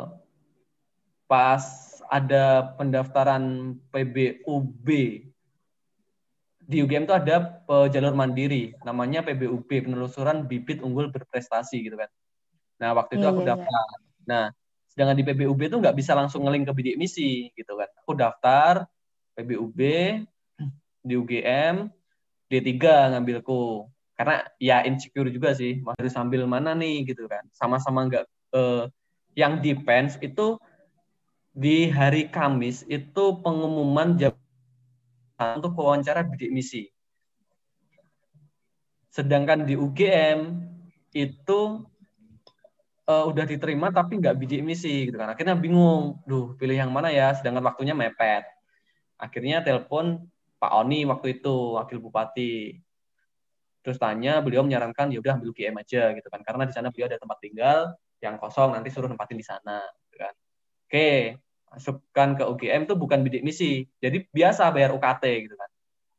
pas 1.30 1.64
ada 2.11 2.76
pendaftaran 2.76 3.76
PBUB 3.89 4.88
di 6.64 6.78
UGM 6.80 7.03
itu 7.07 7.16
ada 7.16 7.64
jalur 7.91 8.16
mandiri 8.16 8.72
namanya 8.88 9.20
PBUB 9.24 9.68
penelusuran 9.68 10.47
bibit 10.47 10.80
unggul 10.84 11.11
berprestasi 11.11 11.84
gitu 11.84 11.99
kan. 11.99 12.11
Nah 12.80 12.95
waktu 12.95 13.20
itu 13.20 13.26
aku 13.28 13.43
iya, 13.43 13.55
iya, 13.55 13.55
iya. 13.55 13.64
daftar. 13.64 13.88
Nah 14.28 14.43
sedangkan 14.93 15.18
di 15.20 15.26
PBUB 15.26 15.61
itu 15.72 15.78
nggak 15.80 15.95
bisa 15.97 16.14
langsung 16.14 16.45
ngeling 16.45 16.68
ke 16.70 16.74
bidik 16.76 16.95
misi 16.99 17.51
gitu 17.55 17.76
kan. 17.76 17.89
Aku 18.03 18.16
daftar 18.16 18.88
PBUB 19.34 19.80
di 21.04 21.14
UGM 21.20 21.90
D3 22.48 22.72
ngambilku. 23.14 23.90
Karena 24.14 24.46
ya 24.62 24.86
insecure 24.86 25.34
juga 25.34 25.58
sih 25.58 25.82
harus 25.82 26.14
sambil 26.14 26.46
mana 26.46 26.78
nih 26.78 27.10
gitu 27.10 27.26
kan. 27.26 27.44
Sama-sama 27.52 28.06
nggak 28.08 28.26
uh, 28.54 28.86
yang 29.34 29.60
defense 29.60 30.22
itu 30.22 30.62
di 31.54 31.90
hari 31.90 32.30
Kamis 32.30 32.86
itu 32.90 33.42
pengumuman 33.42 34.18
jam 34.18 34.34
untuk 35.58 35.74
wawancara 35.78 36.26
bidik 36.26 36.54
misi. 36.54 36.90
Sedangkan 39.14 39.66
di 39.66 39.78
UGM 39.78 40.62
itu 41.14 41.86
uh, 43.06 43.26
udah 43.30 43.46
diterima 43.46 43.94
tapi 43.94 44.18
nggak 44.22 44.38
bidik 44.38 44.62
misi 44.62 45.10
gitu 45.10 45.18
kan. 45.18 45.34
Akhirnya 45.34 45.58
bingung 45.58 46.22
duh 46.26 46.54
pilih 46.58 46.78
yang 46.78 46.94
mana 46.94 47.10
ya? 47.10 47.34
Sedangkan 47.34 47.66
waktunya 47.66 47.94
mepet 47.98 48.46
akhirnya 49.24 49.64
telepon 49.64 50.28
Pak 50.60 50.72
Oni 50.84 51.08
waktu 51.08 51.40
itu 51.40 51.80
wakil 51.80 52.04
bupati. 52.04 52.84
Terus 53.84 54.00
tanya 54.00 54.40
beliau 54.40 54.64
menyarankan 54.64 55.12
ya 55.12 55.20
udah 55.20 55.40
ambil 55.40 55.52
UGM 55.52 55.76
aja 55.80 56.12
gitu 56.16 56.28
kan. 56.28 56.44
Karena 56.44 56.64
di 56.68 56.74
sana 56.76 56.88
beliau 56.92 57.08
ada 57.08 57.20
tempat 57.20 57.40
tinggal 57.40 57.96
yang 58.24 58.40
kosong 58.40 58.76
nanti 58.76 58.88
suruh 58.92 59.12
nempatin 59.12 59.36
di 59.40 59.44
sana 59.44 59.84
gitu 60.08 60.24
kan. 60.24 60.34
Oke 60.88 61.40
masukkan 61.74 62.38
ke 62.38 62.44
UGM 62.46 62.86
itu 62.86 62.94
bukan 62.94 63.20
bidik 63.26 63.42
misi. 63.42 63.90
Jadi 63.98 64.30
biasa 64.30 64.70
bayar 64.70 64.94
UKT 64.94 65.24
gitu 65.50 65.56
kan. 65.58 65.70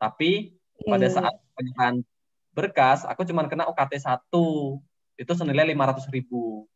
Tapi 0.03 0.59
pada 0.83 1.07
iya. 1.07 1.15
saat 1.15 1.35
penyerahan 1.55 1.95
berkas 2.51 3.07
aku 3.07 3.23
cuma 3.23 3.47
kena 3.47 3.71
UKT 3.71 4.03
satu. 4.03 4.79
Itu 5.15 5.33
senilai 5.39 5.63
lima 5.63 5.89
ratus 5.95 6.11
ribu. 6.11 6.67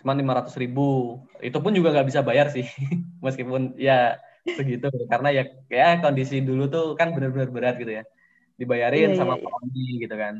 Cuma 0.00 0.16
lima 0.16 0.40
ratus 0.40 0.56
ribu. 0.56 1.20
Itu 1.44 1.60
pun 1.60 1.76
juga 1.76 1.92
nggak 1.92 2.08
bisa 2.08 2.24
bayar 2.24 2.48
sih. 2.48 2.64
Meskipun 3.24 3.76
ya 3.76 4.16
segitu. 4.44 4.88
Karena 5.08 5.28
ya 5.32 5.42
kayak 5.66 6.04
kondisi 6.04 6.44
dulu 6.44 6.68
tuh 6.68 6.86
kan 6.94 7.16
benar-benar 7.16 7.48
berat 7.50 7.76
gitu 7.80 7.92
ya. 8.00 8.04
Dibayarin 8.54 9.16
yeah, 9.16 9.18
sama 9.18 9.40
yeah, 9.40 9.44
Pak 9.48 9.52
Odi 9.64 9.88
gitu 10.04 10.14
kan. 10.14 10.34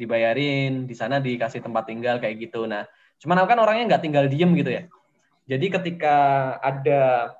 Dibayarin 0.00 0.88
di 0.88 0.94
sana 0.96 1.20
dikasih 1.20 1.60
tempat 1.60 1.84
tinggal 1.86 2.18
kayak 2.18 2.40
gitu. 2.40 2.64
Nah 2.64 2.88
cuman 3.20 3.44
aku 3.44 3.48
kan 3.52 3.60
orangnya 3.60 3.96
nggak 3.96 4.02
tinggal 4.02 4.24
diem 4.26 4.50
gitu 4.56 4.70
ya. 4.72 4.82
Jadi 5.44 5.66
ketika 5.68 6.16
ada 6.64 7.34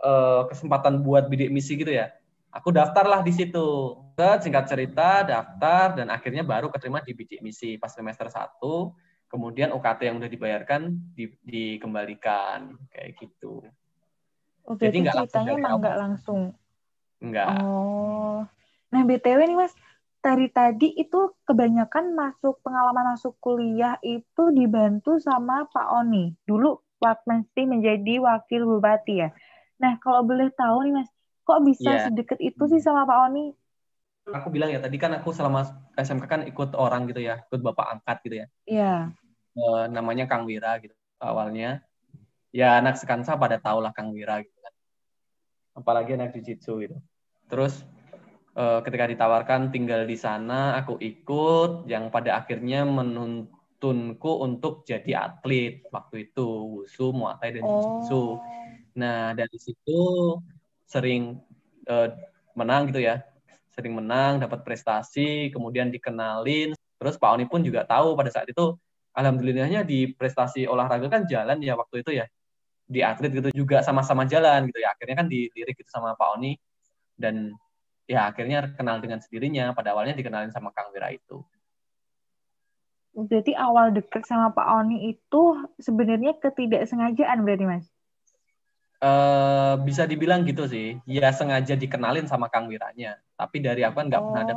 uh, 0.00 0.48
kesempatan 0.48 1.04
buat 1.04 1.28
bidik 1.28 1.52
misi 1.52 1.76
gitu 1.76 1.92
ya 1.92 2.16
aku 2.56 2.72
daftarlah 2.72 3.20
di 3.20 3.36
situ. 3.36 4.00
Singkat 4.16 4.64
cerita 4.64 5.28
daftar 5.28 6.00
dan 6.00 6.08
akhirnya 6.08 6.40
baru 6.40 6.72
keterima 6.72 7.04
di 7.04 7.12
bidik 7.12 7.44
misi 7.44 7.76
pas 7.76 7.92
semester 7.92 8.32
1 8.32 8.64
kemudian 9.28 9.76
UKT 9.76 10.00
yang 10.08 10.16
udah 10.16 10.30
dibayarkan 10.32 10.88
di, 11.12 11.28
dikembalikan. 11.44 12.80
Kayak 12.88 13.20
gitu 13.20 13.60
oh, 14.66 14.74
jadi 14.76 14.96
nggak 15.06 15.16
langsung 15.16 15.46
emang 15.46 15.78
nggak 15.78 15.98
langsung 15.98 16.40
Enggak. 17.20 17.64
Oh. 17.64 18.44
Nah, 18.92 19.02
BTW 19.04 19.40
nih 19.48 19.58
Mas, 19.58 19.72
dari 20.20 20.50
tadi 20.50 20.92
itu 20.96 21.32
kebanyakan 21.46 22.12
masuk 22.12 22.60
pengalaman 22.60 23.16
masuk 23.16 23.38
kuliah 23.40 23.96
itu 24.02 24.52
dibantu 24.52 25.16
sama 25.22 25.64
Pak 25.70 25.86
Oni. 26.04 26.34
Dulu 26.44 26.76
waktu 27.00 27.24
mesti 27.28 27.62
menjadi 27.68 28.20
wakil 28.20 28.66
bupati 28.66 29.14
ya. 29.26 29.30
Nah, 29.80 30.00
kalau 30.00 30.24
boleh 30.24 30.48
tahu 30.52 30.88
nih 30.88 30.92
Mas, 31.02 31.10
kok 31.46 31.60
bisa 31.62 31.90
yeah. 31.92 32.04
sedekat 32.08 32.38
itu 32.40 32.62
sih 32.68 32.80
sama 32.80 33.04
Pak 33.04 33.18
Oni? 33.30 33.52
Aku 34.26 34.50
bilang 34.50 34.74
ya, 34.74 34.82
tadi 34.82 34.98
kan 34.98 35.14
aku 35.14 35.30
selama 35.30 35.62
SMK 35.94 36.24
kan 36.26 36.42
ikut 36.42 36.74
orang 36.74 37.06
gitu 37.06 37.22
ya, 37.22 37.46
ikut 37.46 37.62
bapak 37.62 37.86
angkat 38.00 38.16
gitu 38.26 38.36
ya. 38.42 38.46
Iya. 38.66 38.94
Yeah. 39.54 39.56
E, 39.56 39.64
namanya 39.94 40.26
Kang 40.26 40.44
Wira 40.44 40.82
gitu 40.82 40.92
awalnya. 41.22 41.86
Ya 42.50 42.80
anak 42.80 42.98
sekansa 42.98 43.38
pada 43.38 43.62
tahu 43.62 43.78
lah 43.84 43.94
Kang 43.94 44.10
Wira 44.10 44.42
gitu. 44.42 44.55
Apalagi 45.76 46.16
anak 46.16 46.32
Jujitsu 46.32 46.80
gitu. 46.80 46.96
Terus 47.46 47.84
uh, 48.56 48.80
ketika 48.82 49.04
ditawarkan 49.06 49.70
tinggal 49.70 50.08
di 50.08 50.16
sana 50.16 50.74
aku 50.80 50.96
ikut 50.98 51.86
yang 51.86 52.08
pada 52.08 52.40
akhirnya 52.40 52.82
menuntunku 52.88 54.32
untuk 54.40 54.82
jadi 54.88 55.30
atlet 55.30 55.84
waktu 55.92 56.32
itu 56.32 56.80
wusu 56.80 57.12
muay 57.12 57.36
thai 57.38 57.60
dan 57.60 57.62
oh. 57.62 57.68
jiu-jitsu 57.68 58.24
nah 58.96 59.36
dari 59.36 59.58
situ 59.60 60.00
sering 60.88 61.36
uh, 61.86 62.08
menang 62.56 62.88
gitu 62.88 63.04
ya 63.04 63.20
sering 63.76 63.92
menang 63.92 64.40
dapat 64.40 64.64
prestasi 64.64 65.52
kemudian 65.52 65.92
dikenalin 65.92 66.72
terus 66.96 67.20
Pak 67.20 67.28
Oni 67.36 67.44
pun 67.44 67.60
juga 67.60 67.84
tahu 67.84 68.16
pada 68.16 68.32
saat 68.32 68.48
itu 68.48 68.72
alhamdulillahnya 69.12 69.84
di 69.84 70.16
prestasi 70.16 70.64
olahraga 70.64 71.12
kan 71.12 71.28
jalan 71.28 71.60
ya 71.60 71.76
waktu 71.76 72.00
itu 72.00 72.16
ya 72.16 72.24
di 72.86 73.02
atlet 73.02 73.34
gitu 73.34 73.50
juga 73.50 73.82
sama-sama 73.82 74.24
jalan 74.24 74.70
gitu 74.70 74.78
ya. 74.78 74.94
Akhirnya 74.94 75.16
kan 75.18 75.26
dilirik 75.26 75.74
gitu 75.74 75.90
sama 75.90 76.14
Pak 76.14 76.38
Oni. 76.38 76.54
Dan 77.18 77.52
ya 78.06 78.30
akhirnya 78.30 78.72
kenal 78.78 79.02
dengan 79.02 79.18
sendirinya. 79.18 79.74
Pada 79.74 79.92
awalnya 79.92 80.14
dikenalin 80.14 80.54
sama 80.54 80.70
Kang 80.70 80.94
Wira 80.94 81.10
itu. 81.10 81.42
Berarti 83.16 83.56
awal 83.56 83.96
deket 83.96 84.28
sama 84.28 84.52
Pak 84.52 84.66
Oni 84.84 85.16
itu 85.16 85.42
sebenarnya 85.80 86.36
ketidaksengajaan 86.36 87.42
berarti 87.42 87.64
mas? 87.64 87.86
Uh, 88.96 89.76
bisa 89.84 90.04
dibilang 90.04 90.44
gitu 90.44 90.68
sih. 90.68 91.00
Ya 91.08 91.32
sengaja 91.32 91.76
dikenalin 91.76 92.28
sama 92.28 92.52
Kang 92.52 92.70
Wiranya. 92.70 93.16
Tapi 93.36 93.60
dari 93.60 93.82
aku 93.84 94.04
kan 94.04 94.06
nggak 94.08 94.22
oh. 94.22 94.26
pernah 94.30 94.42
ada 94.46 94.54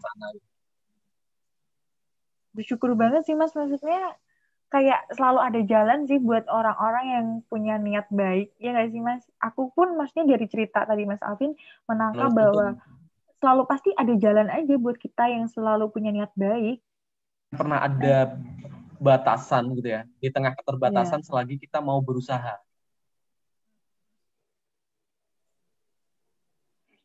sana. 0.00 0.26
Bersyukur 2.56 2.96
banget 2.96 3.28
sih 3.28 3.36
mas 3.36 3.52
maksudnya 3.52 4.16
kayak 4.66 5.06
selalu 5.14 5.40
ada 5.40 5.60
jalan 5.62 5.98
sih 6.10 6.18
buat 6.18 6.44
orang-orang 6.50 7.04
yang 7.06 7.26
punya 7.46 7.78
niat 7.78 8.10
baik 8.10 8.50
ya 8.58 8.74
nggak 8.74 8.90
sih 8.90 9.02
mas? 9.02 9.22
Aku 9.38 9.70
pun 9.70 9.94
maksudnya 9.94 10.34
dari 10.34 10.46
cerita 10.50 10.82
tadi 10.82 11.06
mas 11.06 11.22
Alvin 11.22 11.54
menangkap 11.86 12.34
Lalu, 12.34 12.38
bahwa 12.38 12.66
selalu 13.38 13.62
pasti 13.70 13.90
ada 13.94 14.14
jalan 14.18 14.48
aja 14.50 14.74
buat 14.74 14.98
kita 14.98 15.30
yang 15.30 15.46
selalu 15.46 15.86
punya 15.94 16.10
niat 16.10 16.34
baik. 16.34 16.82
Pernah 17.54 17.86
ada 17.86 18.34
batasan 18.98 19.70
gitu 19.78 19.92
ya 19.92 20.02
di 20.18 20.28
tengah 20.34 20.56
keterbatasan 20.58 21.22
yeah. 21.22 21.26
selagi 21.30 21.56
kita 21.62 21.78
mau 21.78 22.02
berusaha. 22.02 22.58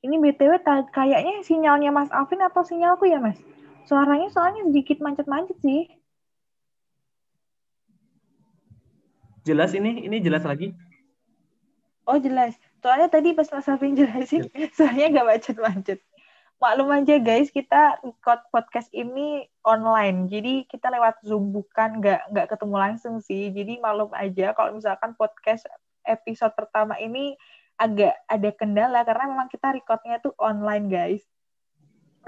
Ini 0.01 0.17
btw 0.17 0.65
kayaknya 0.89 1.45
sinyalnya 1.45 1.93
mas 1.93 2.09
Alvin 2.09 2.41
atau 2.41 2.65
sinyalku 2.65 3.05
ya 3.05 3.21
mas? 3.21 3.37
Suaranya 3.85 4.33
soalnya 4.33 4.65
sedikit 4.65 4.97
mancet-mancet 4.97 5.61
sih 5.61 6.00
Jelas 9.41 9.73
ini? 9.73 10.05
Ini 10.05 10.21
jelas 10.21 10.45
lagi? 10.45 10.73
Oh 12.05 12.17
jelas. 12.21 12.53
Soalnya 12.81 13.09
tadi 13.09 13.33
pas 13.33 13.49
Mas 13.49 13.69
Alvin 13.69 13.97
jelasin, 13.97 14.45
jelas. 14.53 14.73
soalnya 14.77 15.05
nggak 15.09 15.27
macet-macet. 15.27 15.99
Maklum 16.61 16.93
aja 16.93 17.17
guys, 17.17 17.49
kita 17.49 17.97
record 18.05 18.41
podcast 18.53 18.85
ini 18.93 19.49
online. 19.65 20.29
Jadi 20.29 20.69
kita 20.69 20.93
lewat 20.93 21.25
Zoom, 21.25 21.49
bukan 21.49 21.97
nggak 21.97 22.29
nggak 22.29 22.47
ketemu 22.53 22.75
langsung 22.77 23.17
sih. 23.17 23.49
Jadi 23.49 23.81
maklum 23.81 24.13
aja 24.13 24.53
kalau 24.53 24.77
misalkan 24.77 25.17
podcast 25.17 25.65
episode 26.05 26.53
pertama 26.53 26.97
ini 27.01 27.33
agak 27.81 28.13
ada 28.29 28.49
kendala 28.53 29.01
karena 29.01 29.25
memang 29.33 29.49
kita 29.49 29.73
recordnya 29.73 30.21
tuh 30.21 30.37
online 30.37 30.85
guys. 30.85 31.25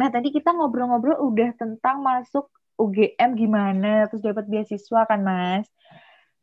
Nah 0.01 0.09
tadi 0.09 0.33
kita 0.33 0.49
ngobrol-ngobrol 0.49 1.21
udah 1.29 1.53
tentang 1.53 2.01
masuk 2.01 2.49
UGM 2.81 3.37
gimana, 3.37 4.09
terus 4.09 4.25
dapat 4.25 4.49
beasiswa 4.49 5.05
kan 5.05 5.21
mas. 5.21 5.69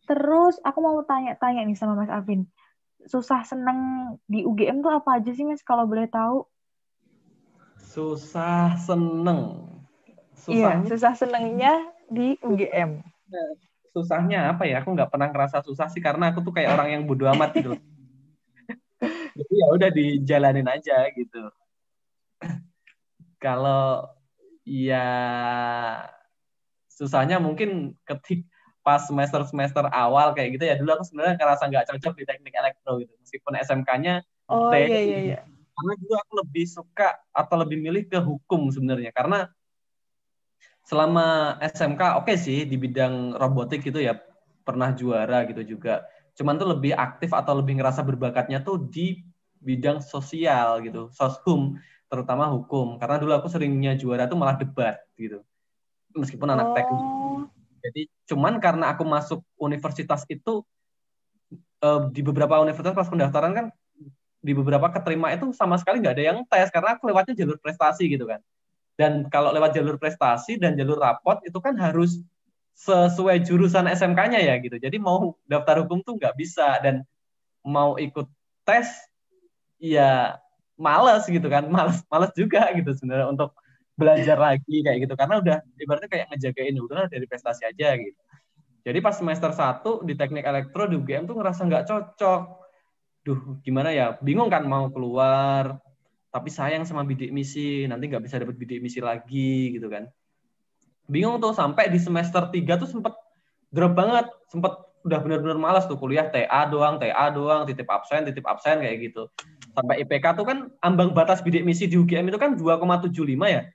Terus 0.09 0.57
aku 0.65 0.79
mau 0.81 1.01
tanya-tanya 1.05 1.65
nih 1.67 1.77
sama 1.77 1.99
Mas 1.99 2.13
Alvin. 2.13 2.47
Susah 3.09 3.45
seneng 3.45 4.13
di 4.29 4.45
UGM 4.45 4.85
tuh 4.85 4.93
apa 4.93 5.21
aja 5.21 5.33
sih 5.33 5.45
Mas 5.45 5.65
kalau 5.65 5.89
boleh 5.89 6.09
tahu? 6.09 6.45
Susah 7.81 8.77
seneng. 8.79 9.67
Susahnya, 10.37 10.87
iya, 10.87 10.89
susah 10.89 11.13
senengnya 11.17 11.73
di 12.09 12.39
UGM. 12.41 13.03
Susahnya 13.93 14.55
apa 14.55 14.65
ya? 14.65 14.81
Aku 14.81 14.95
nggak 14.95 15.11
pernah 15.11 15.29
ngerasa 15.29 15.61
susah 15.67 15.91
sih 15.93 16.01
karena 16.01 16.33
aku 16.33 16.41
tuh 16.41 16.55
kayak 16.55 16.77
orang 16.77 16.89
yang 16.97 17.03
bodoh 17.05 17.29
amat 17.35 17.51
gitu. 17.57 17.75
Jadi 19.37 19.53
ya 19.57 19.67
udah 19.73 19.91
dijalanin 19.91 20.69
aja 20.69 21.09
gitu. 21.13 21.51
Kalau 23.41 24.05
ya 24.65 25.09
susahnya 26.93 27.41
mungkin 27.41 27.97
ketik 28.05 28.45
pas 28.81 29.01
semester 29.05 29.45
semester 29.45 29.85
awal 29.93 30.33
kayak 30.33 30.57
gitu 30.57 30.65
ya 30.65 30.75
dulu 30.77 30.97
aku 30.97 31.05
sebenarnya 31.09 31.37
ngerasa 31.37 31.63
nggak 31.69 31.87
cocok 31.95 32.15
di 32.17 32.25
teknik 32.25 32.55
elektro 32.57 32.97
gitu 33.01 33.13
meskipun 33.21 33.53
SMK-nya 33.61 34.15
oh 34.49 34.73
iya 34.73 35.01
iya 35.01 35.19
iya 35.21 35.41
karena 35.77 35.93
dulu 35.97 36.15
aku 36.17 36.33
lebih 36.45 36.65
suka 36.69 37.21
atau 37.33 37.57
lebih 37.61 37.81
milih 37.81 38.09
ke 38.09 38.19
hukum 38.21 38.69
sebenarnya 38.73 39.13
karena 39.13 39.49
selama 40.85 41.57
SMK 41.61 42.21
oke 42.21 42.29
okay 42.29 42.37
sih 42.41 42.65
di 42.65 42.77
bidang 42.81 43.37
robotik 43.37 43.85
gitu 43.85 44.01
ya 44.01 44.17
pernah 44.71 44.95
juara 44.95 45.43
gitu 45.49 45.77
juga. 45.77 46.07
Cuman 46.39 46.57
tuh 46.57 46.71
lebih 46.71 46.95
aktif 46.95 47.35
atau 47.35 47.59
lebih 47.59 47.83
ngerasa 47.83 48.07
berbakatnya 48.07 48.63
tuh 48.63 48.87
di 48.87 49.27
bidang 49.61 50.01
sosial 50.01 50.81
gitu, 50.87 51.13
soshum, 51.13 51.77
terutama 52.07 52.49
hukum. 52.55 52.97
Karena 53.03 53.19
dulu 53.21 53.35
aku 53.35 53.49
seringnya 53.51 53.99
juara 53.99 54.31
tuh 54.31 54.39
malah 54.39 54.57
debat 54.57 55.03
gitu. 55.19 55.43
Meskipun 56.15 56.49
anak 56.49 56.71
oh. 56.71 56.75
teknik. 56.79 57.07
Jadi 57.81 58.07
cuman 58.29 58.61
karena 58.61 58.93
aku 58.93 59.03
masuk 59.09 59.41
universitas 59.57 60.23
itu 60.29 60.63
uh, 61.81 62.09
di 62.13 62.21
beberapa 62.21 62.61
universitas 62.61 62.95
pas 62.95 63.09
pendaftaran 63.09 63.53
kan 63.57 63.67
di 64.41 64.53
beberapa 64.57 64.89
keterima 64.89 65.33
itu 65.37 65.53
sama 65.53 65.77
sekali 65.77 66.01
nggak 66.01 66.15
ada 66.17 66.25
yang 66.33 66.39
tes 66.49 66.73
karena 66.73 66.97
aku 66.97 67.13
lewatnya 67.13 67.37
jalur 67.37 67.61
prestasi 67.61 68.09
gitu 68.09 68.25
kan. 68.25 68.41
Dan 68.97 69.29
kalau 69.33 69.53
lewat 69.53 69.73
jalur 69.73 69.97
prestasi 69.97 70.61
dan 70.61 70.77
jalur 70.77 71.01
rapot 71.01 71.41
itu 71.45 71.57
kan 71.61 71.77
harus 71.77 72.21
sesuai 72.77 73.45
jurusan 73.45 73.89
SMK-nya 73.89 74.41
ya 74.41 74.57
gitu. 74.61 74.77
Jadi 74.81 74.97
mau 74.97 75.37
daftar 75.45 75.85
hukum 75.85 76.01
tuh 76.01 76.17
nggak 76.17 76.37
bisa 76.37 76.81
dan 76.81 77.05
mau 77.61 78.01
ikut 78.01 78.25
tes 78.65 78.89
ya 79.77 80.41
males 80.81 81.29
gitu 81.29 81.45
kan, 81.49 81.69
males 81.75 82.01
males 82.09 82.33
juga 82.33 82.65
gitu 82.73 82.93
sebenarnya 82.97 83.29
untuk 83.29 83.53
belajar 84.01 84.41
lagi 84.41 84.81
kayak 84.81 84.99
gitu 85.05 85.15
karena 85.15 85.45
udah 85.45 85.57
ibaratnya 85.77 86.09
kayak 86.09 86.27
ngejagain 86.33 86.75
udah 86.81 87.07
dari 87.13 87.29
prestasi 87.29 87.69
aja 87.69 88.01
gitu. 88.01 88.21
Jadi 88.81 88.99
pas 89.05 89.13
semester 89.13 89.53
1 89.53 90.09
di 90.09 90.17
teknik 90.17 90.49
elektro 90.49 90.89
di 90.89 90.97
UGM 90.97 91.29
tuh 91.29 91.37
ngerasa 91.37 91.69
nggak 91.69 91.85
cocok. 91.85 92.43
Duh, 93.21 93.61
gimana 93.61 93.93
ya? 93.93 94.17
Bingung 94.25 94.49
kan 94.49 94.65
mau 94.65 94.89
keluar, 94.89 95.77
tapi 96.33 96.49
sayang 96.49 96.89
sama 96.89 97.05
bidik 97.05 97.29
misi, 97.29 97.85
nanti 97.85 98.09
nggak 98.09 98.25
bisa 98.25 98.41
dapat 98.41 98.57
bidik 98.57 98.81
misi 98.81 99.05
lagi 99.05 99.77
gitu 99.77 99.93
kan 99.93 100.09
bingung 101.11 101.43
tuh 101.43 101.51
sampai 101.51 101.91
di 101.91 101.99
semester 101.99 102.47
3 102.47 102.79
tuh 102.79 102.89
sempet 102.89 103.13
drop 103.75 103.99
banget, 103.99 104.31
sempet 104.47 104.73
udah 105.03 105.19
bener-bener 105.19 105.59
malas 105.59 105.91
tuh 105.91 105.99
kuliah 105.99 106.31
TA 106.31 106.71
doang, 106.71 107.03
TA 107.03 107.35
doang, 107.35 107.67
titip 107.67 107.91
absen, 107.91 108.23
titip 108.31 108.47
absen 108.47 108.79
kayak 108.79 109.11
gitu. 109.11 109.27
Sampai 109.75 110.07
IPK 110.07 110.39
tuh 110.39 110.47
kan 110.47 110.71
ambang 110.87 111.11
batas 111.11 111.43
bidik 111.43 111.67
misi 111.67 111.91
di 111.91 111.99
UGM 111.99 112.31
itu 112.31 112.39
kan 112.39 112.55
2,75 112.55 113.11
ya. 113.51 113.67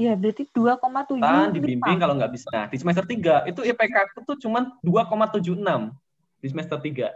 Iya, 0.00 0.16
berarti 0.16 0.48
2,75. 0.48 1.20
Kan 1.20 1.52
dibimbing 1.52 1.98
kalau 2.00 2.16
nggak 2.16 2.32
bisa. 2.32 2.48
Nah, 2.48 2.66
di 2.72 2.76
semester 2.80 3.04
3 3.04 3.44
itu 3.52 3.60
IPK 3.60 3.96
tuh 4.24 4.36
cuma 4.40 4.80
2,76 4.80 5.92
di 6.40 6.48
semester 6.48 6.80
3. 6.80 7.12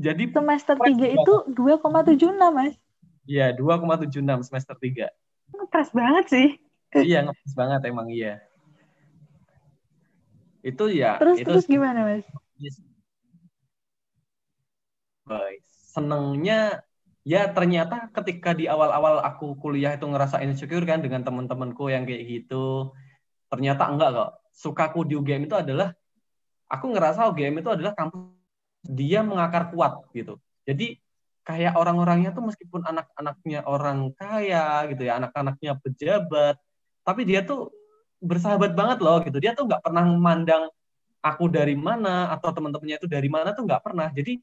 Jadi 0.00 0.32
semester 0.32 0.74
3 0.80 0.88
itu 1.12 1.34
2,76, 1.52 2.48
Mas. 2.48 2.74
Iya, 3.28 3.52
2,76 3.52 4.48
semester 4.48 4.74
3. 4.80 5.12
Keras 5.68 5.92
banget 5.92 6.24
sih 6.32 6.48
iya 7.00 7.24
ngepas 7.24 7.52
banget 7.56 7.80
emang 7.88 8.12
iya 8.12 8.44
itu 10.60 10.84
ya 10.92 11.16
terus 11.16 11.40
itu 11.40 11.48
terus 11.48 11.64
gimana 11.64 12.04
mas 12.04 12.24
senengnya 15.96 16.84
ya 17.22 17.46
ternyata 17.54 18.10
ketika 18.10 18.50
di 18.52 18.66
awal-awal 18.66 19.22
aku 19.22 19.54
kuliah 19.58 19.94
itu 19.94 20.06
ngerasa 20.06 20.42
insecure 20.42 20.82
kan 20.82 20.98
dengan 20.98 21.22
teman-temanku 21.22 21.86
yang 21.90 22.02
kayak 22.02 22.22
gitu 22.26 22.90
ternyata 23.52 23.88
enggak 23.90 24.10
kok. 24.16 24.30
Sukaku 24.52 25.08
di 25.08 25.16
UGM 25.16 25.48
itu 25.48 25.56
adalah 25.56 25.92
aku 26.68 26.86
ngerasa 26.92 27.28
UGM 27.32 27.62
itu 27.62 27.70
adalah 27.72 27.92
kampus 27.96 28.32
dia 28.82 29.22
mengakar 29.22 29.70
kuat 29.70 30.02
gitu. 30.12 30.40
Jadi 30.66 30.98
kayak 31.42 31.74
orang-orangnya 31.74 32.30
tuh 32.34 32.44
meskipun 32.50 32.86
anak-anaknya 32.86 33.66
orang 33.66 34.14
kaya 34.14 34.86
gitu 34.90 35.02
ya 35.10 35.18
anak-anaknya 35.18 35.74
pejabat 35.82 36.54
tapi 37.02 37.26
dia 37.26 37.42
tuh 37.42 37.70
bersahabat 38.22 38.74
banget 38.78 38.98
loh 39.02 39.18
gitu. 39.26 39.38
Dia 39.42 39.54
tuh 39.54 39.66
nggak 39.66 39.82
pernah 39.82 40.06
memandang 40.06 40.70
aku 41.22 41.46
dari 41.50 41.74
mana 41.74 42.30
atau 42.34 42.50
teman-temannya 42.50 42.98
itu 42.98 43.08
dari 43.10 43.28
mana 43.30 43.54
tuh 43.54 43.66
nggak 43.66 43.82
pernah. 43.82 44.10
Jadi 44.10 44.38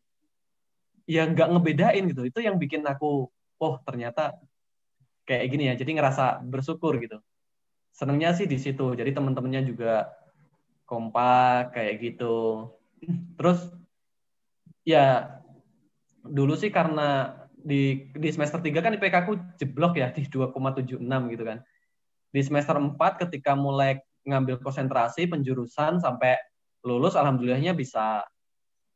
ya 1.10 1.26
nggak 1.26 1.50
ngebedain 1.50 2.06
gitu. 2.06 2.22
Itu 2.30 2.40
yang 2.46 2.62
bikin 2.62 2.86
aku 2.86 3.26
oh 3.58 3.74
ternyata 3.82 4.38
kayak 5.26 5.50
gini 5.50 5.74
ya. 5.74 5.74
Jadi 5.74 5.98
ngerasa 5.98 6.46
bersyukur 6.46 7.02
gitu. 7.02 7.18
Senengnya 7.90 8.38
sih 8.38 8.46
di 8.46 8.62
situ. 8.62 8.94
Jadi 8.94 9.10
teman-temannya 9.10 9.66
juga 9.66 10.14
kompak 10.86 11.74
kayak 11.74 11.96
gitu. 11.98 12.70
Terus 13.42 13.74
ya 14.86 15.38
dulu 16.22 16.54
sih 16.54 16.70
karena 16.70 17.34
di 17.60 18.14
di 18.14 18.30
semester 18.30 18.62
3 18.62 18.86
kan 18.86 18.94
IPK 18.96 19.16
aku 19.26 19.34
jeblok 19.58 19.98
ya 19.98 20.14
di 20.14 20.30
2,76 20.30 21.02
gitu 21.34 21.44
kan. 21.44 21.66
Di 22.30 22.42
semester 22.46 22.78
4 22.78 22.94
ketika 23.26 23.58
mulai 23.58 23.98
ngambil 24.30 24.62
konsentrasi 24.62 25.26
penjurusan 25.26 25.98
sampai 25.98 26.38
lulus 26.86 27.18
alhamdulillahnya 27.18 27.74
bisa 27.74 28.22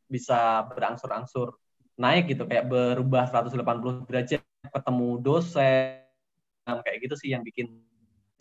bisa 0.06 0.62
berangsur-angsur 0.70 1.63
naik 1.94 2.34
gitu 2.34 2.44
kayak 2.50 2.66
berubah 2.66 3.30
180 3.30 4.10
derajat 4.10 4.42
ketemu 4.66 5.10
dosen 5.22 6.02
kayak 6.66 6.98
gitu 7.06 7.16
sih 7.20 7.30
yang 7.36 7.46
bikin 7.46 7.70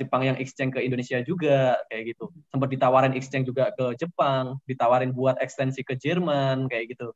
Jepang 0.01 0.25
yang 0.25 0.41
exchange 0.41 0.73
ke 0.75 0.81
Indonesia 0.83 1.21
juga 1.23 1.79
kayak 1.87 2.17
gitu. 2.17 2.33
Sempat 2.49 2.69
ditawarin 2.73 3.15
exchange 3.15 3.47
juga 3.47 3.71
ke 3.77 3.95
Jepang 4.01 4.59
ditawarin 4.65 5.13
buat 5.13 5.37
ekstensi 5.39 5.85
ke 5.85 5.95
Jerman 5.95 6.67
kayak 6.67 6.97
gitu. 6.97 7.13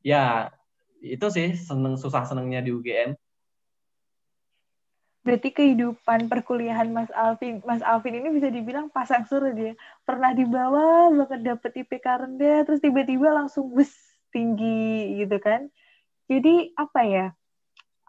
Ya 0.00 0.54
itu 1.04 1.26
sih 1.28 1.52
seneng 1.58 2.00
susah 2.00 2.24
senengnya 2.24 2.64
di 2.64 2.72
UGM 2.72 3.12
berarti 5.24 5.56
kehidupan 5.56 6.28
perkuliahan 6.28 6.92
Mas 6.92 7.08
Alvin 7.16 7.64
Mas 7.64 7.80
Alvin 7.80 8.20
ini 8.20 8.28
bisa 8.28 8.52
dibilang 8.52 8.92
pasang 8.92 9.24
surut 9.24 9.56
ya. 9.56 9.72
Pernah 10.04 10.36
di 10.36 10.44
bawah 10.44 11.08
banget 11.16 11.40
dapet 11.40 11.72
IPK 11.80 12.06
rendah 12.28 12.68
terus 12.68 12.84
tiba-tiba 12.84 13.32
langsung 13.32 13.72
bus 13.72 13.88
tinggi 14.34 15.14
gitu 15.22 15.38
kan. 15.38 15.70
Jadi 16.26 16.74
apa 16.74 17.00
ya 17.06 17.26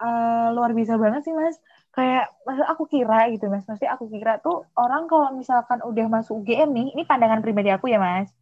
uh, 0.02 0.48
luar 0.56 0.72
biasa 0.74 0.98
banget 0.98 1.22
sih 1.30 1.36
Mas. 1.36 1.56
Kayak 1.96 2.34
maksud 2.44 2.66
aku 2.68 2.84
kira 2.90 3.30
gitu 3.32 3.48
Mas. 3.48 3.64
Mesti 3.70 3.86
aku 3.88 4.10
kira 4.12 4.42
tuh 4.42 4.66
orang 4.76 5.06
kalau 5.06 5.32
misalkan 5.38 5.80
udah 5.86 6.06
masuk 6.10 6.44
UGM 6.44 6.74
nih 6.74 6.88
ini 6.98 7.04
pandangan 7.06 7.40
pribadi 7.46 7.70
aku 7.72 7.88
ya 7.94 8.02
Mas. 8.02 8.34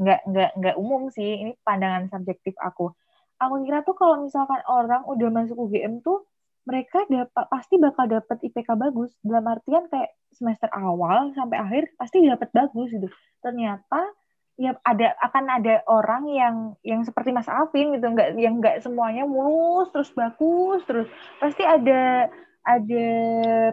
Nggak 0.00 0.20
nggak 0.26 0.50
nggak 0.58 0.76
umum 0.80 1.12
sih 1.12 1.44
ini 1.44 1.52
pandangan 1.62 2.08
subjektif 2.10 2.56
aku. 2.58 2.90
Aku 3.38 3.62
kira 3.62 3.86
tuh 3.86 3.94
kalau 3.94 4.26
misalkan 4.26 4.58
orang 4.66 5.06
udah 5.06 5.28
masuk 5.30 5.68
UGM 5.68 6.02
tuh 6.02 6.26
mereka 6.66 7.00
dapat 7.08 7.44
pasti 7.48 7.78
bakal 7.78 8.10
dapat 8.10 8.36
IPK 8.42 8.74
bagus. 8.74 9.14
Dalam 9.22 9.46
artian 9.46 9.86
kayak 9.86 10.18
semester 10.34 10.68
awal 10.74 11.32
sampai 11.32 11.56
akhir 11.56 11.82
pasti 11.94 12.20
dapat 12.26 12.50
bagus 12.50 12.90
gitu. 12.92 13.08
Ternyata 13.40 14.17
ya 14.58 14.74
ada 14.82 15.14
akan 15.22 15.44
ada 15.62 15.74
orang 15.86 16.26
yang 16.26 16.56
yang 16.82 17.06
seperti 17.06 17.30
Mas 17.30 17.46
Alvin 17.46 17.94
gitu 17.94 18.10
nggak 18.10 18.34
yang 18.34 18.58
nggak 18.58 18.82
semuanya 18.82 19.22
mulus 19.22 19.86
terus 19.94 20.10
bagus 20.10 20.82
terus 20.82 21.06
pasti 21.38 21.62
ada 21.62 22.26
ada 22.66 23.08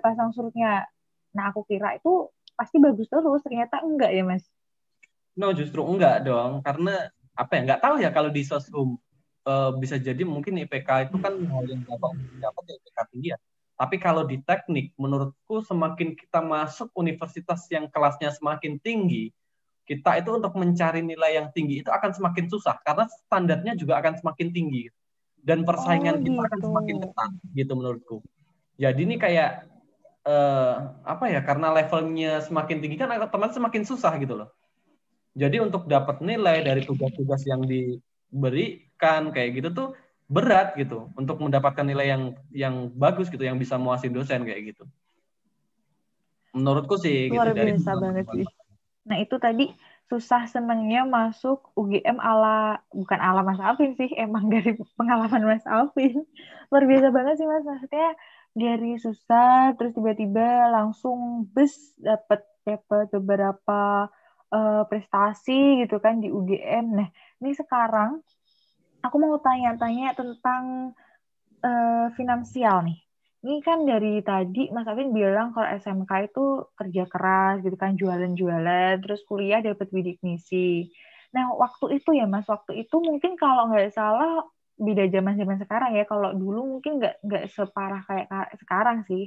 pasang 0.05 0.29
surutnya 0.29 0.85
nah 1.33 1.49
aku 1.49 1.65
kira 1.65 1.97
itu 1.97 2.29
pasti 2.53 2.77
bagus 2.77 3.09
terus 3.09 3.41
ternyata 3.41 3.81
enggak 3.81 4.13
ya 4.13 4.21
Mas 4.21 4.45
no 5.33 5.49
justru 5.57 5.81
enggak 5.81 6.21
dong 6.21 6.61
karena 6.61 7.09
apa 7.33 7.51
ya 7.57 7.61
nggak 7.65 7.81
tahu 7.81 7.95
ya 7.99 8.09
kalau 8.13 8.29
di 8.29 8.45
sosum 8.45 9.01
uh, 9.45 9.71
bisa 9.77 9.95
jadi 10.01 10.21
mungkin 10.25 10.57
IPK 10.65 11.09
itu 11.09 11.17
kan 11.21 11.33
hal 11.37 11.63
yang 11.69 11.81
gampang 11.85 12.13
dapat 12.41 12.63
ya 12.69 12.75
IPK 12.81 12.99
tinggi 13.13 13.29
ya. 13.33 13.39
Tapi 13.75 13.99
kalau 13.99 14.23
di 14.23 14.39
teknik, 14.39 14.95
menurutku 14.95 15.59
semakin 15.59 16.15
kita 16.15 16.39
masuk 16.39 16.95
universitas 16.95 17.67
yang 17.67 17.91
kelasnya 17.91 18.31
semakin 18.31 18.79
tinggi, 18.79 19.35
kita 19.85 20.17
itu 20.17 20.29
untuk 20.33 20.53
mencari 20.57 21.05
nilai 21.05 21.37
yang 21.37 21.47
tinggi 21.53 21.85
itu 21.85 21.89
akan 21.93 22.11
semakin 22.11 22.49
susah 22.49 22.81
karena 22.81 23.05
standarnya 23.05 23.77
juga 23.77 24.01
akan 24.01 24.17
semakin 24.17 24.49
tinggi 24.49 24.89
dan 25.45 25.61
persaingan 25.61 26.19
oh, 26.19 26.21
kita 26.25 26.41
akan 26.41 26.57
gitu. 26.57 26.67
semakin 26.73 26.95
ketat 27.05 27.31
gitu 27.53 27.73
menurutku. 27.77 28.17
Jadi 28.81 28.99
ini 29.05 29.15
kayak 29.21 29.69
uh, 30.25 30.97
apa 31.05 31.25
ya? 31.29 31.45
Karena 31.45 31.69
levelnya 31.69 32.41
semakin 32.41 32.81
tinggi 32.81 32.97
kan 32.97 33.13
teman 33.29 33.53
semakin 33.53 33.85
susah 33.85 34.17
gitu 34.17 34.41
loh. 34.41 34.49
Jadi 35.37 35.61
untuk 35.61 35.85
dapat 35.85 36.25
nilai 36.25 36.65
dari 36.65 36.81
tugas-tugas 36.81 37.45
yang 37.45 37.61
diberi 37.61 38.89
kan 38.97 39.29
kayak 39.29 39.61
gitu 39.61 39.69
tuh 39.69 39.89
berat 40.25 40.73
gitu 40.73 41.13
untuk 41.13 41.37
mendapatkan 41.37 41.85
nilai 41.85 42.09
yang 42.09 42.23
yang 42.49 42.75
bagus 42.89 43.29
gitu 43.29 43.45
yang 43.45 43.61
bisa 43.61 43.77
muasin 43.77 44.09
dosen 44.09 44.41
kayak 44.41 44.73
gitu. 44.73 44.83
Menurutku 46.57 46.97
sih 46.97 47.29
gitu, 47.29 47.37
Luar 47.37 47.53
gitu, 47.53 47.61
biasa 47.61 47.91
dari 47.93 48.01
banget 48.01 48.25
sih. 48.33 48.45
Nah, 49.05 49.17
itu 49.21 49.37
tadi 49.37 49.69
susah 50.05 50.45
senengnya 50.45 51.01
masuk 51.05 51.73
UGM 51.73 52.21
ala 52.21 52.77
bukan 52.93 53.19
ala 53.21 53.41
Mas 53.41 53.61
Alvin 53.61 53.97
sih, 53.97 54.09
emang 54.17 54.49
dari 54.53 54.77
pengalaman 54.97 55.45
Mas 55.45 55.65
Alvin. 55.65 56.25
Luar 56.69 56.83
biasa 56.85 57.07
banget 57.13 57.35
sih 57.41 57.47
Mas, 57.49 57.65
maksudnya 57.65 58.09
dari 58.55 58.97
susah 58.97 59.75
terus 59.75 59.91
tiba-tiba 59.91 60.71
langsung 60.71 61.43
bus 61.51 61.91
dapat 61.99 62.41
dapat 62.65 63.11
beberapa 63.13 64.09
uh, 64.49 64.83
prestasi 64.89 65.85
gitu 65.85 66.01
kan 66.01 66.17
di 66.17 66.33
UGM. 66.33 66.85
Nah, 66.97 67.09
ini 67.43 67.51
sekarang 67.53 68.25
aku 69.05 69.15
mau 69.21 69.37
tanya-tanya 69.37 70.17
tentang 70.17 70.95
uh, 71.61 72.07
finansial 72.17 72.81
nih. 72.81 73.04
Ini 73.45 73.61
kan 73.67 73.79
dari 73.89 74.07
tadi 74.25 74.59
Mas 74.75 74.87
Afin 74.91 75.09
bilang 75.19 75.47
kalau 75.53 75.67
SMK 75.81 76.11
itu 76.27 76.39
kerja 76.79 77.03
keras 77.11 77.53
gitu 77.65 77.75
kan 77.83 77.91
jualan-jualan 78.01 78.93
terus 79.03 79.21
kuliah 79.29 79.59
dapat 79.67 79.87
bidik 79.95 80.17
misi. 80.25 80.89
Nah 81.35 81.45
waktu 81.63 81.85
itu 82.01 82.09
ya 82.19 82.25
Mas 82.33 82.47
waktu 82.53 82.71
itu 82.81 82.95
mungkin 83.09 83.31
kalau 83.41 83.69
nggak 83.69 83.93
salah 83.97 84.29
beda 84.85 85.03
zaman 85.15 85.33
zaman 85.39 85.57
sekarang 85.63 85.91
ya 85.99 86.03
kalau 86.11 86.29
dulu 86.41 86.59
mungkin 86.73 86.91
nggak 86.99 87.13
nggak 87.25 87.43
separah 87.55 88.01
kayak 88.09 88.27
sekarang 88.61 88.97
sih 89.09 89.21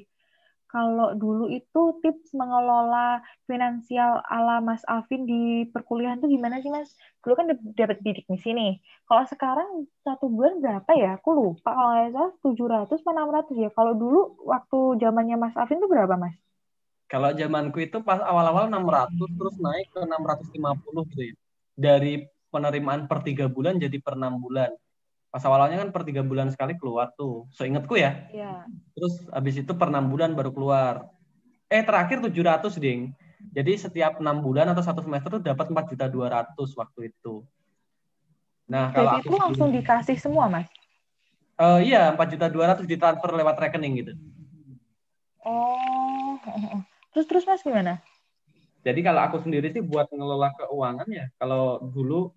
kalau 0.69 1.17
dulu 1.17 1.49
itu 1.49 1.97
tips 2.05 2.37
mengelola 2.37 3.25
finansial 3.49 4.21
ala 4.29 4.61
Mas 4.61 4.85
Alvin 4.85 5.25
di 5.25 5.65
perkuliahan 5.73 6.21
tuh 6.21 6.29
gimana 6.29 6.61
sih 6.61 6.69
Mas? 6.69 6.93
Dulu 7.25 7.33
kan 7.33 7.49
dapat 7.73 8.05
bidik 8.05 8.29
misi 8.29 8.53
nih. 8.53 8.77
Kalau 9.09 9.25
sekarang 9.25 9.89
satu 10.05 10.29
bulan 10.29 10.61
berapa 10.61 10.91
ya? 10.93 11.17
Aku 11.17 11.33
lupa. 11.33 11.73
Kalau 11.73 11.91
nggak 11.97 12.13
salah 12.13 12.33
700 12.45 13.01
atau 13.01 13.13
600 13.57 13.65
ya. 13.65 13.71
Kalau 13.73 13.93
dulu 13.97 14.21
waktu 14.45 14.79
zamannya 15.01 15.37
Mas 15.41 15.57
Alvin 15.57 15.81
tuh 15.81 15.89
berapa 15.89 16.15
Mas? 16.21 16.37
Kalau 17.09 17.33
zamanku 17.33 17.81
itu 17.81 18.05
pas 18.05 18.21
awal-awal 18.21 18.69
600 18.69 19.41
terus 19.41 19.57
naik 19.57 19.89
ke 19.89 20.01
650 20.05 21.09
gitu 21.17 21.23
ya. 21.33 21.35
Dari 21.81 22.29
penerimaan 22.53 23.09
per 23.09 23.25
tiga 23.25 23.49
bulan 23.49 23.81
jadi 23.81 23.97
per 24.05 24.21
enam 24.21 24.37
bulan 24.37 24.73
pas 25.29 25.45
awalnya 25.45 25.85
kan 25.85 25.91
per 25.93 26.03
tiga 26.09 26.25
bulan 26.25 26.49
sekali 26.49 26.75
keluar 26.81 27.13
tuh. 27.15 27.45
Seingatku 27.53 27.97
ya. 28.01 28.29
Yeah. 28.33 28.65
terus 28.99 29.15
habis 29.31 29.55
itu 29.63 29.73
per 29.79 29.95
enam 29.95 30.11
bulan 30.11 30.35
baru 30.35 30.51
keluar. 30.51 31.07
Eh 31.71 31.85
terakhir 31.85 32.19
700 32.25 32.81
ding. 32.81 33.15
Jadi 33.55 33.79
setiap 33.79 34.19
enam 34.19 34.43
bulan 34.43 34.67
atau 34.75 34.83
satu 34.83 35.01
semester 35.07 35.39
tuh 35.39 35.43
dapat 35.45 35.71
empat 35.71 35.95
juta 35.95 36.07
dua 36.11 36.27
ratus 36.33 36.75
waktu 36.75 37.15
itu. 37.15 37.47
Nah 38.67 38.91
kalau 38.91 39.15
jadi 39.15 39.23
aku 39.23 39.31
itu 39.31 39.39
langsung 39.39 39.69
dikasih 39.71 40.17
semua 40.19 40.51
mas? 40.51 40.69
Uh, 41.59 41.79
iya 41.83 42.11
empat 42.11 42.35
juta 42.35 42.47
dua 42.51 42.75
ratus 42.75 42.87
ditransfer 42.87 43.31
lewat 43.31 43.57
rekening 43.59 44.03
gitu. 44.03 44.13
Oh 45.47 46.39
terus 47.15 47.27
terus 47.31 47.45
mas 47.47 47.63
gimana? 47.63 48.03
Jadi 48.83 49.01
kalau 49.03 49.21
aku 49.23 49.43
sendiri 49.43 49.71
sih 49.75 49.83
buat 49.83 50.07
ngelola 50.11 50.55
keuangan 50.55 51.09
ya 51.11 51.27
kalau 51.39 51.83
dulu 51.83 52.31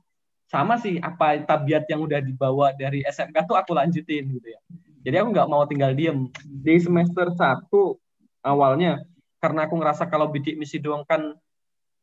sama 0.51 0.75
sih 0.75 0.99
apa 0.99 1.39
tabiat 1.47 1.87
yang 1.87 2.03
udah 2.03 2.19
dibawa 2.19 2.75
dari 2.75 3.07
SMK 3.07 3.47
tuh 3.47 3.55
aku 3.55 3.71
lanjutin 3.71 4.27
gitu 4.27 4.47
ya. 4.51 4.59
Jadi 5.07 5.15
aku 5.23 5.27
nggak 5.31 5.47
mau 5.47 5.63
tinggal 5.63 5.95
diem. 5.95 6.27
Di 6.43 6.75
semester 6.75 7.31
satu 7.31 7.95
awalnya 8.43 8.99
karena 9.39 9.63
aku 9.63 9.79
ngerasa 9.79 10.11
kalau 10.11 10.27
bidik 10.27 10.59
misi 10.59 10.83
doang 10.83 11.07
kan 11.07 11.39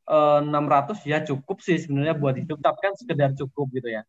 eh, 0.09 0.41
600 0.41 1.05
ya 1.05 1.21
cukup 1.29 1.61
sih 1.61 1.77
sebenarnya 1.77 2.17
buat 2.17 2.41
hidup 2.41 2.57
tapi 2.65 2.79
kan 2.81 2.97
sekedar 2.97 3.37
cukup 3.37 3.69
gitu 3.77 3.93
ya. 3.93 4.03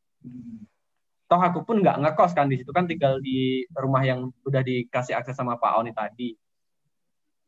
Toh 1.27 1.41
aku 1.43 1.67
pun 1.67 1.83
nggak 1.83 1.99
ngekos 1.99 2.31
kan 2.31 2.47
di 2.47 2.63
situ 2.63 2.71
kan 2.71 2.87
tinggal 2.87 3.19
di 3.19 3.67
rumah 3.75 4.07
yang 4.07 4.31
udah 4.47 4.63
dikasih 4.63 5.19
akses 5.19 5.35
sama 5.35 5.59
Pak 5.59 5.83
Oni 5.83 5.91
tadi. 5.91 6.31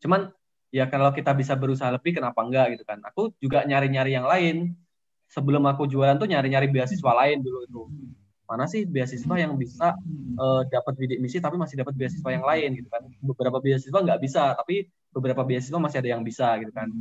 Cuman 0.04 0.28
ya 0.76 0.92
kalau 0.92 1.16
kita 1.16 1.32
bisa 1.40 1.56
berusaha 1.56 1.88
lebih 1.88 2.20
kenapa 2.20 2.44
enggak 2.44 2.76
gitu 2.76 2.84
kan. 2.84 3.00
Aku 3.08 3.32
juga 3.40 3.64
nyari-nyari 3.64 4.12
yang 4.12 4.28
lain 4.28 4.76
sebelum 5.32 5.64
aku 5.64 5.88
jualan 5.88 6.20
tuh 6.20 6.28
nyari-nyari 6.28 6.68
beasiswa 6.68 7.12
lain 7.16 7.40
dulu 7.40 7.60
itu 7.64 7.84
mana 8.52 8.68
sih 8.68 8.84
beasiswa 8.84 9.32
yang 9.40 9.56
bisa 9.56 9.96
uh, 10.36 10.62
dapat 10.68 11.00
bidik 11.00 11.24
misi 11.24 11.40
tapi 11.40 11.56
masih 11.56 11.80
dapat 11.80 11.96
beasiswa 11.96 12.36
yang 12.36 12.44
lain 12.44 12.76
gitu 12.76 12.92
kan. 12.92 13.08
Beberapa 13.24 13.64
beasiswa 13.64 13.96
nggak 13.96 14.20
bisa 14.20 14.52
tapi 14.60 14.92
beberapa 15.16 15.48
beasiswa 15.48 15.80
masih 15.80 16.04
ada 16.04 16.10
yang 16.12 16.20
bisa 16.20 16.60
gitu 16.60 16.68
kan. 16.76 16.92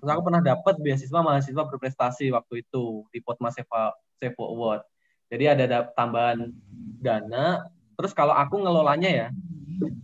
Terus 0.00 0.08
aku 0.08 0.22
pernah 0.24 0.40
dapat 0.40 0.80
beasiswa 0.80 1.20
mahasiswa 1.20 1.62
berprestasi 1.68 2.32
waktu 2.32 2.64
itu 2.64 3.04
di 3.12 3.20
Potma 3.20 3.52
Seva 3.52 3.92
Sevo 4.16 4.48
Award. 4.56 4.80
Jadi 5.28 5.44
ada 5.44 5.92
tambahan 5.92 6.48
dana. 7.04 7.68
Terus 8.00 8.16
kalau 8.16 8.32
aku 8.32 8.64
ngelolanya 8.64 9.10
ya 9.12 9.28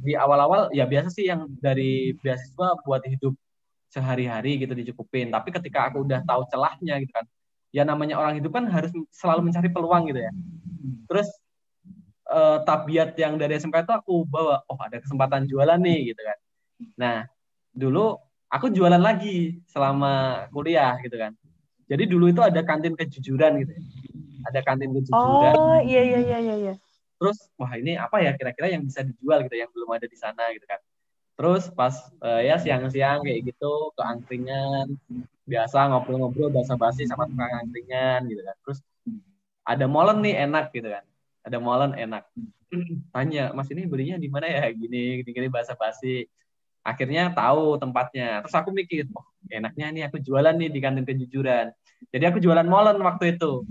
di 0.04 0.12
awal-awal 0.12 0.68
ya 0.76 0.84
biasa 0.84 1.08
sih 1.08 1.32
yang 1.32 1.48
dari 1.64 2.12
beasiswa 2.20 2.76
buat 2.84 3.00
hidup 3.08 3.32
sehari-hari 3.88 4.60
gitu 4.60 4.76
dicukupin. 4.76 5.32
Tapi 5.32 5.48
ketika 5.48 5.88
aku 5.88 6.04
udah 6.04 6.20
tahu 6.28 6.44
celahnya 6.52 7.00
gitu 7.00 7.16
kan 7.16 7.24
ya 7.70 7.86
namanya 7.86 8.18
orang 8.18 8.38
hidup 8.38 8.54
kan 8.54 8.66
harus 8.66 8.90
selalu 9.14 9.50
mencari 9.50 9.68
peluang 9.70 10.10
gitu 10.10 10.20
ya. 10.22 10.32
Terus 11.06 11.28
uh, 12.30 12.58
tabiat 12.66 13.14
yang 13.18 13.38
dari 13.38 13.58
SMK 13.58 13.86
itu 13.86 13.92
aku 13.94 14.14
bawa, 14.26 14.62
oh 14.66 14.78
ada 14.78 14.98
kesempatan 15.02 15.46
jualan 15.46 15.78
nih 15.78 16.14
gitu 16.14 16.22
kan. 16.22 16.38
Nah, 16.98 17.16
dulu 17.74 18.18
aku 18.50 18.70
jualan 18.74 19.00
lagi 19.00 19.62
selama 19.70 20.46
kuliah 20.50 20.98
gitu 21.02 21.14
kan. 21.18 21.34
Jadi 21.90 22.06
dulu 22.06 22.30
itu 22.30 22.42
ada 22.42 22.62
kantin 22.62 22.94
kejujuran 22.94 23.66
gitu 23.66 23.72
ya. 23.74 23.82
Ada 24.50 24.60
kantin 24.62 24.94
kejujuran. 24.94 25.54
Oh, 25.54 25.78
iya 25.82 26.02
iya 26.06 26.20
iya 26.22 26.38
iya 26.38 26.54
iya. 26.56 26.74
Terus 27.20 27.50
wah 27.58 27.74
ini 27.76 27.98
apa 27.98 28.22
ya 28.22 28.32
kira-kira 28.38 28.72
yang 28.72 28.86
bisa 28.86 29.04
dijual 29.04 29.44
gitu 29.44 29.58
yang 29.58 29.70
belum 29.74 29.90
ada 29.92 30.06
di 30.06 30.16
sana 30.16 30.54
gitu 30.54 30.64
kan. 30.70 30.78
Terus 31.34 31.72
pas 31.72 31.94
uh, 32.22 32.40
ya 32.40 32.60
siang-siang 32.60 33.24
kayak 33.24 33.52
gitu 33.52 33.72
ke 33.96 34.02
angkringan, 34.04 34.92
biasa 35.50 35.90
ngobrol-ngobrol 35.90 36.54
basa-basi 36.54 37.02
sama 37.10 37.26
tukang 37.26 37.50
angkringan 37.50 38.30
gitu 38.30 38.42
kan. 38.46 38.56
Terus 38.62 38.78
ada 39.66 39.84
molen 39.90 40.22
nih 40.22 40.46
enak 40.46 40.70
gitu 40.70 40.88
kan. 40.94 41.04
Ada 41.42 41.58
molen 41.58 41.98
enak. 41.98 42.24
Tanya 43.10 43.50
mas 43.50 43.66
ini 43.74 43.82
belinya 43.90 44.16
di 44.16 44.30
mana 44.30 44.46
ya? 44.46 44.70
Gini 44.70 45.20
gini, 45.26 45.30
gini 45.34 45.48
basa-basi 45.50 46.30
akhirnya 46.86 47.34
tahu 47.34 47.76
tempatnya. 47.82 48.46
Terus 48.46 48.54
aku 48.54 48.70
mikir 48.70 49.10
oh 49.10 49.26
enaknya 49.50 49.86
nih 49.90 50.02
aku 50.06 50.22
jualan 50.22 50.54
nih 50.54 50.70
di 50.70 50.78
kantin 50.78 51.02
kejujuran. 51.02 51.74
Jadi 52.14 52.24
aku 52.30 52.38
jualan 52.38 52.64
molen 52.64 53.02
waktu 53.02 53.34
itu. 53.34 53.66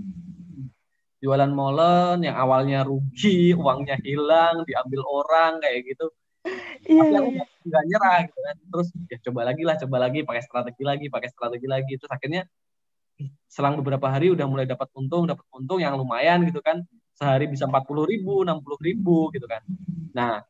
Jualan 1.20 1.52
molen 1.52 2.24
yang 2.24 2.36
awalnya 2.36 2.84
rugi 2.84 3.52
uangnya 3.52 3.96
hilang 4.00 4.64
diambil 4.64 5.04
orang 5.04 5.60
kayak 5.60 5.84
gitu 5.84 6.08
Iya, 6.88 7.02
tapi 7.04 7.14
aku 7.14 7.30
iya. 7.36 7.44
nggak 7.68 7.84
nyerah 7.86 8.16
gitu 8.26 8.40
kan. 8.40 8.56
Terus 8.72 8.88
ya 9.10 9.18
coba 9.28 9.40
lagi 9.52 9.62
lah 9.68 9.76
coba 9.76 9.96
lagi 10.00 10.18
pakai 10.24 10.42
strategi 10.42 10.82
lagi 10.82 11.06
pakai 11.12 11.28
strategi 11.28 11.66
lagi. 11.68 11.92
Terus 12.00 12.12
akhirnya 12.12 12.42
selang 13.52 13.76
beberapa 13.76 14.08
hari 14.08 14.32
udah 14.32 14.46
mulai 14.48 14.64
dapat 14.64 14.88
untung 14.96 15.28
dapat 15.28 15.44
untung 15.52 15.78
yang 15.78 15.94
lumayan 16.00 16.40
gitu 16.48 16.64
kan. 16.64 16.80
Sehari 17.12 17.52
bisa 17.52 17.68
empat 17.68 17.84
puluh 17.84 18.08
ribu 18.08 18.40
enam 18.40 18.64
puluh 18.64 18.80
ribu 18.80 19.28
gitu 19.36 19.44
kan. 19.44 19.60
Nah 20.16 20.40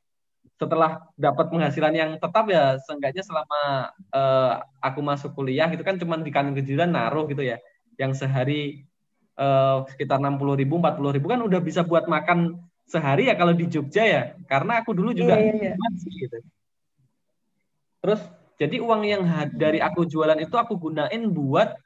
setelah 0.61 1.09
dapat 1.17 1.49
penghasilan 1.49 1.95
yang 1.97 2.11
tetap 2.21 2.45
ya 2.53 2.77
seenggaknya 2.85 3.25
selama 3.25 3.91
uh, 4.13 4.61
aku 4.85 5.01
masuk 5.01 5.33
kuliah 5.33 5.67
gitu 5.73 5.81
kan 5.81 5.97
cuman 5.97 6.21
di 6.21 6.31
kanan 6.31 6.55
kejuran 6.55 6.95
naruh 6.95 7.27
gitu 7.27 7.43
ya. 7.43 7.59
Yang 7.99 8.23
sehari 8.23 8.87
uh, 9.35 9.83
sekitar 9.91 10.23
enam 10.23 10.39
puluh 10.39 10.55
ribu 10.55 10.79
empat 10.79 10.95
puluh 10.95 11.11
ribu 11.11 11.27
kan 11.27 11.43
udah 11.43 11.59
bisa 11.59 11.83
buat 11.83 12.07
makan 12.07 12.70
sehari 12.91 13.31
ya 13.31 13.39
kalau 13.39 13.55
di 13.55 13.71
Jogja 13.71 14.03
ya 14.03 14.23
karena 14.51 14.83
aku 14.83 14.91
dulu 14.91 15.15
juga 15.15 15.39
yeah, 15.39 15.55
yeah, 15.55 15.75
yeah. 15.79 16.15
gitu. 16.19 16.39
Terus 18.03 18.21
jadi 18.59 18.77
uang 18.83 19.03
yang 19.07 19.23
dari 19.55 19.79
aku 19.79 20.05
jualan 20.05 20.37
itu 20.43 20.53
aku 20.59 20.75
gunain 20.77 21.31
buat 21.31 21.79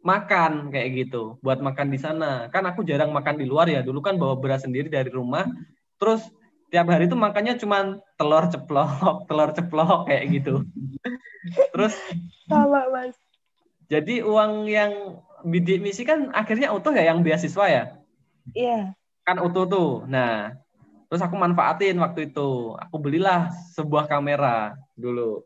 makan 0.00 0.72
kayak 0.72 0.88
gitu. 1.06 1.36
Buat 1.44 1.60
makan 1.60 1.92
di 1.92 2.00
sana. 2.00 2.48
Kan 2.48 2.64
aku 2.64 2.82
jarang 2.88 3.12
makan 3.12 3.36
di 3.36 3.44
luar 3.44 3.68
ya. 3.68 3.84
Dulu 3.84 4.00
kan 4.00 4.16
bawa 4.16 4.40
beras 4.40 4.64
sendiri 4.64 4.88
dari 4.88 5.12
rumah. 5.12 5.44
Terus 6.00 6.24
tiap 6.72 6.88
hari 6.88 7.06
itu 7.06 7.14
makannya 7.14 7.60
cuma 7.60 8.00
telur 8.16 8.48
ceplok 8.48 8.90
telur 9.28 9.50
ceplok 9.52 10.08
kayak 10.08 10.24
gitu. 10.32 10.64
Terus 11.76 11.94
sama 12.48 12.88
mas. 12.90 13.14
jadi 13.88 14.20
uang 14.20 14.68
yang 14.68 15.22
bidik 15.48 15.80
misi 15.80 16.04
kan 16.04 16.28
akhirnya 16.36 16.72
utuh 16.76 16.92
ya 16.92 17.12
yang 17.12 17.20
beasiswa 17.24 17.66
ya? 17.68 17.84
Iya 18.52 18.97
kan 19.28 19.44
utuh 19.44 19.68
tuh. 19.68 19.92
Nah, 20.08 20.56
terus 21.12 21.20
aku 21.20 21.36
manfaatin 21.36 22.00
waktu 22.00 22.32
itu. 22.32 22.72
Aku 22.88 22.96
belilah 22.96 23.52
sebuah 23.76 24.08
kamera 24.08 24.72
dulu. 24.96 25.44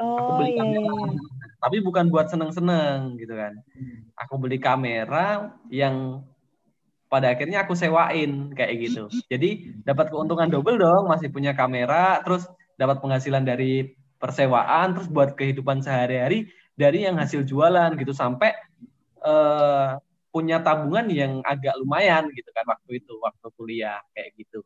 Oh, 0.00 0.16
aku 0.16 0.30
beli 0.40 0.56
iya, 0.56 0.60
kamera, 0.64 0.92
iya. 0.96 1.08
tapi 1.60 1.76
bukan 1.84 2.08
buat 2.08 2.32
seneng-seneng 2.32 3.20
gitu 3.20 3.36
kan. 3.36 3.52
Aku 4.16 4.40
beli 4.40 4.56
kamera 4.56 5.56
yang 5.68 6.24
pada 7.12 7.36
akhirnya 7.36 7.64
aku 7.64 7.76
sewain 7.76 8.52
kayak 8.56 8.80
gitu. 8.80 9.12
Jadi 9.28 9.80
dapat 9.84 10.08
keuntungan 10.08 10.48
double 10.48 10.80
dong, 10.80 11.04
masih 11.08 11.28
punya 11.28 11.52
kamera, 11.52 12.24
terus 12.24 12.48
dapat 12.80 13.02
penghasilan 13.04 13.44
dari 13.44 13.92
persewaan, 14.16 14.96
terus 14.96 15.08
buat 15.12 15.36
kehidupan 15.36 15.84
sehari-hari 15.84 16.48
dari 16.80 17.04
yang 17.04 17.20
hasil 17.20 17.44
jualan 17.44 17.92
gitu 18.00 18.16
sampai 18.16 18.56
uh, 19.20 20.00
punya 20.30 20.62
tabungan 20.62 21.06
yang 21.10 21.32
agak 21.42 21.74
lumayan 21.82 22.30
gitu 22.34 22.50
kan 22.54 22.64
waktu 22.70 23.02
itu 23.02 23.12
waktu 23.18 23.46
kuliah 23.58 23.98
kayak 24.14 24.30
gitu. 24.38 24.62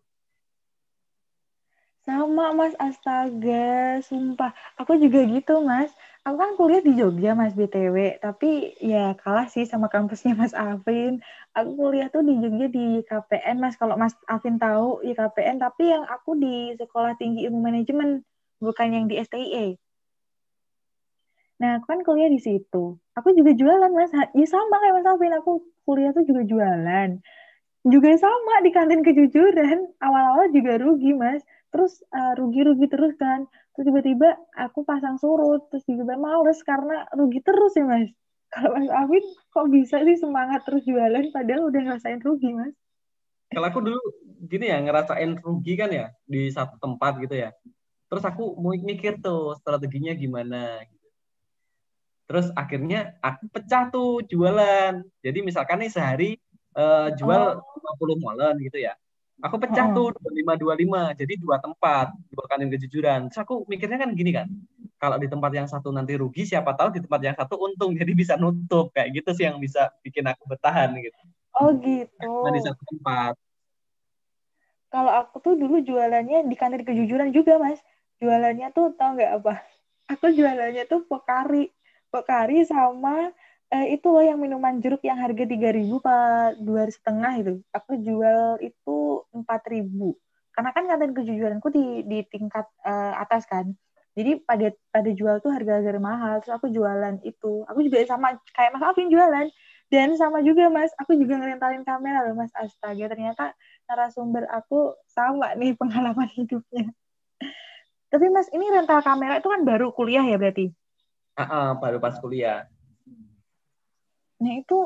Sama 2.05 2.53
mas. 2.53 2.77
Astaga 2.77 3.97
sumpah. 4.05 4.53
Aku 4.77 5.01
juga 5.01 5.25
gitu 5.25 5.65
mas. 5.65 5.89
Aku 6.25 6.37
kan 6.41 6.53
kuliah 6.57 6.81
di 6.85 6.97
Jogja 6.97 7.37
mas 7.37 7.53
btw 7.53 8.17
tapi 8.21 8.77
ya 8.81 9.13
kalah 9.21 9.49
sih 9.49 9.65
sama 9.65 9.89
kampusnya 9.89 10.37
mas 10.37 10.53
Alvin. 10.53 11.21
Aku 11.57 11.77
kuliah 11.81 12.09
tuh 12.13 12.21
di 12.21 12.37
Jogja 12.45 12.69
di 12.69 13.01
KPN 13.09 13.57
mas. 13.61 13.77
Kalau 13.81 13.97
mas 13.97 14.13
Alvin 14.29 14.61
tahu 14.61 15.01
ya 15.01 15.17
KPN 15.17 15.57
tapi 15.65 15.93
yang 15.93 16.05
aku 16.05 16.37
di 16.37 16.77
sekolah 16.77 17.17
tinggi 17.17 17.49
ilmu 17.49 17.61
manajemen 17.65 18.21
bukan 18.61 18.89
yang 18.93 19.05
di 19.09 19.17
STIE 19.21 19.84
Nah, 21.65 21.81
aku 21.81 21.87
kan 21.89 22.01
kuliah 22.05 22.29
di 22.29 22.37
situ. 22.37 23.01
Aku 23.17 23.33
juga 23.33 23.57
jualan, 23.57 23.89
Mas. 23.89 24.13
Ya 24.13 24.45
sama 24.45 24.77
kayak 24.85 25.01
Mas 25.01 25.09
Alvin, 25.09 25.33
aku 25.33 25.65
kuliah 25.89 26.13
tuh 26.13 26.29
juga 26.29 26.45
jualan. 26.45 27.11
Juga 27.89 28.11
sama 28.21 28.61
di 28.61 28.69
kantin 28.69 29.01
kejujuran. 29.01 29.97
Awal-awal 29.97 30.53
juga 30.53 30.77
rugi, 30.77 31.17
Mas. 31.17 31.41
terus 31.75 32.07
uh, 32.15 32.39
rugi-rugi 32.39 32.87
terus 32.87 33.19
kan 33.19 33.51
terus 33.75 33.91
tiba-tiba 33.91 34.39
aku 34.55 34.87
pasang 34.87 35.19
surut 35.19 35.67
terus 35.75 35.83
tiba-tiba 35.83 36.15
males 36.15 36.63
karena 36.63 37.03
rugi 37.11 37.43
terus 37.43 37.75
ya 37.75 37.83
mas 37.83 38.07
kalau 38.55 38.79
mas 38.79 38.87
Afin 38.95 39.25
kok 39.51 39.67
bisa 39.75 39.99
sih 40.07 40.15
semangat 40.15 40.63
terus 40.63 40.87
jualan 40.87 41.35
padahal 41.35 41.67
udah 41.67 41.81
ngerasain 41.83 42.23
rugi 42.23 42.55
mas 42.55 42.71
kalau 43.51 43.67
aku 43.67 43.83
dulu 43.83 43.99
gini 44.47 44.71
ya 44.71 44.79
ngerasain 44.87 45.35
rugi 45.43 45.75
kan 45.75 45.91
ya 45.91 46.15
di 46.31 46.47
satu 46.55 46.79
tempat 46.79 47.19
gitu 47.19 47.35
ya 47.35 47.51
terus 48.07 48.23
aku 48.23 48.55
mau 48.55 48.71
mikir 48.71 49.19
tuh 49.19 49.59
strateginya 49.59 50.15
gimana 50.15 50.79
gitu. 50.87 51.04
Terus 52.25 52.49
akhirnya 52.57 53.17
aku 53.21 53.49
pecah 53.53 53.93
tuh 53.93 54.25
jualan 54.25 55.05
jadi 55.21 55.39
misalkan 55.45 55.85
nih 55.85 55.93
sehari 55.93 56.31
uh, 56.77 57.13
jual 57.15 57.61
oh. 57.61 57.97
50 58.01 58.25
molen 58.25 58.55
gitu 58.65 58.81
ya 58.81 58.97
Aku 59.43 59.59
pecah 59.59 59.91
tuh 59.91 60.15
lima 60.31 60.55
dua 60.55 60.79
lima, 60.79 61.11
jadi 61.11 61.35
dua 61.35 61.59
tempat 61.59 62.15
dua 62.31 62.45
kantin 62.47 62.71
kejujuran. 62.71 63.27
Terus 63.29 63.43
aku 63.43 63.67
mikirnya 63.67 63.99
kan 63.99 64.15
gini 64.15 64.31
kan, 64.31 64.47
kalau 64.95 65.19
di 65.19 65.27
tempat 65.27 65.51
yang 65.51 65.67
satu 65.67 65.91
nanti 65.91 66.15
rugi, 66.15 66.47
siapa 66.47 66.71
tahu 66.79 66.95
di 66.95 67.01
tempat 67.03 67.21
yang 67.21 67.37
satu 67.37 67.59
untung, 67.59 67.93
jadi 67.99 68.15
bisa 68.15 68.39
nutup 68.39 68.95
kayak 68.95 69.11
gitu 69.11 69.35
sih 69.35 69.51
yang 69.51 69.59
bisa 69.59 69.91
bikin 70.07 70.23
aku 70.31 70.47
bertahan 70.47 70.95
gitu. 71.03 71.19
Oh 71.59 71.75
gitu. 71.83 72.35
Nah, 72.47 72.53
di 72.55 72.63
satu 72.63 72.83
tempat. 72.95 73.35
Kalau 74.95 75.11
aku 75.11 75.37
tuh 75.43 75.55
dulu 75.59 75.83
jualannya 75.83 76.47
di 76.47 76.55
kantin 76.55 76.87
kejujuran 76.87 77.35
juga 77.35 77.59
mas. 77.59 77.83
Jualannya 78.23 78.71
tuh 78.71 78.95
tau 78.95 79.19
nggak 79.19 79.43
apa? 79.43 79.61
Aku 80.15 80.31
jualannya 80.31 80.87
tuh 80.87 81.03
pokari, 81.11 81.75
pokari 82.15 82.63
sama 82.63 83.35
eh, 83.75 83.99
itu 83.99 84.07
loh 84.07 84.23
yang 84.23 84.39
minuman 84.39 84.79
jeruk 84.79 85.03
yang 85.03 85.19
harga 85.19 85.45
tiga 85.51 85.75
ribu 85.75 85.99
pak 85.99 86.63
dua 86.63 86.87
setengah 86.87 87.33
itu 87.43 87.53
aku 87.75 87.99
jual 87.99 88.63
itu 88.63 88.97
empat 89.35 89.67
ribu. 89.67 90.15
Karena 90.55 90.71
kan 90.71 90.87
kantin 90.87 91.13
kejujuranku 91.19 91.67
di 91.75 92.07
di 92.07 92.23
tingkat 92.31 92.67
uh, 92.87 93.19
atas 93.19 93.43
kan. 93.51 93.75
Jadi 94.15 94.39
pada 94.47 94.71
pada 94.95 95.11
jual 95.11 95.43
tuh 95.43 95.51
harga 95.51 95.83
harga 95.83 95.99
mahal. 95.99 96.39
Terus 96.39 96.55
aku 96.55 96.71
jualan 96.71 97.19
itu. 97.27 97.67
Aku 97.67 97.83
juga 97.83 97.99
sama 98.07 98.39
kayak 98.55 98.71
mas 98.79 98.85
Alvin 98.87 99.11
jualan. 99.11 99.51
Dan 99.91 100.15
sama 100.15 100.39
juga 100.47 100.71
mas. 100.71 100.95
Aku 101.03 101.19
juga 101.19 101.43
ngerentalin 101.43 101.83
kamera 101.83 102.23
loh 102.31 102.39
mas. 102.39 102.55
Astaga 102.55 103.11
ternyata 103.11 103.51
narasumber 103.91 104.47
aku 104.47 104.95
sama 105.11 105.59
nih 105.59 105.75
pengalaman 105.81 106.31
hidupnya. 106.31 106.87
Tapi 108.15 108.27
mas 108.31 108.47
ini 108.55 108.71
rental 108.71 109.03
kamera 109.03 109.43
itu 109.43 109.51
kan 109.51 109.67
baru 109.67 109.91
kuliah 109.91 110.23
ya 110.23 110.39
berarti 110.39 110.71
uh, 111.39 111.77
baru 111.79 111.99
pas 111.99 112.17
kuliah 112.19 112.67
Nah 114.45 114.61
itu 114.61 114.79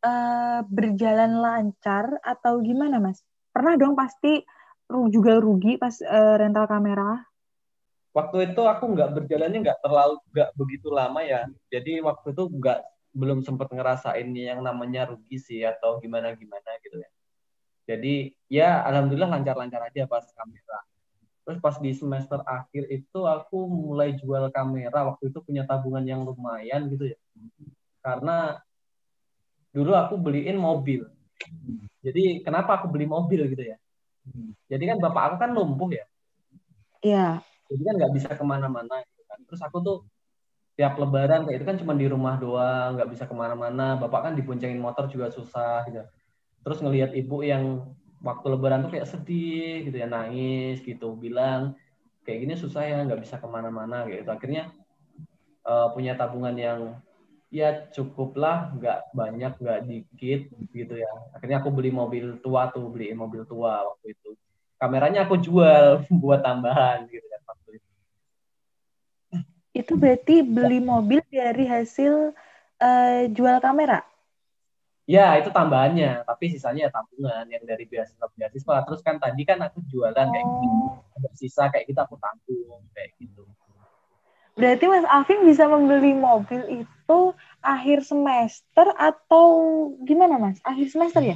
uh, 0.00 0.60
berjalan 0.64 1.36
lancar 1.36 2.16
atau 2.24 2.64
gimana 2.64 2.96
mas? 3.02 3.20
Pernah 3.52 3.76
dong 3.76 3.92
pasti 3.92 4.40
juga 4.88 5.36
rugi 5.36 5.76
pas 5.76 5.94
uh, 6.00 6.40
rental 6.40 6.64
kamera? 6.64 7.20
Waktu 8.14 8.54
itu 8.54 8.62
aku 8.62 8.94
nggak 8.94 9.10
berjalannya 9.10 9.58
nggak 9.60 9.80
terlalu 9.82 10.16
nggak 10.30 10.50
begitu 10.54 10.88
lama 10.88 11.20
ya. 11.20 11.44
Jadi 11.68 11.98
waktu 12.00 12.30
itu 12.30 12.46
nggak 12.46 12.80
belum 13.14 13.42
sempat 13.42 13.70
ngerasain 13.70 14.26
yang 14.34 14.62
namanya 14.62 15.10
rugi 15.10 15.38
sih 15.38 15.62
atau 15.66 15.98
gimana 15.98 16.34
gimana 16.38 16.78
gitu 16.82 17.02
ya. 17.02 17.10
Jadi 17.84 18.32
ya 18.48 18.70
alhamdulillah 18.86 19.28
lancar-lancar 19.28 19.90
aja 19.90 20.06
pas 20.06 20.24
kamera. 20.30 20.78
Terus 21.44 21.60
pas 21.60 21.76
di 21.76 21.92
semester 21.92 22.40
akhir 22.48 22.88
itu 22.88 23.20
aku 23.28 23.68
mulai 23.68 24.16
jual 24.16 24.48
kamera. 24.48 25.04
Waktu 25.12 25.28
itu 25.28 25.38
punya 25.44 25.68
tabungan 25.68 26.04
yang 26.04 26.24
lumayan 26.24 26.88
gitu 26.88 27.12
ya. 27.12 27.18
Karena 28.00 28.56
dulu 29.70 29.92
aku 29.92 30.16
beliin 30.16 30.56
mobil. 30.56 31.04
Jadi 32.00 32.40
kenapa 32.40 32.80
aku 32.80 32.88
beli 32.88 33.04
mobil 33.04 33.44
gitu 33.52 33.60
ya? 33.60 33.76
Jadi 34.72 34.84
kan 34.88 34.96
bapak 35.00 35.22
aku 35.28 35.36
kan 35.36 35.50
lumpuh 35.52 35.92
ya. 35.92 36.04
Iya. 37.04 37.28
Jadi 37.68 37.82
kan 37.84 37.94
nggak 38.00 38.12
bisa 38.16 38.28
ke 38.32 38.44
mana-mana 38.44 39.04
gitu 39.04 39.22
kan. 39.28 39.38
Terus 39.44 39.60
aku 39.60 39.76
tuh 39.84 39.98
tiap 40.74 40.96
lebaran 40.96 41.44
kayak 41.44 41.60
itu 41.60 41.66
kan 41.68 41.76
cuma 41.76 41.92
di 41.94 42.08
rumah 42.08 42.40
doang, 42.40 42.96
nggak 42.96 43.10
bisa 43.12 43.24
ke 43.28 43.34
mana-mana. 43.36 44.00
Bapak 44.00 44.30
kan 44.30 44.32
diboncengin 44.32 44.80
motor 44.80 45.04
juga 45.12 45.28
susah 45.28 45.84
gitu. 45.92 46.00
Terus 46.64 46.78
ngelihat 46.80 47.12
ibu 47.12 47.44
yang 47.44 47.92
waktu 48.24 48.46
lebaran 48.56 48.88
tuh 48.88 48.96
kayak 48.96 49.10
sedih 49.10 49.84
gitu 49.84 49.96
ya, 50.00 50.08
nangis 50.08 50.80
gitu, 50.80 51.12
bilang 51.12 51.76
kayak 52.24 52.48
gini 52.48 52.54
susah 52.56 52.82
ya, 52.88 53.04
nggak 53.04 53.20
bisa 53.20 53.36
ke 53.36 53.44
mana-mana 53.44 54.08
gitu. 54.08 54.26
Akhirnya 54.32 54.72
uh, 55.68 55.92
punya 55.92 56.16
tabungan 56.16 56.56
yang 56.56 56.80
ya 57.54 57.86
cukuplah 57.94 58.74
nggak 58.74 59.14
banyak 59.14 59.52
nggak 59.60 59.80
dikit 59.86 60.40
gitu 60.72 60.94
ya. 60.96 61.12
Akhirnya 61.36 61.60
aku 61.60 61.70
beli 61.70 61.92
mobil 61.92 62.40
tua 62.40 62.72
tuh 62.72 62.88
beliin 62.88 63.20
mobil 63.20 63.44
tua 63.44 63.94
waktu 63.94 64.16
itu. 64.16 64.34
Kameranya 64.80 65.28
aku 65.28 65.38
jual 65.38 66.02
buat 66.22 66.40
tambahan 66.40 67.06
gitu 67.12 67.22
kan 67.28 67.40
waktu 67.46 67.68
itu. 67.78 67.90
Itu 69.74 69.92
berarti 70.00 70.42
beli 70.42 70.80
mobil 70.80 71.20
dari 71.28 71.68
hasil 71.68 72.32
uh, 72.80 73.20
jual 73.30 73.62
kamera 73.62 74.13
ya 75.04 75.36
itu 75.36 75.52
tambahannya 75.52 76.24
tapi 76.24 76.48
sisanya 76.48 76.88
ya 76.88 76.90
tabungan 76.90 77.44
yang 77.48 77.64
dari 77.64 77.84
beasiswa 77.84 78.24
beasiswa 78.32 78.74
terus 78.88 79.00
kan 79.04 79.20
tadi 79.20 79.44
kan 79.44 79.60
aku 79.60 79.84
jualan 79.88 80.14
kayak 80.16 80.46
gitu 80.48 80.76
ada 81.16 81.30
sisa 81.36 81.64
kayak 81.68 81.84
gitu 81.92 82.00
aku 82.00 82.16
tanggung 82.20 82.82
kayak 82.96 83.12
gitu 83.20 83.44
Berarti 84.54 84.86
Mas 84.86 85.02
Alvin 85.10 85.50
bisa 85.50 85.66
membeli 85.66 86.14
mobil 86.14 86.86
itu 86.86 87.18
akhir 87.58 88.06
semester 88.06 88.86
atau 88.94 89.46
gimana 90.06 90.38
Mas? 90.38 90.62
Akhir 90.62 90.94
semester 90.94 91.18
ya? 91.26 91.34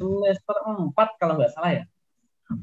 Semester 0.00 0.56
4 0.64 1.20
kalau 1.20 1.36
nggak 1.36 1.52
salah 1.52 1.76
ya. 1.76 1.84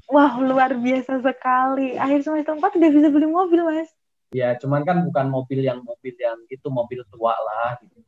Wah, 0.09 0.41
luar 0.41 0.73
biasa 0.73 1.21
sekali. 1.21 2.01
Akhir 2.01 2.25
semester 2.25 2.57
4 2.57 2.81
udah 2.81 2.89
bisa 2.97 3.07
beli 3.13 3.29
mobil, 3.29 3.61
Mas. 3.61 3.93
Ya, 4.33 4.57
cuman 4.57 4.81
kan 4.81 5.05
bukan 5.05 5.29
mobil 5.29 5.61
yang 5.61 5.85
mobil 5.85 6.17
yang 6.17 6.41
itu 6.49 6.65
mobil 6.73 7.05
tua 7.13 7.37
lah 7.37 7.77
gitu. 7.85 8.01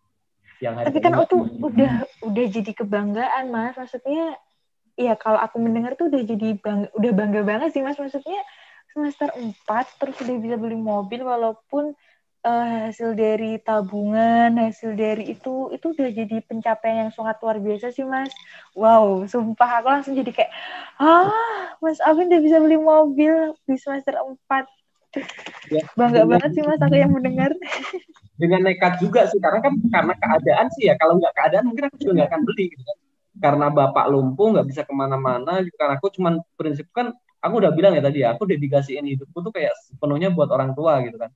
Yang 0.57 0.73
Tapi 0.89 0.99
kan 1.03 1.13
itu 1.21 1.37
udah 1.61 1.93
udah 2.25 2.45
jadi 2.49 2.71
kebanggaan, 2.73 3.45
Mas. 3.53 3.77
Maksudnya 3.77 4.37
ya 4.97 5.13
kalau 5.13 5.37
aku 5.37 5.61
mendengar 5.61 5.93
tuh 5.93 6.09
udah 6.09 6.21
jadi 6.25 6.57
bangga, 6.57 6.89
udah 6.97 7.11
bangga 7.13 7.41
banget 7.45 7.69
sih, 7.77 7.85
Mas. 7.85 7.99
Maksudnya 8.01 8.41
semester 8.91 9.29
4 9.37 9.85
terus 10.01 10.17
udah 10.25 10.35
bisa 10.41 10.55
beli 10.57 10.77
mobil 10.79 11.21
walaupun 11.21 11.93
uh, 12.47 12.65
hasil 12.89 13.13
dari 13.13 13.61
tabungan, 13.61 14.57
hasil 14.57 14.97
dari 14.97 15.37
itu 15.37 15.69
itu 15.69 15.85
udah 15.93 16.09
jadi 16.09 16.41
pencapaian 16.45 17.07
yang 17.07 17.11
sangat 17.13 17.37
luar 17.43 17.61
biasa 17.61 17.93
sih 17.93 18.07
Mas. 18.07 18.33
Wow, 18.73 19.29
sumpah 19.29 19.81
aku 19.81 19.87
langsung 19.91 20.13
jadi 20.17 20.31
kayak 20.33 20.51
ah, 20.97 21.77
Mas 21.83 22.01
Afin 22.01 22.31
udah 22.31 22.41
bisa 22.41 22.57
beli 22.57 22.79
mobil 22.79 23.53
di 23.69 23.75
semester 23.77 24.17
4. 24.17 24.65
Ya, 25.71 25.83
Bangga 25.97 26.23
dengan, 26.23 26.31
banget 26.37 26.49
sih 26.55 26.63
Mas 26.63 26.81
aku 26.81 26.95
yang 26.95 27.13
mendengar. 27.13 27.51
Dengan 28.37 28.69
nekat 28.69 29.01
juga 29.01 29.25
sih 29.25 29.41
karena 29.41 29.59
kan 29.65 29.73
karena 29.89 30.13
keadaan 30.13 30.67
sih 30.77 30.89
ya 30.89 30.93
kalau 31.01 31.17
nggak 31.17 31.33
keadaan 31.33 31.65
mungkin 31.73 31.89
aku 31.89 31.97
juga 31.97 32.11
nggak 32.21 32.29
akan 32.29 32.41
beli 32.45 32.65
gitu 32.69 32.83
kan. 32.85 32.97
Karena 33.37 33.65
bapak 33.73 34.05
lumpuh 34.13 34.47
nggak 34.53 34.67
bisa 34.69 34.81
ke 34.85 34.93
mana-mana 34.93 35.65
kan 35.77 35.89
aku 35.97 36.13
cuman 36.13 36.41
prinsip 36.53 36.85
kan 36.93 37.13
aku 37.41 37.53
udah 37.61 37.71
bilang 37.73 37.93
ya 37.97 38.01
tadi 38.01 38.21
ya, 38.25 38.33
aku 38.33 38.49
dedikasiin 38.49 39.05
hidupku 39.05 39.37
tuh 39.41 39.53
kayak 39.53 39.73
sepenuhnya 39.89 40.33
buat 40.33 40.49
orang 40.53 40.73
tua 40.77 41.01
gitu 41.05 41.17
kan. 41.17 41.31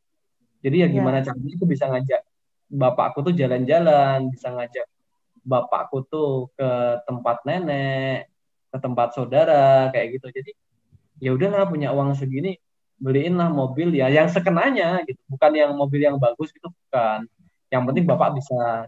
Jadi 0.62 0.86
ya 0.86 0.88
gimana 0.89 1.22
yeah. 1.22 1.34
caranya 1.34 1.54
aku 1.58 1.66
bisa 1.66 1.86
ngajak 1.89 2.22
bapakku 2.72 3.20
tuh 3.26 3.34
jalan-jalan, 3.34 4.30
bisa 4.30 4.47
ngajak 4.54 4.86
bapakku 5.41 6.06
tuh 6.06 6.54
ke 6.54 6.70
tempat 7.10 7.41
nenek, 7.49 8.30
ke 8.70 8.78
tempat 8.78 9.18
saudara 9.18 9.89
kayak 9.89 10.22
gitu. 10.22 10.28
Jadi 10.30 10.52
ya 11.22 11.34
udahlah 11.34 11.66
punya 11.70 11.93
uang 11.93 12.14
segini 12.18 12.58
beliin 13.02 13.34
lah 13.34 13.49
mobil 13.49 13.89
ya 13.97 14.08
yang 14.14 14.30
sekenanya 14.30 15.02
gitu, 15.10 15.18
bukan 15.26 15.52
yang 15.58 15.74
mobil 15.74 15.97
yang 16.06 16.22
bagus 16.22 16.54
gitu 16.54 16.70
bukan. 16.70 17.26
Yang 17.74 17.84
penting 17.89 18.06
bapak 18.06 18.30
bisa 18.38 18.86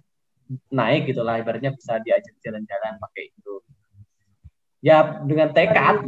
naik 0.69 1.09
gitu 1.09 1.25
lah 1.25 1.41
ibaratnya 1.41 1.73
bisa 1.73 1.97
diajak 2.05 2.37
jalan-jalan 2.45 3.01
pakai 3.01 3.33
itu. 3.33 3.53
Ya 4.85 5.17
dengan 5.25 5.49
tekad. 5.49 6.05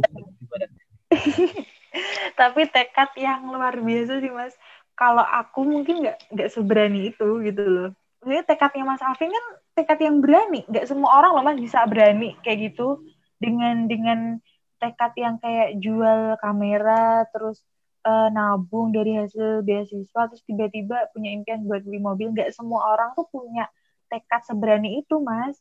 Tapi 2.40 2.62
tekad 2.68 3.10
yang 3.18 3.50
luar 3.50 3.74
biasa 3.80 4.22
sih 4.22 4.30
mas. 4.30 4.54
Kalau 4.96 5.24
aku 5.24 5.66
mungkin 5.66 6.06
nggak 6.06 6.30
nggak 6.32 6.50
seberani 6.52 7.10
itu 7.10 7.42
gitu 7.42 7.62
loh. 7.64 7.90
Maksudnya 8.22 8.44
tekadnya 8.46 8.84
mas 8.86 9.02
Afin 9.02 9.32
kan 9.32 9.44
tekad 9.74 9.98
yang 10.04 10.22
berani. 10.22 10.62
Nggak 10.68 10.86
semua 10.86 11.10
orang 11.20 11.32
loh 11.34 11.44
mas 11.44 11.58
bisa 11.58 11.82
berani 11.88 12.36
kayak 12.44 12.72
gitu. 12.72 13.02
Dengan 13.40 13.88
dengan 13.88 14.38
tekad 14.76 15.12
yang 15.16 15.40
kayak 15.40 15.80
jual 15.80 16.36
kamera 16.40 17.24
terus 17.32 17.64
uh, 18.06 18.28
nabung 18.30 18.94
dari 18.94 19.18
hasil 19.18 19.66
beasiswa 19.66 20.30
terus 20.30 20.42
tiba-tiba 20.46 21.10
punya 21.10 21.34
impian 21.34 21.66
buat 21.66 21.82
beli 21.82 21.98
mobil. 21.98 22.30
Nggak 22.30 22.54
semua 22.54 22.94
orang 22.94 23.12
tuh 23.18 23.26
punya 23.26 23.66
tekad 24.06 24.46
seberani 24.46 25.02
itu 25.02 25.18
mas. 25.18 25.58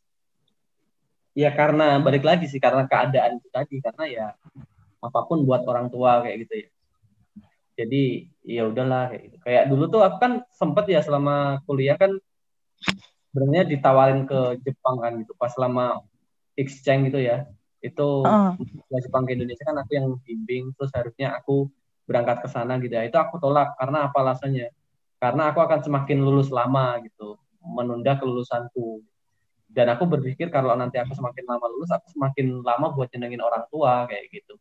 Ya 1.36 1.52
karena 1.52 1.98
balik 2.00 2.24
lagi 2.24 2.46
sih 2.46 2.62
karena 2.62 2.86
keadaan 2.86 3.42
itu 3.42 3.50
tadi. 3.50 3.82
Karena 3.82 4.06
ya 4.06 4.26
apa 5.02 5.20
pun 5.26 5.44
buat 5.44 5.66
orang 5.66 5.90
tua 5.90 6.22
kayak 6.22 6.46
gitu 6.46 6.54
ya. 6.62 6.70
Jadi 7.76 8.04
ya 8.46 8.64
udahlah 8.70 9.12
kayak 9.12 9.22
gitu. 9.28 9.38
Kayak 9.42 9.64
dulu 9.68 9.84
tuh 9.90 10.02
aku 10.06 10.18
kan 10.22 10.34
sempet 10.54 10.86
ya 10.88 11.02
selama 11.04 11.60
kuliah 11.68 11.98
kan 12.00 12.14
sebenarnya 13.34 13.68
ditawarin 13.68 14.24
ke 14.30 14.64
Jepang 14.64 15.02
kan 15.02 15.12
gitu. 15.20 15.34
Pas 15.36 15.52
selama 15.52 16.06
exchange 16.56 17.12
gitu 17.12 17.20
ya. 17.20 17.50
Itu 17.84 18.24
uh. 18.24 18.56
Jepang 18.96 19.28
ke 19.28 19.36
Indonesia 19.36 19.68
kan 19.68 19.76
aku 19.76 19.92
yang 19.92 20.08
bimbing, 20.24 20.72
terus 20.74 20.90
harusnya 20.96 21.36
aku 21.36 21.68
berangkat 22.06 22.46
ke 22.46 22.48
sana 22.50 22.78
gitu 22.80 22.94
ya. 22.94 23.04
Itu 23.06 23.18
aku 23.18 23.42
tolak 23.42 23.76
karena 23.78 24.10
apa 24.10 24.18
alasannya? 24.22 24.70
Karena 25.18 25.50
aku 25.52 25.60
akan 25.62 25.80
semakin 25.82 26.18
lulus 26.22 26.54
lama 26.54 27.02
gitu, 27.02 27.36
menunda 27.62 28.16
kelulusanku. 28.16 29.02
Dan 29.66 29.92
aku 29.92 30.08
berpikir 30.08 30.48
kalau 30.54 30.72
nanti 30.78 31.02
aku 31.02 31.18
semakin 31.18 31.44
lama 31.50 31.66
lulus, 31.68 31.92
aku 31.92 32.08
semakin 32.14 32.64
lama 32.64 32.94
buat 32.94 33.12
nyenengin 33.12 33.44
orang 33.44 33.66
tua 33.68 34.08
kayak 34.08 34.32
gitu. 34.32 34.56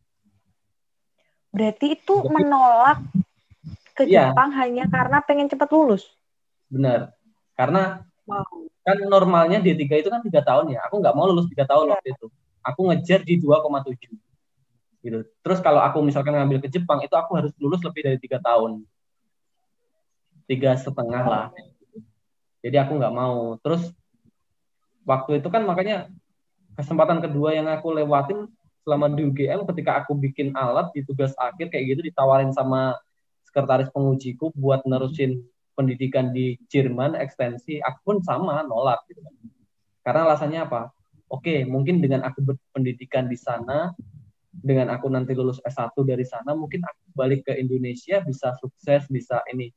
Berarti 1.54 1.94
itu 1.94 2.14
Berarti, 2.18 2.34
menolak 2.34 2.98
ke 3.94 4.10
iya. 4.10 4.34
Jepang 4.34 4.50
hanya 4.58 4.90
karena 4.90 5.22
pengen 5.22 5.46
cepat 5.46 5.70
lulus. 5.70 6.10
Benar. 6.66 7.14
Karena 7.54 8.02
wow. 8.26 8.42
kan 8.82 8.98
normalnya 9.06 9.62
D3 9.62 9.86
itu 10.02 10.10
kan 10.10 10.18
tiga 10.24 10.42
tahun 10.42 10.74
ya. 10.74 10.82
Aku 10.90 10.98
nggak 10.98 11.14
mau 11.14 11.30
lulus 11.30 11.46
tiga 11.46 11.62
tahun 11.62 11.86
yeah. 11.86 11.94
waktu 11.94 12.08
itu. 12.10 12.26
Aku 12.64 12.80
ngejar 12.90 13.20
di 13.22 13.38
2,7 13.38 14.23
gitu. 15.04 15.20
Terus 15.44 15.60
kalau 15.60 15.84
aku 15.84 16.00
misalkan 16.00 16.32
ngambil 16.32 16.64
ke 16.64 16.68
Jepang 16.72 17.04
itu 17.04 17.12
aku 17.12 17.36
harus 17.36 17.52
lulus 17.60 17.84
lebih 17.84 18.00
dari 18.08 18.18
tiga 18.18 18.40
tahun, 18.40 18.80
tiga 20.48 20.72
setengah 20.80 21.24
lah. 21.28 21.46
Jadi 22.64 22.76
aku 22.80 22.96
nggak 22.96 23.12
mau. 23.12 23.60
Terus 23.60 23.92
waktu 25.04 25.44
itu 25.44 25.48
kan 25.52 25.68
makanya 25.68 26.08
kesempatan 26.80 27.20
kedua 27.20 27.52
yang 27.52 27.68
aku 27.68 27.92
lewatin 27.92 28.48
selama 28.82 29.12
di 29.12 29.28
UGM 29.28 29.68
ketika 29.68 30.00
aku 30.00 30.16
bikin 30.16 30.56
alat 30.56 30.88
di 30.96 31.04
tugas 31.04 31.36
akhir 31.36 31.68
kayak 31.68 31.96
gitu 31.96 32.00
ditawarin 32.08 32.52
sama 32.52 32.96
sekretaris 33.48 33.88
pengujiku 33.92 34.52
buat 34.56 34.84
nerusin 34.88 35.44
pendidikan 35.76 36.32
di 36.32 36.56
Jerman 36.72 37.16
ekstensi 37.16 37.80
aku 37.84 37.98
pun 38.02 38.16
sama 38.24 38.64
nolak 38.64 39.04
gitu 39.12 39.20
kan. 39.20 39.34
Karena 40.04 40.20
alasannya 40.28 40.60
apa? 40.64 40.92
Oke, 41.32 41.64
mungkin 41.64 42.04
dengan 42.04 42.28
aku 42.28 42.44
berpendidikan 42.44 43.26
di 43.26 43.34
sana 43.40 43.92
dengan 44.62 44.92
aku 44.94 45.10
nanti 45.10 45.34
lulus 45.34 45.58
S1 45.64 45.94
dari 46.06 46.22
sana 46.22 46.54
mungkin 46.54 46.84
aku 46.86 47.02
balik 47.18 47.48
ke 47.48 47.58
Indonesia 47.58 48.22
bisa 48.22 48.54
sukses 48.60 49.08
bisa 49.10 49.42
ini. 49.50 49.72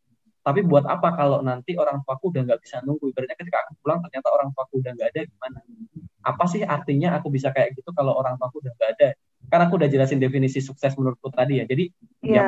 Tapi 0.47 0.63
buat 0.63 0.87
apa 0.87 1.11
kalau 1.11 1.43
nanti 1.43 1.75
orang 1.75 2.07
tuaku 2.07 2.31
udah 2.31 2.47
nggak 2.47 2.61
bisa 2.63 2.79
nunggu? 2.87 3.11
Ibaratnya 3.11 3.35
ketika 3.35 3.67
aku 3.67 3.83
pulang 3.83 3.99
ternyata 3.99 4.31
orang 4.31 4.49
tuaku 4.55 4.79
udah 4.79 4.91
nggak 4.95 5.09
ada 5.11 5.21
gimana? 5.27 5.59
Apa 6.23 6.43
sih 6.47 6.63
artinya 6.63 7.19
aku 7.19 7.27
bisa 7.27 7.51
kayak 7.51 7.75
gitu 7.75 7.91
kalau 7.91 8.15
orang 8.15 8.39
tuaku 8.39 8.63
udah 8.63 8.71
nggak 8.79 8.89
ada? 8.95 9.09
Karena 9.51 9.63
aku 9.67 9.75
udah 9.75 9.89
jelasin 9.91 10.23
definisi 10.23 10.63
sukses 10.63 10.95
menurutku 10.95 11.27
tadi 11.35 11.59
ya 11.59 11.65
jadi 11.67 11.83
ya, 12.23 12.43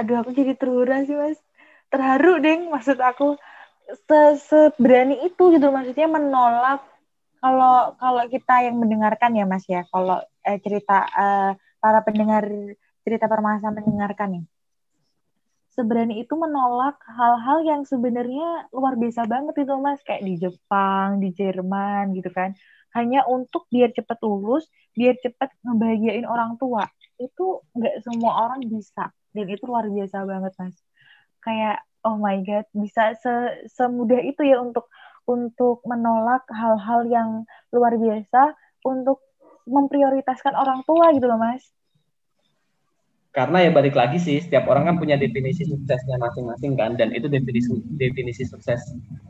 aduh 0.00 0.24
aku 0.24 0.32
jadi 0.32 0.56
terharu 0.56 1.04
sih 1.04 1.16
mas. 1.16 1.38
Terharu 1.92 2.40
deng 2.40 2.72
maksud 2.72 2.96
aku. 2.96 3.36
Se 4.08 4.40
seberani 4.48 5.28
itu 5.28 5.52
gitu 5.52 5.68
maksudnya 5.68 6.08
menolak 6.08 6.80
kalau 7.44 7.92
kalau 8.00 8.24
kita 8.32 8.64
yang 8.64 8.80
mendengarkan 8.80 9.36
ya 9.36 9.44
mas 9.44 9.68
ya. 9.68 9.84
Kalau 9.92 10.24
eh, 10.48 10.56
cerita 10.64 11.04
eh, 11.12 11.52
para 11.84 12.00
pendengar 12.00 12.48
cerita 13.04 13.28
permasalahan 13.28 13.76
mendengarkan 13.76 14.28
nih. 14.40 14.44
Seberani 15.76 16.24
itu 16.24 16.32
menolak 16.32 16.96
hal-hal 17.04 17.60
yang 17.60 17.82
sebenarnya 17.84 18.72
luar 18.72 18.96
biasa 18.96 19.28
banget 19.28 19.68
itu 19.68 19.74
mas. 19.76 20.00
Kayak 20.00 20.22
di 20.24 20.34
Jepang 20.40 21.20
di 21.20 21.28
Jerman 21.36 22.16
gitu 22.16 22.32
kan. 22.32 22.56
Hanya 22.96 23.28
untuk 23.28 23.68
biar 23.68 23.92
cepat 23.92 24.16
lulus 24.24 24.64
biar 24.96 25.18
cepat 25.20 25.52
ngebahagiain 25.60 26.24
orang 26.24 26.56
tua. 26.56 26.88
Itu 27.20 27.60
nggak 27.76 28.00
semua 28.00 28.48
orang 28.48 28.64
bisa. 28.64 29.12
Dan 29.36 29.44
itu 29.52 29.68
luar 29.68 29.84
biasa 29.92 30.24
banget 30.24 30.56
mas. 30.56 30.78
Kayak 31.44 31.84
oh 32.06 32.16
my 32.16 32.40
god 32.48 32.64
bisa 32.72 33.12
se 33.20 33.34
semudah 33.76 34.24
itu 34.24 34.40
ya 34.40 34.56
untuk 34.62 34.88
untuk 35.28 35.84
menolak 35.84 36.48
hal-hal 36.48 37.04
yang 37.10 37.30
luar 37.74 37.98
biasa 37.98 38.56
untuk 38.86 39.20
memprioritaskan 39.64 40.52
orang 40.52 40.84
tua 40.84 41.12
gitu 41.16 41.26
loh 41.28 41.40
mas. 41.40 41.64
Karena 43.34 43.66
ya 43.66 43.70
balik 43.74 43.98
lagi 43.98 44.22
sih 44.22 44.38
setiap 44.38 44.70
orang 44.70 44.86
kan 44.86 44.96
punya 45.02 45.18
definisi 45.18 45.66
suksesnya 45.66 46.22
masing-masing 46.22 46.78
kan 46.78 46.94
dan 46.94 47.10
itu 47.10 47.26
definisi 47.26 47.82
definisi 47.98 48.46
sukses 48.46 48.78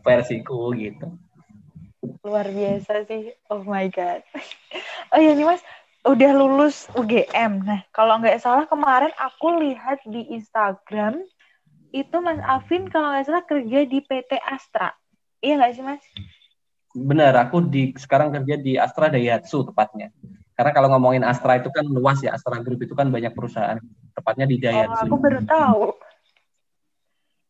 versiku 0.04 0.76
gitu. 0.76 1.08
Luar 2.20 2.44
biasa 2.52 3.08
sih. 3.08 3.32
Oh 3.48 3.64
my 3.64 3.88
god. 3.88 4.20
Oh 5.14 5.22
ya 5.22 5.30
nih 5.32 5.46
mas. 5.46 5.62
Udah 6.04 6.36
lulus 6.36 6.84
UGM 6.92 7.64
nah 7.64 7.80
kalau 7.96 8.20
nggak 8.20 8.36
salah 8.42 8.68
kemarin 8.68 9.14
aku 9.16 9.56
lihat 9.56 10.04
di 10.04 10.36
Instagram 10.36 11.24
itu 11.96 12.16
mas 12.20 12.42
Afin 12.44 12.92
kalau 12.92 13.14
nggak 13.14 13.24
salah 13.24 13.44
kerja 13.48 13.88
di 13.88 14.04
PT 14.04 14.36
Astra. 14.44 14.92
Iya 15.40 15.56
nggak 15.56 15.72
sih 15.72 15.84
mas 15.86 16.04
benar 16.94 17.34
aku 17.36 17.66
di 17.66 17.90
sekarang 17.98 18.30
kerja 18.30 18.54
di 18.54 18.78
Astra 18.78 19.10
Daihatsu 19.10 19.66
tepatnya 19.66 20.14
karena 20.54 20.70
kalau 20.70 20.88
ngomongin 20.94 21.26
Astra 21.26 21.58
itu 21.58 21.66
kan 21.74 21.82
luas 21.82 22.22
ya, 22.22 22.30
Astra 22.30 22.62
Group 22.62 22.86
itu 22.86 22.94
kan 22.94 23.10
banyak 23.10 23.34
perusahaan, 23.34 23.82
tepatnya 24.14 24.46
di 24.46 24.56
Jaya. 24.62 24.86
Oh, 24.86 24.94
aku 24.94 25.16
baru 25.18 25.40
tahu. 25.42 25.82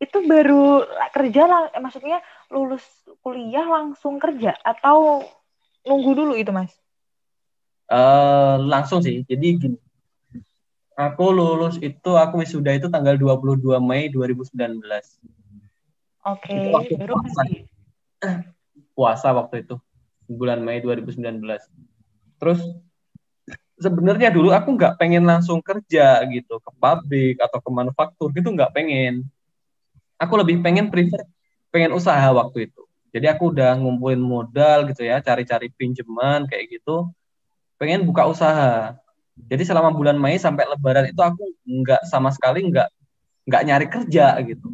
Itu 0.01 0.24
baru 0.24 0.88
kerja 1.12 1.42
lah, 1.45 1.62
eh, 1.76 1.82
maksudnya 1.84 2.24
lulus 2.49 2.84
kuliah 3.20 3.68
langsung 3.68 4.16
kerja 4.16 4.57
atau 4.64 5.20
nunggu 5.84 6.16
dulu 6.16 6.32
itu, 6.32 6.49
Mas? 6.49 6.72
Uh, 7.92 8.57
langsung 8.64 9.05
sih. 9.05 9.20
Jadi 9.28 9.49
gini. 9.61 9.78
Aku 10.97 11.28
lulus 11.28 11.76
itu 11.84 12.16
aku 12.16 12.40
wisuda 12.40 12.72
itu 12.72 12.88
tanggal 12.88 13.20
22 13.20 13.84
Mei 13.84 14.09
2019. 14.09 14.80
Oke, 16.24 16.57
okay, 16.57 16.97
baru. 16.97 17.20
Puasa 18.95 19.34
waktu 19.34 19.66
itu. 19.66 19.76
Bulan 20.24 20.64
Mei 20.64 20.80
2019. 20.80 21.20
Terus 22.40 22.64
sebenarnya 23.78 24.30
dulu 24.30 24.55
aku 24.55 24.78
nggak 24.78 24.97
pengen 24.97 25.26
langsung 25.26 25.59
kerja 25.59 26.22
gitu 26.30 26.62
ke 26.62 26.70
pabrik 26.78 27.36
atau 27.42 27.59
ke 27.59 27.70
manufaktur 27.74 28.30
gitu 28.30 28.55
nggak 28.55 28.70
pengen 28.70 29.26
aku 30.14 30.34
lebih 30.38 30.62
pengen 30.62 30.88
prefer 30.95 31.26
pengen 31.74 31.90
usaha 31.90 32.30
waktu 32.30 32.70
itu 32.70 32.82
jadi 33.11 33.34
aku 33.34 33.51
udah 33.51 33.74
ngumpulin 33.78 34.22
modal 34.22 34.86
gitu 34.90 35.03
ya 35.03 35.18
cari-cari 35.18 35.74
pinjaman 35.74 36.47
kayak 36.47 36.70
gitu 36.70 37.11
pengen 37.74 38.07
buka 38.07 38.30
usaha 38.30 38.95
jadi 39.34 39.66
selama 39.66 39.90
bulan 39.90 40.14
Mei 40.22 40.38
sampai 40.38 40.70
Lebaran 40.70 41.11
itu 41.11 41.18
aku 41.18 41.42
nggak 41.66 42.07
sama 42.07 42.30
sekali 42.30 42.70
nggak 42.70 42.86
nggak 43.51 43.62
nyari 43.66 43.86
kerja 43.90 44.38
gitu 44.47 44.70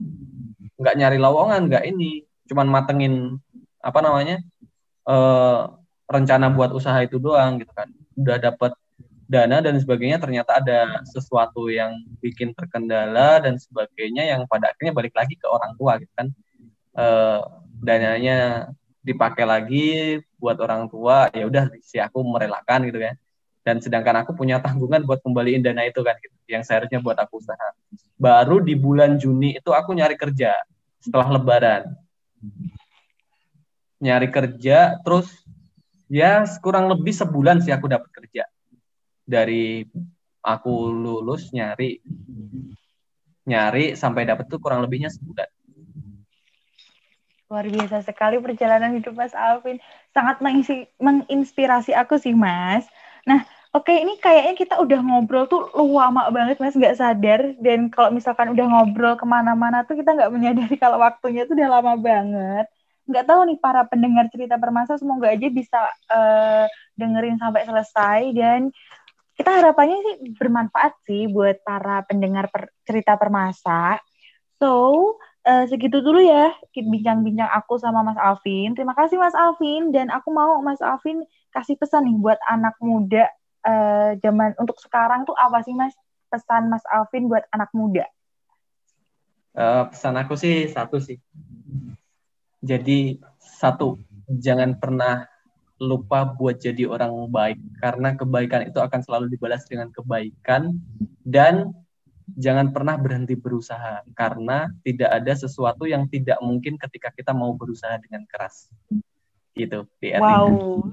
nggak 0.76 0.94
nyari 1.00 1.16
lowongan 1.16 1.72
nggak 1.72 1.84
ini 1.88 2.28
cuman 2.52 2.68
matengin 2.68 3.40
apa 3.80 3.98
namanya 4.04 4.36
eh, 5.08 5.62
rencana 6.10 6.46
buat 6.50 6.70
usaha 6.74 6.98
itu 7.00 7.16
doang 7.22 7.62
gitu 7.62 7.72
kan. 7.72 7.88
Udah 8.18 8.36
dapat 8.36 8.72
dana 9.30 9.62
dan 9.62 9.78
sebagainya 9.78 10.18
ternyata 10.18 10.58
ada 10.58 11.06
sesuatu 11.06 11.70
yang 11.70 11.94
bikin 12.18 12.50
terkendala 12.50 13.38
dan 13.38 13.54
sebagainya 13.54 14.26
yang 14.26 14.42
pada 14.50 14.74
akhirnya 14.74 14.90
balik 14.90 15.14
lagi 15.14 15.38
ke 15.38 15.46
orang 15.46 15.78
tua 15.78 16.02
gitu 16.02 16.10
kan. 16.18 16.26
E, 16.98 17.06
dananya 17.78 18.68
dipakai 19.06 19.46
lagi 19.46 19.88
buat 20.34 20.58
orang 20.58 20.90
tua 20.90 21.30
ya 21.30 21.46
udah 21.46 21.70
si 21.78 22.02
aku 22.02 22.26
merelakan 22.26 22.90
gitu 22.90 22.98
kan. 22.98 23.14
Dan 23.62 23.78
sedangkan 23.78 24.26
aku 24.26 24.34
punya 24.34 24.58
tanggungan 24.58 25.06
buat 25.06 25.22
kembaliin 25.22 25.62
dana 25.62 25.86
itu 25.86 26.02
kan 26.02 26.18
gitu, 26.18 26.34
yang 26.50 26.66
seharusnya 26.66 26.98
buat 26.98 27.14
aku 27.14 27.38
usaha. 27.38 27.70
Baru 28.18 28.58
di 28.58 28.74
bulan 28.74 29.14
Juni 29.14 29.62
itu 29.62 29.70
aku 29.70 29.94
nyari 29.94 30.18
kerja 30.18 30.58
setelah 30.98 31.38
Lebaran 31.38 31.86
nyari 34.00 34.28
kerja 34.32 34.96
terus 35.04 35.28
ya 36.10 36.42
kurang 36.64 36.88
lebih 36.88 37.12
sebulan 37.12 37.60
sih 37.60 37.70
aku 37.70 37.86
dapat 37.86 38.10
kerja 38.10 38.48
dari 39.28 39.84
aku 40.40 40.90
lulus 40.90 41.52
nyari 41.52 42.00
nyari 43.44 43.94
sampai 43.96 44.26
dapat 44.28 44.46
tuh 44.48 44.60
kurang 44.60 44.84
lebihnya 44.84 45.08
sebulan. 45.12 45.48
Luar 47.50 47.66
biasa 47.66 48.06
sekali 48.06 48.38
perjalanan 48.38 48.94
hidup 48.94 49.18
Mas 49.18 49.34
Alvin. 49.34 49.82
Sangat 50.14 50.38
menginspirasi 51.02 51.90
aku 51.98 52.14
sih 52.22 52.30
Mas. 52.30 52.86
Nah, 53.26 53.42
oke 53.74 53.90
ini 53.90 54.22
kayaknya 54.22 54.54
kita 54.54 54.78
udah 54.78 55.02
ngobrol 55.02 55.50
tuh 55.50 55.66
lama 55.74 56.30
banget 56.30 56.62
Mas, 56.62 56.78
nggak 56.78 56.94
sadar. 56.94 57.58
Dan 57.58 57.90
kalau 57.90 58.14
misalkan 58.14 58.54
udah 58.54 58.66
ngobrol 58.70 59.18
ke 59.18 59.26
mana-mana 59.26 59.82
tuh 59.82 59.98
kita 59.98 60.14
nggak 60.14 60.30
menyadari 60.30 60.78
kalau 60.82 61.02
waktunya 61.02 61.42
tuh 61.42 61.58
udah 61.58 61.68
lama 61.80 61.98
banget. 61.98 62.70
Nggak 63.08 63.24
tahu 63.26 63.40
nih 63.48 63.58
para 63.58 63.82
pendengar 63.88 64.26
cerita 64.28 64.60
permasa 64.60 64.96
semoga 65.00 65.32
aja 65.32 65.48
bisa 65.48 65.80
uh, 66.12 66.66
dengerin 66.98 67.40
sampai 67.40 67.62
selesai 67.64 68.20
dan 68.36 68.74
kita 69.40 69.50
harapannya 69.56 69.98
sih 70.04 70.14
bermanfaat 70.36 70.92
sih 71.08 71.24
buat 71.32 71.64
para 71.64 72.04
pendengar 72.04 72.52
per, 72.52 72.68
cerita 72.84 73.16
permasa. 73.16 73.96
So, 74.60 75.16
uh, 75.48 75.64
segitu 75.64 76.04
dulu 76.04 76.20
ya 76.20 76.52
bincang-bincang 76.76 77.48
aku 77.48 77.80
sama 77.80 78.04
Mas 78.04 78.20
Alvin. 78.20 78.76
Terima 78.76 78.92
kasih 78.92 79.16
Mas 79.16 79.32
Alvin 79.32 79.96
dan 79.96 80.12
aku 80.12 80.28
mau 80.28 80.60
Mas 80.60 80.84
Alvin 80.84 81.24
kasih 81.56 81.80
pesan 81.80 82.04
nih 82.04 82.20
buat 82.20 82.36
anak 82.46 82.76
muda 82.84 83.26
uh, 83.64 84.12
zaman 84.20 84.52
untuk 84.60 84.76
sekarang 84.76 85.24
tuh 85.24 85.34
apa 85.34 85.64
sih 85.64 85.72
Mas 85.72 85.96
pesan 86.28 86.68
Mas 86.68 86.84
Alvin 86.92 87.26
buat 87.26 87.44
anak 87.50 87.72
muda? 87.72 88.04
Uh, 89.50 89.88
pesan 89.90 90.14
aku 90.20 90.36
sih 90.38 90.68
satu 90.70 91.02
sih. 91.02 91.18
Jadi 92.60 93.16
satu, 93.40 93.96
jangan 94.28 94.76
pernah 94.76 95.24
lupa 95.80 96.28
buat 96.28 96.60
jadi 96.60 96.84
orang 96.84 97.32
baik 97.32 97.58
karena 97.80 98.12
kebaikan 98.12 98.68
itu 98.68 98.76
akan 98.76 99.00
selalu 99.00 99.32
dibalas 99.32 99.64
dengan 99.64 99.88
kebaikan 99.88 100.76
dan 101.24 101.72
jangan 102.36 102.68
pernah 102.68 103.00
berhenti 103.00 103.32
berusaha 103.32 104.04
karena 104.12 104.68
tidak 104.84 105.08
ada 105.08 105.32
sesuatu 105.32 105.88
yang 105.88 106.04
tidak 106.12 106.36
mungkin 106.44 106.76
ketika 106.76 107.08
kita 107.16 107.32
mau 107.32 107.56
berusaha 107.56 107.96
dengan 107.96 108.28
keras. 108.28 108.68
Gitu 109.56 109.88
wow 110.20 110.84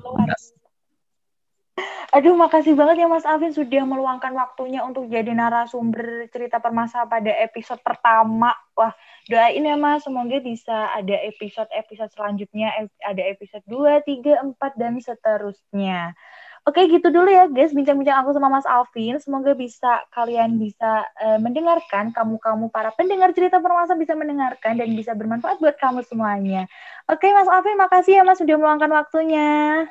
Aduh, 2.18 2.34
makasih 2.34 2.74
banget 2.74 3.06
ya 3.06 3.08
Mas 3.14 3.30
Alvin 3.30 3.54
sudah 3.54 3.86
meluangkan 3.86 4.34
waktunya 4.34 4.82
untuk 4.82 5.06
jadi 5.06 5.38
narasumber 5.38 6.26
cerita 6.34 6.58
permasa 6.58 7.06
pada 7.06 7.30
episode 7.30 7.78
pertama. 7.86 8.58
Wah, 8.74 8.90
doain 9.30 9.62
ya 9.62 9.78
Mas, 9.78 10.02
semoga 10.02 10.42
bisa 10.42 10.90
ada 10.98 11.14
episode-episode 11.14 12.10
selanjutnya, 12.18 12.74
ada 13.06 13.22
episode 13.22 13.62
2, 13.70 14.02
3, 14.02 14.34
4, 14.34 14.82
dan 14.82 14.98
seterusnya. 14.98 16.18
Oke, 16.66 16.90
gitu 16.90 17.14
dulu 17.14 17.30
ya 17.30 17.46
guys, 17.54 17.78
bincang-bincang 17.78 18.26
aku 18.26 18.34
sama 18.34 18.50
Mas 18.50 18.66
Alvin. 18.66 19.22
Semoga 19.22 19.54
bisa 19.54 20.02
kalian 20.10 20.58
bisa 20.58 21.06
uh, 21.22 21.38
mendengarkan, 21.38 22.18
kamu-kamu 22.18 22.74
para 22.74 22.98
pendengar 22.98 23.30
cerita 23.38 23.62
permasa 23.62 23.94
bisa 23.94 24.18
mendengarkan 24.18 24.74
dan 24.74 24.90
bisa 24.98 25.14
bermanfaat 25.14 25.62
buat 25.62 25.78
kamu 25.78 26.02
semuanya. 26.02 26.66
Oke, 27.06 27.30
Mas 27.30 27.46
Alvin, 27.46 27.78
makasih 27.78 28.20
ya 28.20 28.24
Mas 28.26 28.42
sudah 28.42 28.58
meluangkan 28.58 28.90
waktunya. 28.90 29.86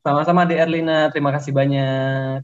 Sama-sama 0.00 0.48
di 0.48 0.56
Erlina, 0.56 1.12
terima 1.12 1.28
kasih 1.28 1.52
banyak. 1.52 2.40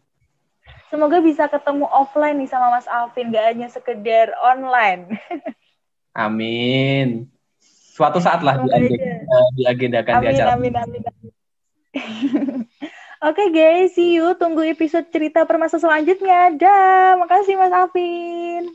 Semoga 0.93 1.25
bisa 1.25 1.49
ketemu 1.49 1.89
offline 1.89 2.37
nih 2.37 2.51
sama 2.53 2.69
Mas 2.69 2.85
Alvin, 2.85 3.33
gak 3.33 3.47
hanya 3.49 3.69
sekedar 3.73 4.37
online. 4.45 5.17
Amin. 6.17 7.33
Suatu 7.97 8.21
saat 8.21 8.45
lah 8.45 8.61
di 8.61 8.93
diagendakan 9.57 10.21
amin, 10.21 10.25
di 10.25 10.29
acara. 10.37 10.51
Amin, 10.53 10.75
amin, 10.77 11.01
amin. 11.01 11.33
Oke 13.25 13.41
okay, 13.41 13.49
guys, 13.49 13.97
see 13.97 14.21
you. 14.21 14.37
Tunggu 14.37 14.61
episode 14.69 15.09
cerita 15.09 15.49
permasa 15.49 15.81
selanjutnya. 15.81 16.53
Dah, 16.61 17.17
makasih 17.17 17.57
Mas 17.57 17.73
Alvin. 17.73 18.69